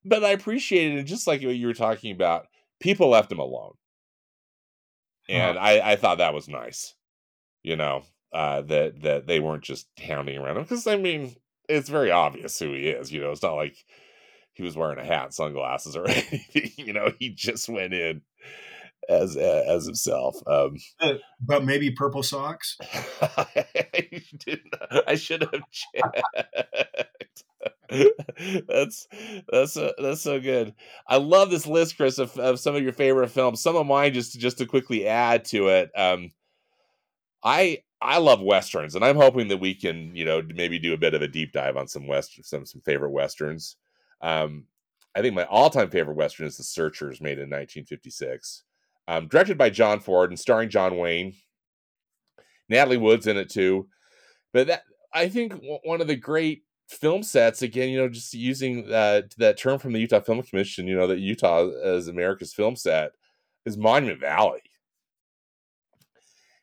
But 0.04 0.24
I 0.24 0.30
appreciated 0.30 0.98
it, 0.98 1.04
just 1.04 1.26
like 1.26 1.42
what 1.42 1.56
you 1.56 1.66
were 1.66 1.74
talking 1.74 2.12
about. 2.12 2.46
People 2.80 3.08
left 3.08 3.32
him 3.32 3.38
alone, 3.38 3.72
and 5.28 5.58
huh. 5.58 5.64
I, 5.64 5.92
I 5.92 5.96
thought 5.96 6.18
that 6.18 6.34
was 6.34 6.48
nice. 6.48 6.94
You 7.62 7.76
know 7.76 8.02
uh, 8.32 8.62
that 8.62 9.02
that 9.02 9.26
they 9.26 9.40
weren't 9.40 9.64
just 9.64 9.88
hounding 9.98 10.38
around 10.38 10.58
him 10.58 10.62
because 10.64 10.86
I 10.86 10.96
mean 10.96 11.36
it's 11.68 11.88
very 11.88 12.10
obvious 12.10 12.58
who 12.58 12.72
he 12.72 12.88
is. 12.88 13.12
You 13.12 13.20
know, 13.20 13.30
it's 13.30 13.42
not 13.42 13.54
like 13.54 13.76
he 14.52 14.62
was 14.62 14.76
wearing 14.76 14.98
a 14.98 15.04
hat, 15.04 15.34
sunglasses, 15.34 15.96
or 15.96 16.08
anything. 16.08 16.70
You 16.76 16.92
know, 16.92 17.12
he 17.18 17.30
just 17.30 17.68
went 17.68 17.92
in 17.92 18.22
as 19.08 19.36
as 19.36 19.86
himself. 19.86 20.36
Um, 20.46 20.76
uh, 21.00 21.14
but 21.40 21.64
maybe 21.64 21.90
purple 21.90 22.22
socks. 22.22 22.76
I, 23.20 23.64
I 25.06 25.14
should 25.14 25.42
have 25.42 25.62
checked. 25.70 27.44
that's 28.68 29.06
that's 29.48 29.76
uh, 29.76 29.92
that's 29.98 30.22
so 30.22 30.40
good. 30.40 30.74
I 31.06 31.16
love 31.16 31.50
this 31.50 31.66
list, 31.66 31.96
Chris, 31.96 32.18
of, 32.18 32.36
of 32.38 32.58
some 32.58 32.74
of 32.74 32.82
your 32.82 32.92
favorite 32.92 33.28
films. 33.28 33.62
Some 33.62 33.76
of 33.76 33.86
mine, 33.86 34.12
just 34.12 34.38
just 34.38 34.58
to 34.58 34.66
quickly 34.66 35.06
add 35.06 35.44
to 35.46 35.68
it. 35.68 35.90
Um, 35.96 36.32
I 37.42 37.82
I 38.00 38.18
love 38.18 38.40
westerns, 38.40 38.94
and 38.94 39.04
I'm 39.04 39.16
hoping 39.16 39.48
that 39.48 39.58
we 39.58 39.74
can, 39.74 40.14
you 40.14 40.24
know, 40.24 40.42
maybe 40.54 40.78
do 40.78 40.94
a 40.94 40.98
bit 40.98 41.14
of 41.14 41.22
a 41.22 41.28
deep 41.28 41.52
dive 41.52 41.76
on 41.76 41.88
some 41.88 42.06
west 42.06 42.38
some 42.44 42.66
some 42.66 42.80
favorite 42.80 43.10
westerns. 43.10 43.76
Um, 44.20 44.64
I 45.14 45.22
think 45.22 45.34
my 45.34 45.44
all-time 45.44 45.90
favorite 45.90 46.16
western 46.16 46.46
is 46.46 46.58
The 46.58 46.62
Searchers, 46.62 47.22
made 47.22 47.38
in 47.38 47.48
1956 47.48 48.64
um, 49.08 49.28
directed 49.28 49.58
by 49.58 49.70
John 49.70 50.00
Ford 50.00 50.30
and 50.30 50.38
starring 50.38 50.70
John 50.70 50.96
Wayne. 50.96 51.34
Natalie 52.68 52.96
Wood's 52.96 53.26
in 53.26 53.36
it 53.36 53.50
too. 53.50 53.88
But 54.52 54.66
that 54.68 54.82
I 55.12 55.28
think 55.28 55.54
one 55.84 56.00
of 56.00 56.06
the 56.06 56.16
great 56.16 56.62
film 56.88 57.22
sets 57.22 57.62
again, 57.62 57.88
you 57.88 57.98
know, 57.98 58.08
just 58.08 58.34
using 58.34 58.92
uh, 58.92 59.22
that 59.38 59.58
term 59.58 59.78
from 59.78 59.92
the 59.92 60.00
Utah 60.00 60.20
Film 60.20 60.42
Commission, 60.42 60.86
you 60.86 60.96
know, 60.96 61.06
that 61.06 61.18
Utah 61.18 61.70
as 61.82 62.08
America's 62.08 62.52
film 62.52 62.76
set 62.76 63.12
is 63.64 63.76
Monument 63.76 64.20
Valley. 64.20 64.60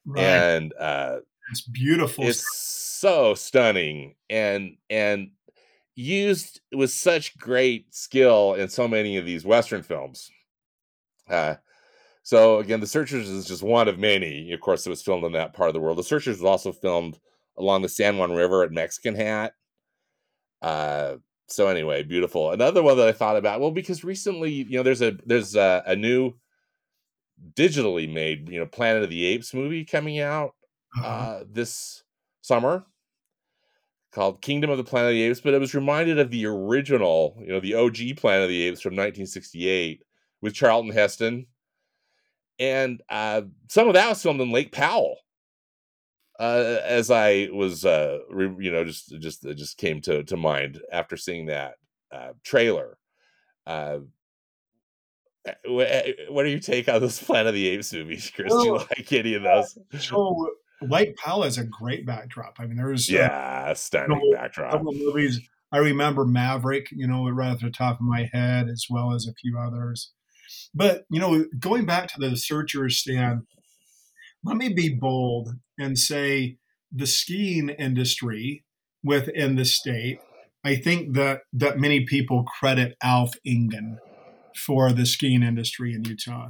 Right. 0.05 0.23
And 0.23 0.73
uh, 0.79 1.17
it's 1.51 1.61
beautiful. 1.61 2.25
It's 2.25 2.45
so 3.03 3.33
stunning 3.35 4.15
and 4.29 4.77
and 4.89 5.31
used 5.95 6.61
with 6.73 6.91
such 6.91 7.37
great 7.37 7.93
skill 7.93 8.55
in 8.55 8.67
so 8.67 8.87
many 8.87 9.17
of 9.17 9.25
these 9.25 9.45
Western 9.45 9.83
films. 9.83 10.29
Uh, 11.29 11.55
so 12.23 12.59
again, 12.59 12.79
The 12.79 12.87
Searchers 12.87 13.29
is 13.29 13.45
just 13.45 13.61
one 13.61 13.89
of 13.89 13.99
many. 13.99 14.53
Of 14.53 14.61
course, 14.61 14.87
it 14.87 14.89
was 14.89 15.03
filmed 15.03 15.25
in 15.25 15.33
that 15.33 15.53
part 15.53 15.67
of 15.67 15.73
the 15.73 15.81
world. 15.81 15.97
The 15.97 16.03
Searchers 16.03 16.37
was 16.37 16.45
also 16.45 16.71
filmed 16.71 17.19
along 17.57 17.81
the 17.81 17.89
San 17.89 18.17
Juan 18.17 18.31
River 18.31 18.63
at 18.63 18.71
Mexican 18.71 19.13
Hat. 19.13 19.53
Uh, 20.61 21.17
so 21.47 21.67
anyway, 21.67 22.01
beautiful. 22.01 22.51
Another 22.51 22.81
one 22.81 22.95
that 22.97 23.09
I 23.09 23.11
thought 23.11 23.35
about, 23.35 23.59
well, 23.59 23.71
because 23.71 24.05
recently, 24.05 24.51
you 24.51 24.77
know, 24.77 24.83
there's 24.83 25.01
a 25.01 25.17
there's 25.25 25.57
a, 25.57 25.83
a 25.85 25.95
new 25.97 26.33
digitally 27.53 28.11
made, 28.11 28.47
you 28.47 28.59
know, 28.59 28.65
Planet 28.65 29.03
of 29.03 29.09
the 29.09 29.25
Apes 29.25 29.53
movie 29.53 29.83
coming 29.83 30.19
out 30.19 30.55
uh-huh. 30.97 31.07
uh, 31.07 31.43
this 31.51 32.03
summer 32.41 32.85
called 34.13 34.41
Kingdom 34.41 34.69
of 34.69 34.77
the 34.77 34.83
Planet 34.83 35.09
of 35.09 35.15
the 35.15 35.23
Apes, 35.23 35.41
but 35.41 35.53
it 35.53 35.59
was 35.59 35.75
reminded 35.75 36.19
of 36.19 36.31
the 36.31 36.45
original, 36.45 37.35
you 37.41 37.47
know, 37.47 37.59
the 37.59 37.73
OG 37.73 38.15
Planet 38.15 38.43
of 38.43 38.49
the 38.49 38.61
Apes 38.63 38.79
from 38.79 38.91
1968 38.93 40.03
with 40.41 40.53
Charlton 40.53 40.91
Heston 40.91 41.47
and 42.59 43.01
uh, 43.09 43.41
some 43.69 43.87
of 43.87 43.93
that 43.95 44.09
was 44.09 44.21
filmed 44.21 44.41
in 44.41 44.51
Lake 44.51 44.71
Powell. 44.71 45.17
Uh, 46.39 46.79
as 46.83 47.11
I 47.11 47.49
was, 47.53 47.85
uh, 47.85 48.19
re- 48.29 48.55
you 48.59 48.71
know, 48.71 48.83
just 48.83 49.15
just 49.19 49.45
it 49.45 49.55
just 49.55 49.77
came 49.77 50.01
to 50.01 50.23
to 50.23 50.35
mind 50.35 50.81
after 50.91 51.15
seeing 51.15 51.45
that 51.47 51.75
uh, 52.11 52.33
trailer. 52.43 52.97
Uh, 53.67 53.99
eh, 55.45 55.53
eh, 55.65 56.11
what 56.29 56.45
are 56.45 56.49
your 56.49 56.59
take 56.59 56.89
on 56.89 57.01
those 57.01 57.19
Planet 57.23 57.47
of 57.47 57.53
the 57.53 57.67
Apes 57.67 57.93
movies, 57.93 58.31
Chris? 58.33 58.51
Well, 58.51 58.63
Do 58.63 58.67
you 58.67 58.77
like 58.77 59.13
any 59.13 59.35
of 59.35 59.43
those? 59.43 59.77
So 59.99 60.49
Lake 60.81 61.15
Powell 61.17 61.43
is 61.43 61.57
a 61.57 61.65
great 61.65 62.05
backdrop. 62.05 62.55
I 62.59 62.65
mean, 62.65 62.77
there's 62.77 63.09
uh, 63.09 63.13
yeah, 63.13 63.73
stunning 63.73 64.19
you 64.21 64.31
know, 64.31 64.37
backdrop. 64.37 64.71
Couple 64.71 64.93
movies. 64.93 65.39
I 65.71 65.77
remember 65.77 66.23
Maverick, 66.25 66.89
you 66.91 67.07
know, 67.07 67.27
right 67.29 67.49
off 67.49 67.61
the 67.61 67.71
top 67.71 67.95
of 67.95 68.05
my 68.05 68.29
head, 68.31 68.67
as 68.69 68.85
well 68.89 69.13
as 69.13 69.27
a 69.27 69.33
few 69.33 69.57
others. 69.57 70.11
But, 70.73 71.03
you 71.09 71.19
know, 71.19 71.45
going 71.59 71.85
back 71.85 72.07
to 72.09 72.19
the 72.19 72.35
searchers 72.35 72.97
Stan, 72.97 73.45
let 74.43 74.57
me 74.57 74.73
be 74.73 74.89
bold 74.93 75.55
and 75.79 75.97
say 75.97 76.57
the 76.91 77.07
skiing 77.07 77.69
industry 77.69 78.65
within 79.03 79.55
the 79.55 79.65
state, 79.65 80.19
I 80.63 80.75
think 80.75 81.13
that, 81.15 81.41
that 81.53 81.79
many 81.79 82.05
people 82.05 82.43
credit 82.43 82.95
Alf 83.03 83.33
Engen 83.45 83.99
for 84.55 84.91
the 84.93 85.05
skiing 85.05 85.43
industry 85.43 85.93
in 85.93 86.05
Utah. 86.05 86.49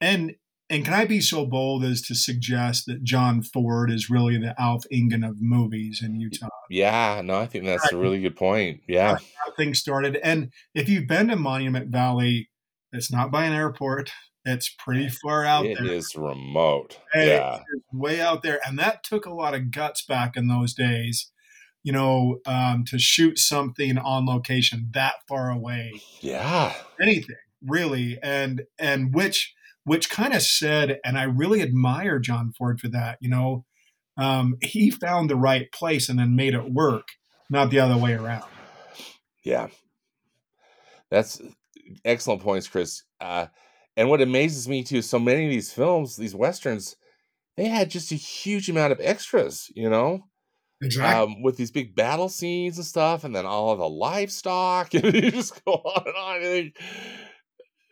and 0.00 0.34
and 0.70 0.84
can 0.84 0.94
I 0.94 1.04
be 1.04 1.20
so 1.20 1.44
bold 1.44 1.84
as 1.84 2.00
to 2.02 2.14
suggest 2.14 2.86
that 2.86 3.02
John 3.02 3.42
Ford 3.42 3.90
is 3.90 4.08
really 4.08 4.38
the 4.38 4.54
Alf 4.56 4.84
Engen 4.92 5.24
of 5.24 5.42
movies 5.42 6.00
in 6.00 6.20
Utah? 6.20 6.46
Yeah, 6.70 7.22
no, 7.24 7.40
I 7.40 7.46
think 7.46 7.64
that's 7.64 7.92
a 7.92 7.96
really 7.96 8.20
good 8.20 8.36
point. 8.36 8.80
Yeah. 8.86 9.18
Things 9.56 9.80
started. 9.80 10.16
And 10.22 10.52
if 10.72 10.88
you've 10.88 11.08
been 11.08 11.26
to 11.26 11.36
Monument 11.36 11.88
Valley, 11.88 12.49
it's 12.92 13.10
not 13.12 13.30
by 13.30 13.44
an 13.44 13.52
airport. 13.52 14.10
It's 14.44 14.68
pretty 14.78 15.08
far 15.08 15.44
out 15.44 15.66
It 15.66 15.78
there. 15.78 15.92
is 15.92 16.16
remote. 16.16 16.98
And 17.14 17.28
Yeah. 17.28 17.56
it's 17.74 17.84
way 17.92 18.20
out 18.20 18.42
there. 18.42 18.58
And 18.66 18.78
that 18.78 19.04
took 19.04 19.26
a 19.26 19.34
lot 19.34 19.54
of 19.54 19.70
guts 19.70 20.02
back 20.04 20.36
in 20.36 20.48
those 20.48 20.72
days, 20.72 21.30
you 21.82 21.92
know, 21.92 22.38
um, 22.46 22.84
to 22.86 22.98
shoot 22.98 23.38
something 23.38 23.98
on 23.98 24.24
location 24.26 24.88
that 24.94 25.16
far 25.28 25.50
away. 25.50 25.92
Yeah. 26.20 26.74
Anything, 27.00 27.36
really. 27.62 28.18
And 28.22 28.62
and 28.78 29.14
which 29.14 29.54
which 29.84 30.08
kind 30.10 30.34
of 30.34 30.42
said, 30.42 31.00
and 31.04 31.18
I 31.18 31.24
really 31.24 31.62
admire 31.62 32.18
John 32.18 32.52
Ford 32.56 32.80
for 32.80 32.88
that, 32.88 33.18
you 33.20 33.28
know. 33.28 33.64
Um, 34.16 34.56
he 34.60 34.90
found 34.90 35.30
the 35.30 35.36
right 35.36 35.70
place 35.72 36.08
and 36.10 36.18
then 36.18 36.36
made 36.36 36.52
it 36.54 36.70
work, 36.70 37.08
not 37.48 37.70
the 37.70 37.78
other 37.80 37.96
way 37.96 38.12
around. 38.12 38.44
Yeah. 39.42 39.68
That's 41.10 41.40
excellent 42.04 42.42
points, 42.42 42.68
Chris. 42.68 43.02
Uh, 43.20 43.46
and 43.96 44.08
what 44.08 44.20
amazes 44.20 44.68
me 44.68 44.82
too, 44.82 45.02
so 45.02 45.18
many 45.18 45.44
of 45.44 45.50
these 45.50 45.72
films, 45.72 46.16
these 46.16 46.34
westerns, 46.34 46.96
they 47.56 47.66
had 47.68 47.90
just 47.90 48.12
a 48.12 48.16
huge 48.16 48.68
amount 48.70 48.92
of 48.92 49.00
extras, 49.00 49.70
you 49.74 49.90
know, 49.90 50.24
Exactly. 50.82 51.34
um, 51.34 51.42
with 51.42 51.56
these 51.56 51.70
big 51.70 51.94
battle 51.94 52.28
scenes 52.28 52.78
and 52.78 52.86
stuff, 52.86 53.24
and 53.24 53.34
then 53.36 53.44
all 53.44 53.70
of 53.72 53.78
the 53.78 53.88
livestock, 53.88 54.94
and 54.94 55.12
you 55.14 55.30
just 55.30 55.62
go 55.64 55.72
on 55.72 56.04
and 56.06 56.16
on. 56.16 56.42
And 56.42 56.72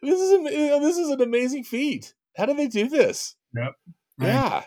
this 0.02 0.20
is 0.20 0.32
am- 0.32 0.44
this 0.82 0.96
is 0.96 1.10
an 1.10 1.20
amazing 1.20 1.64
feat. 1.64 2.14
How 2.36 2.46
do 2.46 2.54
they 2.54 2.68
do 2.68 2.88
this? 2.88 3.34
Right. 3.54 3.72
Yeah. 4.20 4.62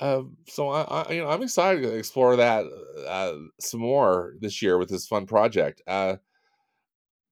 Um, 0.00 0.36
so 0.46 0.68
I, 0.68 0.82
I, 0.82 1.12
you 1.12 1.22
know, 1.22 1.28
I'm 1.28 1.42
excited 1.42 1.82
to 1.82 1.96
explore 1.96 2.36
that 2.36 2.64
uh, 3.08 3.32
some 3.58 3.80
more 3.80 4.34
this 4.40 4.62
year 4.62 4.78
with 4.78 4.88
this 4.88 5.06
fun 5.08 5.26
project. 5.26 5.82
Uh, 5.88 6.16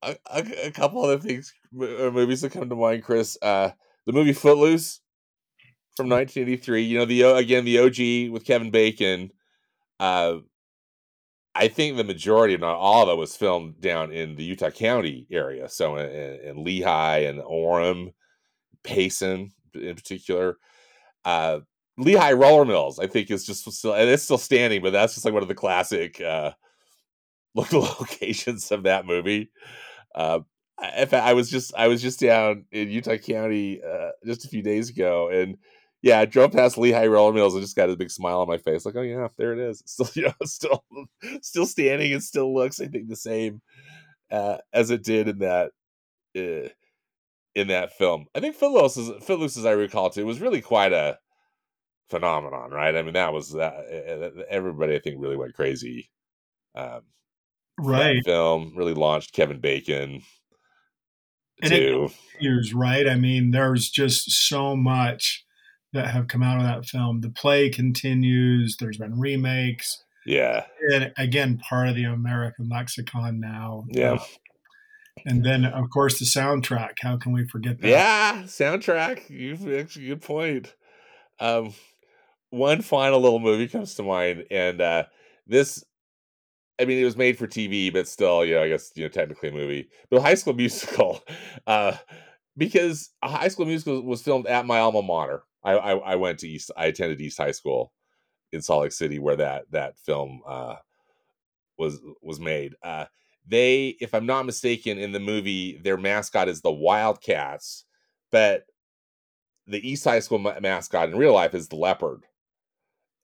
a, 0.03 0.17
a, 0.27 0.67
a 0.67 0.71
couple 0.71 1.05
other 1.05 1.19
things, 1.19 1.53
uh, 1.75 2.11
movies 2.11 2.41
that 2.43 2.53
come 2.53 2.69
to 2.69 2.77
mind, 2.77 3.03
Chris. 3.03 3.37
Uh, 3.41 3.71
the 4.07 4.13
movie 4.13 4.33
Footloose 4.33 5.01
from 5.97 6.09
1983. 6.09 6.83
You 6.83 6.99
know, 6.99 7.05
the 7.05 7.23
again 7.23 7.65
the 7.65 7.79
OG 7.79 8.33
with 8.33 8.45
Kevin 8.45 8.71
Bacon. 8.71 9.31
Uh, 9.99 10.37
I 11.55 11.69
think 11.69 11.97
the 11.97 12.05
majority, 12.05 12.55
if 12.55 12.61
not 12.61 12.77
all 12.77 13.05
of 13.05 13.09
it, 13.09 13.19
was 13.19 13.35
filmed 13.35 13.81
down 13.81 14.13
in 14.13 14.37
the 14.37 14.45
Utah 14.45 14.71
County 14.71 15.27
area. 15.31 15.69
So 15.71 15.97
in, 15.97 16.11
in, 16.41 16.65
Lehi 16.65 17.29
and 17.29 17.41
Orem, 17.41 18.13
Payson 18.85 19.53
in 19.75 19.95
particular. 19.95 20.59
Uh, 21.25 21.61
Lehi 21.99 22.39
Roller 22.39 22.67
Mills, 22.67 22.99
I 22.99 23.07
think, 23.07 23.31
is 23.31 23.47
just 23.47 23.71
still 23.73 23.95
and 23.95 24.09
it's 24.09 24.23
still 24.23 24.39
standing, 24.39 24.83
but 24.83 24.93
that's 24.93 25.15
just 25.15 25.25
like 25.25 25.33
one 25.33 25.43
of 25.43 25.49
the 25.49 25.55
classic 25.55 26.21
uh, 26.21 26.53
local 27.55 27.81
locations 28.01 28.71
of 28.71 28.83
that 28.83 29.07
movie. 29.07 29.51
Uh, 30.17 30.41
I- 30.79 31.03
in 31.03 31.09
fact, 31.09 31.27
I 31.27 31.35
was 31.35 31.51
just 31.51 31.75
I 31.77 31.89
was 31.89 32.03
just 32.03 32.21
down 32.21 32.67
in 32.73 32.91
Utah 32.91 33.17
County 33.19 33.83
uh, 33.83 34.11
just 34.27 34.45
a 34.45 34.49
few 34.49 34.63
days 34.63 34.91
ago, 34.91 35.29
and 35.31 35.59
yeah, 36.03 36.21
I 36.21 36.27
drove 36.27 36.53
past 36.53 36.77
Lehi 36.77 37.11
Roller 37.11 37.33
Mills 37.33 37.55
and 37.55 37.63
just 37.63 37.77
got 37.77 37.91
a 37.91 37.97
big 37.97 38.11
smile 38.11 38.41
on 38.41 38.49
my 38.49 38.59
face, 38.59 38.87
like, 38.87 38.97
oh 38.97 39.03
yeah, 39.03 39.29
there 39.39 39.53
it 39.53 39.59
is. 39.59 39.83
Still, 39.87 40.09
you 40.15 40.23
know, 40.25 40.35
still 40.45 40.85
still 41.43 41.67
standing. 41.67 42.13
It 42.13 42.23
still 42.23 42.55
looks, 42.55 42.81
I 42.81 42.87
think, 42.89 43.09
the 43.09 43.17
same 43.17 43.61
uh, 44.31 44.59
as 44.73 44.91
it 44.91 45.05
did 45.05 45.29
in 45.29 45.39
that 45.41 45.73
uh, 46.37 46.69
in 47.55 47.69
that 47.69 47.93
film. 47.95 48.27
I 48.35 48.41
think 48.41 48.57
Footloose, 48.57 48.97
is, 48.97 49.25
Footloose, 49.25 49.57
as 49.57 49.67
I 49.67 49.73
recall, 49.73 50.11
too, 50.11 50.27
was 50.27 50.41
really 50.41 50.61
quite 50.63 50.93
a 50.93 51.19
phenomenon, 52.09 52.71
right? 52.71 52.95
I 52.97 53.03
mean, 53.03 53.15
that 53.15 53.33
was 53.33 53.55
uh, 53.55 54.45
everybody. 54.49 54.95
I 54.95 55.01
think 55.01 55.21
really 55.21 55.37
went 55.37 55.55
crazy. 55.55 56.11
Um, 56.75 57.01
that 57.01 57.03
Right. 57.79 58.25
film 58.25 58.73
really 58.75 58.95
launched 58.95 59.33
Kevin 59.33 59.61
Bacon 59.61 60.23
And 61.63 61.71
too. 61.71 62.09
years, 62.41 62.73
right? 62.75 63.09
I 63.09 63.17
mean, 63.17 63.51
there's 63.51 63.91
just 63.91 64.31
so 64.31 64.75
much 64.77 65.45
that 65.93 66.09
have 66.09 66.29
come 66.29 66.43
out 66.43 66.59
of 66.59 66.65
that 66.65 66.87
film. 66.87 67.21
The 67.21 67.31
play 67.31 67.69
continues. 67.71 68.77
There's 68.79 68.99
been 68.99 69.19
remakes, 69.19 70.03
yeah, 70.27 70.65
and 70.93 71.13
again, 71.17 71.59
part 71.59 71.89
of 71.89 71.95
the 71.95 72.05
American 72.05 72.69
lexicon 72.69 73.41
now. 73.41 73.85
yeah, 73.89 74.13
Uh, 74.15 74.25
and 75.25 75.45
then, 75.45 75.65
of 75.65 75.89
course, 75.91 76.19
the 76.19 76.25
soundtrack. 76.27 76.95
How 77.01 77.17
can 77.17 77.33
we 77.33 77.47
forget 77.47 77.81
that? 77.81 77.89
yeah. 77.89 78.43
Soundtrack. 78.45 79.31
You've 79.31 79.67
actually 79.73 80.07
good 80.09 80.21
point. 80.23 80.75
Um, 81.41 81.73
one 82.51 82.83
final 82.83 83.21
little 83.21 83.39
movie 83.39 83.69
comes 83.69 83.95
to 83.95 84.03
mind, 84.03 84.45
and 84.51 84.81
uh, 84.81 85.05
this. 85.47 85.83
I 86.79 86.85
mean, 86.85 86.99
it 86.99 87.05
was 87.05 87.17
made 87.17 87.39
for 87.39 87.47
TV, 87.47 87.93
but 87.93 88.07
still, 88.07 88.45
you 88.45 88.55
know, 88.55 88.63
I 88.63 88.69
guess 88.69 88.93
you 88.95 89.05
know, 89.05 89.09
technically 89.09 89.49
a 89.49 89.53
movie. 89.53 89.89
But 90.11 90.23
High 90.23 90.35
School 90.35 90.55
Musical, 90.55 91.21
uh, 91.67 91.97
because 92.57 93.11
High 93.23 93.49
School 93.49 93.67
Musical 93.67 94.03
was 94.03 94.23
filmed 94.23 94.47
at 94.47 94.67
my 94.67 94.79
alma 94.79 95.03
mater. 95.03 95.43
I, 95.65 95.73
I 95.73 95.97
I 95.97 96.17
went 96.17 96.39
to 96.41 96.49
East. 96.49 96.71
I 96.77 96.87
attended 96.87 97.21
East 97.21 97.39
High 97.39 97.53
School 97.53 97.93
in 98.53 98.63
Salt 98.63 98.83
Lake 98.83 98.93
City, 98.93 99.19
where 99.19 99.37
that 99.37 99.65
that 99.71 99.99
film 99.99 100.43
uh, 100.47 100.77
was 101.79 102.01
was 102.23 102.41
made. 102.41 102.75
Uh, 102.83 103.07
they, 103.49 103.97
if 104.01 104.15
I'm 104.15 104.27
not 104.27 104.47
mistaken, 104.47 104.99
in 104.99 105.13
the 105.13 105.21
movie, 105.21 105.79
their 105.79 105.97
mascot 105.97 106.49
is 106.49 106.61
the 106.61 106.73
Wildcats, 106.73 107.85
but 108.33 108.65
the 109.67 109.89
East 109.89 110.05
High 110.05 110.21
School 110.21 110.39
ma- 110.39 110.61
mascot 110.61 111.09
in 111.09 111.17
real 111.17 111.35
life 111.35 111.55
is 111.55 111.69
the 111.69 111.77
leopard. 111.77 112.23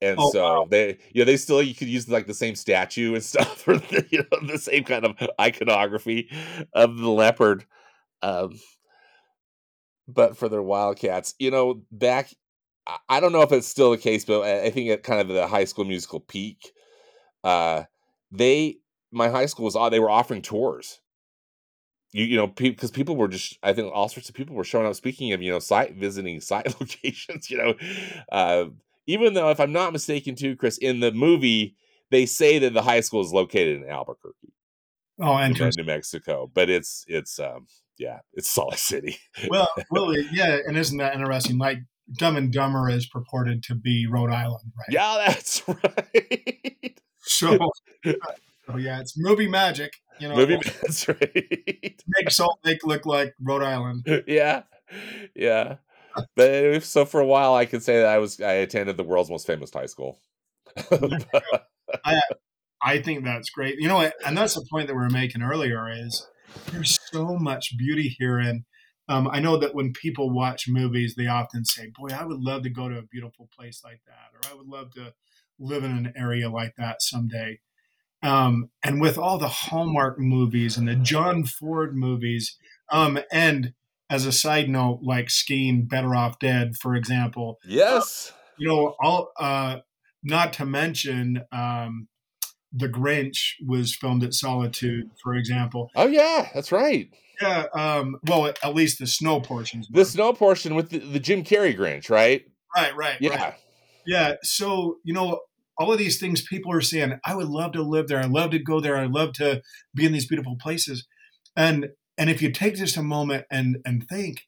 And 0.03 0.19
Oh, 0.19 0.31
so 0.31 0.67
they, 0.69 0.97
you 1.13 1.21
know, 1.21 1.25
they 1.25 1.37
still 1.37 1.61
you 1.61 1.73
could 1.73 1.87
use 1.87 2.09
like 2.09 2.27
the 2.27 2.33
same 2.33 2.55
statue 2.55 3.13
and 3.13 3.23
stuff, 3.23 3.67
or 3.67 3.77
the, 3.77 4.05
you 4.11 4.25
know, 4.31 4.47
the 4.47 4.57
same 4.57 4.83
kind 4.83 5.05
of 5.05 5.15
iconography 5.39 6.29
of 6.73 6.97
the 6.97 7.09
leopard. 7.09 7.65
Um, 8.21 8.59
but 10.07 10.37
for 10.37 10.49
their 10.49 10.61
Wildcats, 10.61 11.33
you 11.39 11.51
know, 11.51 11.81
back, 11.91 12.33
I- 13.09 13.19
don't 13.21 13.31
know 13.31 13.41
if 13.41 13.51
it's 13.51 13.67
still 13.67 13.91
the 13.91 13.97
case, 13.97 14.25
but 14.25 14.41
I 14.41 14.65
I 14.65 14.69
think 14.69 14.89
at 14.89 15.03
kind 15.03 15.21
of 15.21 15.29
the 15.29 15.47
High 15.47 15.63
School 15.65 15.85
Musical 15.85 16.19
peak, 16.19 16.73
uh, 17.43 17.83
they, 18.31 18.79
my 19.11 19.29
high 19.29 19.45
school 19.45 19.65
was, 19.65 19.75
they 19.91 19.99
were 19.99 20.09
offering 20.09 20.41
tours 20.41 20.99
you, 22.13 22.25
you 22.25 22.37
know, 22.37 22.47
because 22.47 22.91
people 22.91 23.15
were 23.15 23.27
just, 23.27 23.57
I 23.63 23.73
think 23.73 23.91
all 23.91 24.07
sorts 24.07 24.29
of 24.29 24.35
people 24.35 24.55
were 24.55 24.63
showing 24.63 24.85
up. 24.85 24.95
Speaking 24.95 25.33
of, 25.33 25.41
you 25.41 25.51
know, 25.51 25.59
site 25.59 25.95
visiting 25.95 26.39
site 26.39 26.67
locations, 26.79 27.49
you 27.49 27.57
know, 27.57 27.73
uh, 28.31 28.65
even 29.07 29.33
though 29.33 29.49
if 29.49 29.59
I'm 29.59 29.71
not 29.71 29.93
mistaken, 29.93 30.35
too, 30.35 30.55
Chris, 30.55 30.77
in 30.77 30.99
the 30.99 31.11
movie 31.11 31.75
they 32.13 32.25
say 32.27 32.59
that 32.59 32.73
the 32.73 32.83
high 32.83 32.99
school 32.99 33.21
is 33.21 33.33
located 33.33 33.81
in 33.81 33.89
Albuquerque, 33.89 34.53
Oh, 35.19 35.45
New. 35.47 35.69
New 35.77 35.83
Mexico, 35.83 36.49
but 36.53 36.69
it's 36.69 37.05
it's 37.07 37.39
um 37.39 37.67
yeah, 37.97 38.19
it's 38.33 38.47
Salt 38.53 38.71
Lake 38.71 38.79
City. 38.79 39.17
Well, 39.49 39.67
well, 39.91 40.15
yeah, 40.31 40.59
and 40.65 40.77
isn't 40.77 40.97
that 40.97 41.15
interesting? 41.15 41.57
Like 41.57 41.79
Dumb 42.17 42.35
and 42.35 42.51
Dumber 42.51 42.89
is 42.89 43.07
purported 43.07 43.63
to 43.63 43.75
be 43.75 44.07
Rhode 44.07 44.31
Island, 44.31 44.71
right? 44.77 44.89
yeah, 44.89 45.23
that's 45.27 45.67
right. 45.67 46.99
So, 47.21 47.57
so 48.05 48.77
yeah, 48.77 48.99
it's 48.99 49.17
movie 49.17 49.47
magic. 49.47 49.93
You 50.19 50.29
know, 50.29 50.35
movie, 50.35 50.59
that's 50.81 51.07
right. 51.07 52.01
make 52.07 52.29
Salt 52.29 52.59
Lake 52.63 52.85
look 52.85 53.05
like 53.05 53.33
Rhode 53.41 53.63
Island. 53.63 54.23
yeah, 54.27 54.63
yeah. 55.35 55.77
But 56.35 56.83
so 56.83 57.05
for 57.05 57.19
a 57.19 57.25
while, 57.25 57.55
I 57.55 57.65
could 57.65 57.83
say 57.83 57.97
that 57.97 58.07
I 58.07 58.17
was 58.17 58.39
I 58.41 58.53
attended 58.53 58.97
the 58.97 59.03
world's 59.03 59.29
most 59.29 59.47
famous 59.47 59.71
high 59.73 59.87
school. 59.87 60.19
I 62.83 62.99
think 62.99 63.23
that's 63.23 63.49
great. 63.49 63.79
You 63.79 63.87
know 63.87 63.95
what? 63.95 64.13
And 64.25 64.37
that's 64.37 64.55
the 64.55 64.65
point 64.69 64.87
that 64.87 64.93
we 64.93 65.01
were 65.01 65.09
making 65.09 65.41
earlier 65.41 65.89
is 65.89 66.27
there's 66.71 66.99
so 67.11 67.37
much 67.37 67.77
beauty 67.77 68.13
here. 68.19 68.39
And 68.39 68.65
um, 69.07 69.29
I 69.31 69.39
know 69.39 69.57
that 69.57 69.73
when 69.73 69.93
people 69.93 70.29
watch 70.29 70.67
movies, 70.67 71.15
they 71.15 71.27
often 71.27 71.63
say, 71.65 71.91
boy, 71.97 72.09
I 72.09 72.25
would 72.25 72.41
love 72.41 72.63
to 72.63 72.69
go 72.69 72.89
to 72.89 72.97
a 72.97 73.03
beautiful 73.03 73.49
place 73.57 73.81
like 73.83 74.01
that, 74.05 74.31
or 74.33 74.51
I 74.51 74.57
would 74.57 74.67
love 74.67 74.91
to 74.95 75.13
live 75.59 75.83
in 75.83 75.91
an 75.91 76.13
area 76.17 76.49
like 76.49 76.75
that 76.77 77.01
someday. 77.01 77.59
Um, 78.21 78.69
and 78.83 79.01
with 79.01 79.17
all 79.17 79.37
the 79.37 79.49
Hallmark 79.49 80.19
movies 80.19 80.77
and 80.77 80.87
the 80.87 80.95
John 80.95 81.43
Ford 81.43 81.95
movies, 81.95 82.57
um, 82.89 83.19
and 83.31 83.73
as 84.09 84.25
a 84.25 84.31
side 84.31 84.69
note, 84.69 84.99
like 85.01 85.29
skiing 85.29 85.85
Better 85.85 86.15
Off 86.15 86.39
Dead, 86.39 86.75
for 86.77 86.95
example, 86.95 87.59
yes. 87.65 88.31
you 88.57 88.67
know, 88.67 88.95
all 89.01 89.31
uh, 89.39 89.77
not 90.23 90.53
to 90.53 90.65
mention 90.65 91.41
um, 91.51 92.07
the 92.71 92.89
Grinch 92.89 93.53
was 93.65 93.95
filmed 93.95 94.23
at 94.23 94.33
Solitude, 94.33 95.09
for 95.21 95.35
example. 95.35 95.89
Oh 95.95 96.07
yeah, 96.07 96.49
that's 96.53 96.71
right. 96.71 97.09
Yeah, 97.41 97.65
um, 97.73 98.17
well, 98.27 98.47
at 98.47 98.75
least 98.75 98.99
the 98.99 99.07
snow 99.07 99.41
portions. 99.41 99.87
The 99.89 100.05
snow 100.05 100.33
portion 100.33 100.75
with 100.75 100.89
the, 100.89 100.99
the 100.99 101.19
Jim 101.19 101.43
Carrey 101.43 101.75
Grinch, 101.77 102.09
right? 102.09 102.45
right, 102.75 102.95
right, 102.95 103.17
Yeah. 103.19 103.43
right. 103.43 103.53
yeah. 104.05 104.33
So 104.43 104.97
you 105.03 105.13
know, 105.13 105.39
all 105.77 105.91
of 105.91 105.97
these 105.97 106.19
things 106.19 106.43
people 106.43 106.71
are 106.71 106.81
saying, 106.81 107.19
I 107.25 107.35
would 107.35 107.47
love 107.47 107.73
to 107.73 107.81
live 107.81 108.07
there. 108.07 108.19
I'd 108.19 108.29
love 108.29 108.51
to 108.51 108.59
go 108.59 108.79
there. 108.79 108.97
I'd 108.97 109.11
love 109.11 109.33
to 109.33 109.61
be 109.95 110.05
in 110.05 110.13
these 110.13 110.27
beautiful 110.27 110.55
places. 110.59 111.05
And 111.55 111.89
and 112.17 112.29
if 112.29 112.41
you 112.41 112.51
take 112.51 112.75
just 112.75 112.97
a 112.97 113.03
moment 113.03 113.45
and 113.51 113.77
and 113.85 114.07
think, 114.07 114.41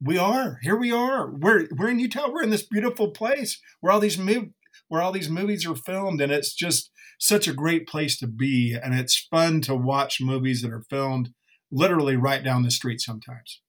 We 0.00 0.18
are. 0.18 0.58
Here 0.62 0.76
we 0.76 0.92
are. 0.92 1.30
We're 1.30 1.68
we're 1.76 1.88
in 1.90 1.98
Utah. 2.00 2.28
We're 2.30 2.42
in 2.42 2.50
this 2.50 2.66
beautiful 2.66 3.10
place 3.10 3.60
where 3.80 3.92
all 3.92 4.00
these 4.00 4.16
mov- 4.16 4.52
where 4.88 5.02
all 5.02 5.12
these 5.12 5.30
movies 5.30 5.66
are 5.66 5.76
filmed, 5.76 6.20
and 6.20 6.32
it's 6.32 6.54
just 6.54 6.90
such 7.18 7.46
a 7.48 7.52
great 7.54 7.86
place 7.86 8.18
to 8.18 8.26
be. 8.26 8.76
And 8.82 8.94
it's 8.94 9.28
fun 9.30 9.60
to 9.62 9.74
watch 9.76 10.20
movies 10.20 10.62
that 10.62 10.72
are 10.72 10.84
filmed 10.90 11.30
literally 11.70 12.16
right 12.16 12.42
down 12.44 12.62
the 12.62 12.70
street 12.70 13.00
sometimes. 13.00 13.60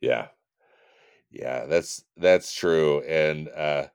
Yeah. 0.00 0.28
Yeah, 1.30 1.66
that's 1.66 2.04
that's 2.16 2.54
true. 2.54 3.00
And 3.02 3.48
uh 3.48 3.86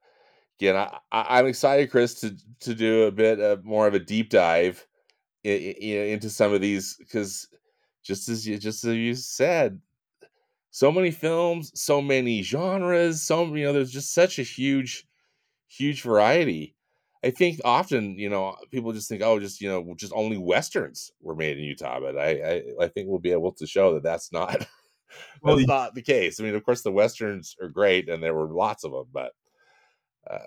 again, 0.59 0.75
I, 0.75 0.97
I 1.11 1.39
I'm 1.39 1.47
excited, 1.47 1.89
Chris, 1.91 2.15
to 2.21 2.35
to 2.61 2.75
do 2.75 3.03
a 3.03 3.11
bit 3.11 3.39
of 3.39 3.63
more 3.63 3.87
of 3.87 3.93
a 3.93 3.99
deep 3.99 4.29
dive 4.29 4.85
i- 5.45 5.49
i- 5.49 5.75
i- 5.81 6.09
into 6.13 6.29
some 6.29 6.53
of 6.53 6.59
these 6.61 6.95
because 6.97 7.47
just 8.03 8.29
as 8.29 8.47
you 8.47 8.57
just 8.57 8.83
as 8.83 8.95
you 8.95 9.15
said, 9.15 9.79
so 10.71 10.91
many 10.91 11.11
films, 11.11 11.71
so 11.79 12.01
many 12.01 12.41
genres, 12.41 13.21
so 13.21 13.53
you 13.55 13.65
know, 13.65 13.73
there's 13.73 13.91
just 13.91 14.13
such 14.13 14.39
a 14.39 14.43
huge, 14.43 15.05
huge 15.67 16.01
variety. 16.01 16.75
I 17.23 17.31
think 17.31 17.59
often, 17.65 18.17
you 18.17 18.29
know, 18.29 18.55
people 18.71 18.93
just 18.93 19.09
think, 19.09 19.21
oh, 19.21 19.39
just 19.39 19.59
you 19.61 19.69
know, 19.69 19.93
just 19.97 20.13
only 20.15 20.37
westerns 20.37 21.11
were 21.21 21.35
made 21.35 21.57
in 21.57 21.63
Utah, 21.63 21.99
but 21.99 22.17
I, 22.17 22.29
I, 22.29 22.63
I 22.85 22.87
think 22.87 23.09
we'll 23.09 23.19
be 23.19 23.31
able 23.31 23.51
to 23.53 23.67
show 23.67 23.93
that 23.93 24.03
that's 24.03 24.31
not 24.31 24.65
Well, 25.41 25.55
that's 25.55 25.67
not 25.67 25.95
the 25.95 26.01
case. 26.01 26.39
I 26.39 26.43
mean, 26.43 26.55
of 26.55 26.63
course, 26.63 26.81
the 26.81 26.91
westerns 26.91 27.55
are 27.61 27.69
great, 27.69 28.09
and 28.09 28.21
there 28.21 28.33
were 28.33 28.47
lots 28.47 28.83
of 28.83 28.91
them, 28.91 29.05
but 29.11 29.33
uh, 30.29 30.37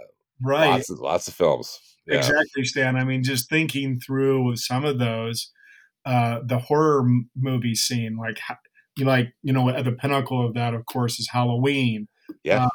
right. 0.40 0.68
lots 0.68 0.90
of 0.90 1.00
lots 1.00 1.28
of 1.28 1.34
films. 1.34 1.78
Yeah, 2.06 2.18
Exactly, 2.18 2.64
Stan. 2.64 2.96
I 2.96 3.04
mean, 3.04 3.22
just 3.22 3.48
thinking 3.48 3.98
through 3.98 4.56
some 4.56 4.84
of 4.84 4.98
those, 4.98 5.50
uh, 6.04 6.40
the 6.44 6.58
horror 6.58 7.00
m- 7.00 7.30
movie 7.36 7.74
scene, 7.74 8.16
like 8.16 8.38
you 8.96 9.04
like 9.04 9.32
you 9.42 9.52
know 9.52 9.68
at 9.68 9.84
the 9.84 9.92
pinnacle 9.92 10.44
of 10.46 10.54
that, 10.54 10.74
of 10.74 10.86
course, 10.86 11.18
is 11.18 11.28
Halloween. 11.32 12.08
yeah. 12.44 12.64
Uh, 12.66 12.68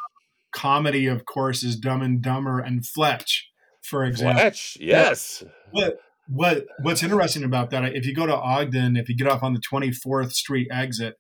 comedy, 0.53 1.05
of 1.07 1.25
course, 1.25 1.63
is 1.63 1.75
Dumb 1.75 2.01
and 2.01 2.21
Dumber 2.21 2.59
and 2.59 2.86
Fletch, 2.86 3.49
for 3.84 4.03
example. 4.05 4.41
Fletch, 4.41 4.78
yes, 4.80 5.43
What 5.71 5.99
what 6.28 6.65
what's 6.82 7.03
interesting 7.03 7.43
about 7.43 7.69
that? 7.71 7.84
If 7.95 8.05
you 8.05 8.15
go 8.15 8.25
to 8.25 8.36
Ogden, 8.36 8.97
if 8.97 9.07
you 9.09 9.15
get 9.15 9.28
off 9.28 9.43
on 9.43 9.53
the 9.53 9.61
Twenty 9.61 9.91
Fourth 9.91 10.34
Street 10.34 10.67
exit, 10.71 11.15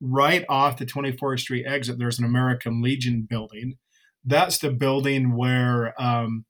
right 0.00 0.44
off 0.48 0.78
the 0.78 0.86
Twenty 0.86 1.12
Fourth 1.16 1.40
Street 1.40 1.64
exit, 1.66 1.98
there's 1.98 2.18
an 2.18 2.24
American 2.24 2.82
Legion 2.82 3.26
building. 3.28 3.74
That's 4.24 4.58
the 4.58 4.70
building 4.70 5.34
where 5.36 5.94
um, 6.00 6.44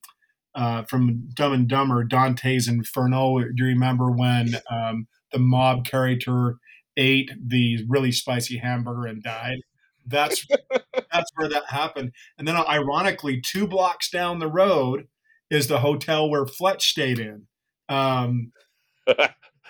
uh, 0.54 0.82
from 0.84 1.28
Dumb 1.34 1.52
and 1.52 1.68
Dumber, 1.68 2.04
Dante's 2.04 2.68
Inferno. 2.68 3.38
Do 3.40 3.52
you 3.56 3.66
remember 3.66 4.10
when 4.10 4.56
um, 4.70 5.06
the 5.32 5.38
mob 5.38 5.84
character 5.84 6.56
ate 6.96 7.30
the 7.40 7.84
really 7.88 8.12
spicy 8.12 8.58
hamburger 8.58 9.06
and 9.06 9.22
died? 9.22 9.58
That's 10.06 10.46
that's 11.12 11.30
where 11.34 11.48
that 11.48 11.64
happened. 11.68 12.12
And 12.38 12.46
then, 12.46 12.56
ironically, 12.56 13.40
two 13.40 13.66
blocks 13.66 14.10
down 14.10 14.38
the 14.38 14.50
road 14.50 15.06
is 15.50 15.68
the 15.68 15.80
hotel 15.80 16.28
where 16.28 16.46
Fletch 16.46 16.90
stayed 16.90 17.18
in. 17.18 17.46
Um, 17.88 18.52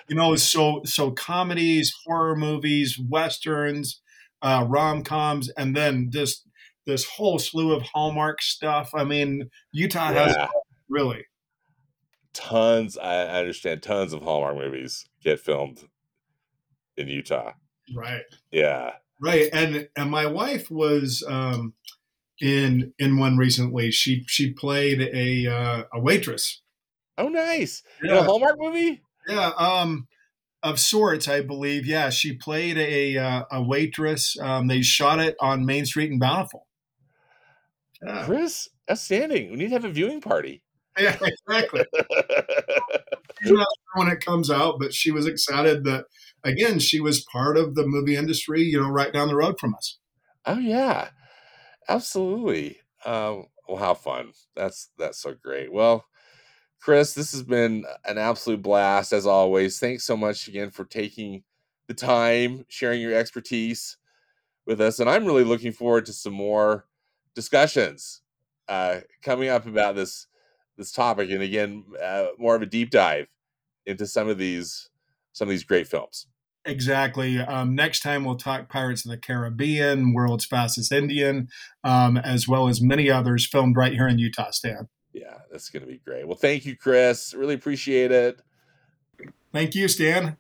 you 0.09 0.17
know, 0.17 0.37
so 0.37 0.83
so 0.85 1.11
comedies, 1.11 1.95
horror 2.05 2.37
movies, 2.37 2.99
westerns, 2.99 4.01
uh, 4.43 4.65
rom 4.69 5.03
coms, 5.03 5.51
and 5.51 5.77
then 5.77 6.11
just 6.11 6.47
this 6.87 7.05
whole 7.05 7.39
slew 7.39 7.73
of 7.73 7.83
Hallmark 7.83 8.43
stuff. 8.43 8.91
I 8.95 9.05
mean, 9.05 9.51
Utah 9.73 10.13
has 10.13 10.35
yeah. 10.37 10.49
Really. 10.91 11.25
Tons. 12.33 12.99
I, 12.99 13.27
understand. 13.27 13.83
Tons 13.83 14.13
of 14.13 14.23
Hallmark 14.23 14.57
movies 14.57 15.07
get 15.23 15.41
filmed 15.41 15.85
in 16.97 17.09
Utah. 17.09 17.53
Right. 17.95 18.23
Yeah. 18.51 18.93
Right. 19.21 19.49
And 19.53 19.89
and 19.97 20.11
my 20.11 20.27
wife 20.27 20.71
was 20.71 21.25
um 21.29 21.75
in 22.41 22.93
in 22.99 23.19
one 23.19 23.37
recently. 23.37 23.91
She 23.91 24.25
she 24.27 24.53
played 24.53 25.01
a 25.01 25.47
uh, 25.47 25.85
a 25.93 26.01
waitress. 26.01 26.63
Oh, 27.19 27.29
nice. 27.29 27.83
In 28.03 28.11
a 28.11 28.23
Hallmark 28.23 28.57
movie. 28.59 29.03
Yeah, 29.29 29.51
um 29.59 30.09
of 30.63 30.79
sorts, 30.79 31.29
I 31.29 31.41
believe. 31.41 31.87
Yeah, 31.87 32.11
she 32.11 32.35
played 32.35 32.79
a 32.79 33.17
uh, 33.17 33.45
a 33.51 33.63
waitress. 33.63 34.37
Um 34.41 34.69
they 34.69 34.83
shot 34.83 35.19
it 35.21 35.37
on 35.41 35.67
Main 35.67 35.85
Street 35.85 36.11
in 36.11 36.19
Bountiful. 36.19 36.67
Yeah. 38.03 38.25
Chris, 38.25 38.69
outstanding. 38.91 39.51
We 39.51 39.57
need 39.57 39.69
to 39.69 39.75
have 39.75 39.85
a 39.85 39.91
viewing 39.91 40.21
party. 40.21 40.63
Yeah, 41.01 41.17
exactly. 41.23 41.85
She's 43.43 43.53
not 43.53 43.67
sure 43.67 43.95
when 43.95 44.09
it 44.09 44.25
comes 44.25 44.51
out, 44.51 44.79
but 44.79 44.93
she 44.93 45.11
was 45.11 45.27
excited 45.27 45.85
that 45.85 46.05
again 46.45 46.79
she 46.79 47.01
was 47.01 47.25
part 47.25 47.57
of 47.57 47.75
the 47.75 47.87
movie 47.87 48.17
industry, 48.17 48.63
you 48.63 48.81
know, 48.81 48.89
right 48.89 49.13
down 49.13 49.29
the 49.29 49.37
road 49.37 49.59
from 49.59 49.75
us. 49.75 49.99
oh 50.47 50.59
yeah, 50.59 51.09
absolutely. 51.89 52.79
Um, 53.05 53.47
well, 53.67 53.79
how 53.79 53.95
fun. 53.95 54.33
That's 54.55 54.91
that's 54.99 55.19
so 55.19 55.35
great. 55.35 55.73
Well, 55.73 56.05
Chris, 56.81 57.15
this 57.15 57.33
has 57.33 57.43
been 57.43 57.85
an 58.05 58.19
absolute 58.19 58.63
blast 58.63 59.13
as 59.13 59.27
always. 59.27 59.79
Thanks 59.79 60.05
so 60.05 60.17
much 60.17 60.49
again 60.49 60.71
for 60.71 60.85
taking 60.85 61.45
the 61.87 61.95
time, 61.95 62.65
sharing 62.69 63.01
your 63.01 63.15
expertise 63.15 63.97
with 64.67 64.81
us, 64.81 65.01
and 65.01 65.09
I'm 65.09 65.25
really 65.25 65.45
looking 65.45 65.73
forward 65.73 66.07
to 66.07 66.13
some 66.13 66.35
more 66.35 66.87
discussions 67.35 68.21
uh, 68.69 69.01
coming 69.23 69.49
up 69.49 69.67
about 69.67 69.97
this 69.97 70.27
this 70.81 70.91
topic, 70.91 71.31
and 71.31 71.43
again, 71.43 71.85
uh, 72.03 72.29
more 72.39 72.57
of 72.57 72.63
a 72.63 72.67
deep 72.67 72.91
dive 72.91 73.29
into 73.87 74.07
some 74.07 74.29
of 74.29 74.39
these 74.39 74.89
some 75.33 75.47
of 75.47 75.51
these 75.51 75.63
great 75.63 75.87
films. 75.87 76.27
Exactly. 76.65 77.39
Um, 77.39 77.75
next 77.75 78.01
time 78.01 78.25
we'll 78.25 78.37
talk 78.37 78.69
Pirates 78.69 79.05
of 79.05 79.11
the 79.11 79.17
Caribbean, 79.17 80.13
World's 80.13 80.45
Fastest 80.45 80.91
Indian, 80.91 81.49
um, 81.85 82.17
as 82.17 82.49
well 82.49 82.69
as 82.69 82.83
many 82.83 83.11
others 83.11 83.47
filmed 83.47 83.77
right 83.77 83.93
here 83.93 84.09
in 84.09 84.19
Utah, 84.19 84.51
Stan. 84.51 84.89
Yeah, 85.13 85.39
that's 85.51 85.71
going 85.71 85.83
to 85.83 85.89
be 85.89 85.99
great. 85.99 86.27
Well, 86.27 86.37
thank 86.37 86.67
you, 86.67 86.77
Chris. 86.77 87.35
Really 87.35 87.55
appreciate 87.55 88.11
it. 88.11 88.41
Thank 89.53 89.75
you, 89.75 89.89
Stan. 89.89 90.37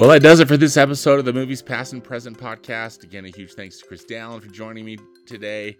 Well, 0.00 0.08
that 0.08 0.22
does 0.22 0.40
it 0.40 0.48
for 0.48 0.56
this 0.56 0.78
episode 0.78 1.18
of 1.18 1.26
the 1.26 1.32
Movies 1.34 1.60
Past 1.60 1.92
and 1.92 2.02
Present 2.02 2.38
podcast. 2.38 3.02
Again, 3.02 3.26
a 3.26 3.28
huge 3.28 3.52
thanks 3.52 3.78
to 3.80 3.86
Chris 3.86 4.02
Dallin 4.02 4.40
for 4.40 4.48
joining 4.48 4.86
me 4.86 4.96
today. 5.26 5.76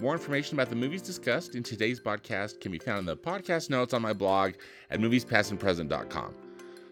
More 0.00 0.12
information 0.12 0.56
about 0.56 0.70
the 0.70 0.74
movies 0.74 1.02
discussed 1.02 1.54
in 1.54 1.62
today's 1.62 2.00
podcast 2.00 2.60
can 2.60 2.72
be 2.72 2.80
found 2.80 2.98
in 2.98 3.04
the 3.04 3.16
podcast 3.16 3.70
notes 3.70 3.94
on 3.94 4.02
my 4.02 4.12
blog 4.12 4.54
at 4.90 4.98
moviespastandpresent.com. 4.98 6.34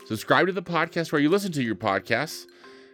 Subscribe 0.07 0.47
to 0.47 0.53
the 0.53 0.63
podcast 0.63 1.11
where 1.11 1.21
you 1.21 1.29
listen 1.29 1.51
to 1.51 1.65
your 1.65 1.75
podcasts 1.75 2.47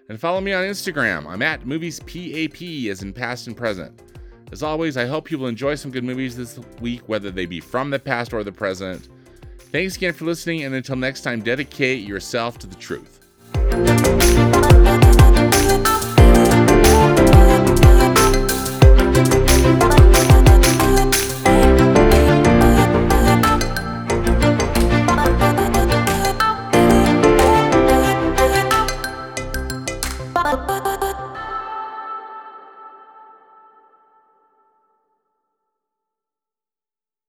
and 0.08 0.18
follow 0.18 0.40
me 0.40 0.54
on 0.54 0.64
Instagram. 0.64 1.26
I'm 1.26 1.42
at 1.42 1.64
moviespap 1.64 2.90
as 2.90 3.02
in 3.02 3.12
past 3.12 3.48
and 3.48 3.54
present. 3.54 4.02
As 4.50 4.62
always, 4.62 4.96
I 4.96 5.04
hope 5.04 5.30
you 5.30 5.36
will 5.36 5.48
enjoy 5.48 5.74
some 5.74 5.90
good 5.90 6.04
movies 6.04 6.38
this 6.38 6.58
week, 6.80 7.06
whether 7.06 7.30
they 7.30 7.44
be 7.44 7.60
from 7.60 7.90
the 7.90 7.98
past 7.98 8.32
or 8.32 8.42
the 8.44 8.50
present. 8.50 9.10
Thanks 9.58 9.96
again 9.96 10.14
for 10.14 10.24
listening, 10.24 10.62
and 10.62 10.74
until 10.74 10.96
next 10.96 11.20
time, 11.20 11.42
dedicate 11.42 12.08
yourself 12.08 12.56
to 12.60 12.66
the 12.66 12.76
truth. 12.76 13.23
Bye. 13.74 14.23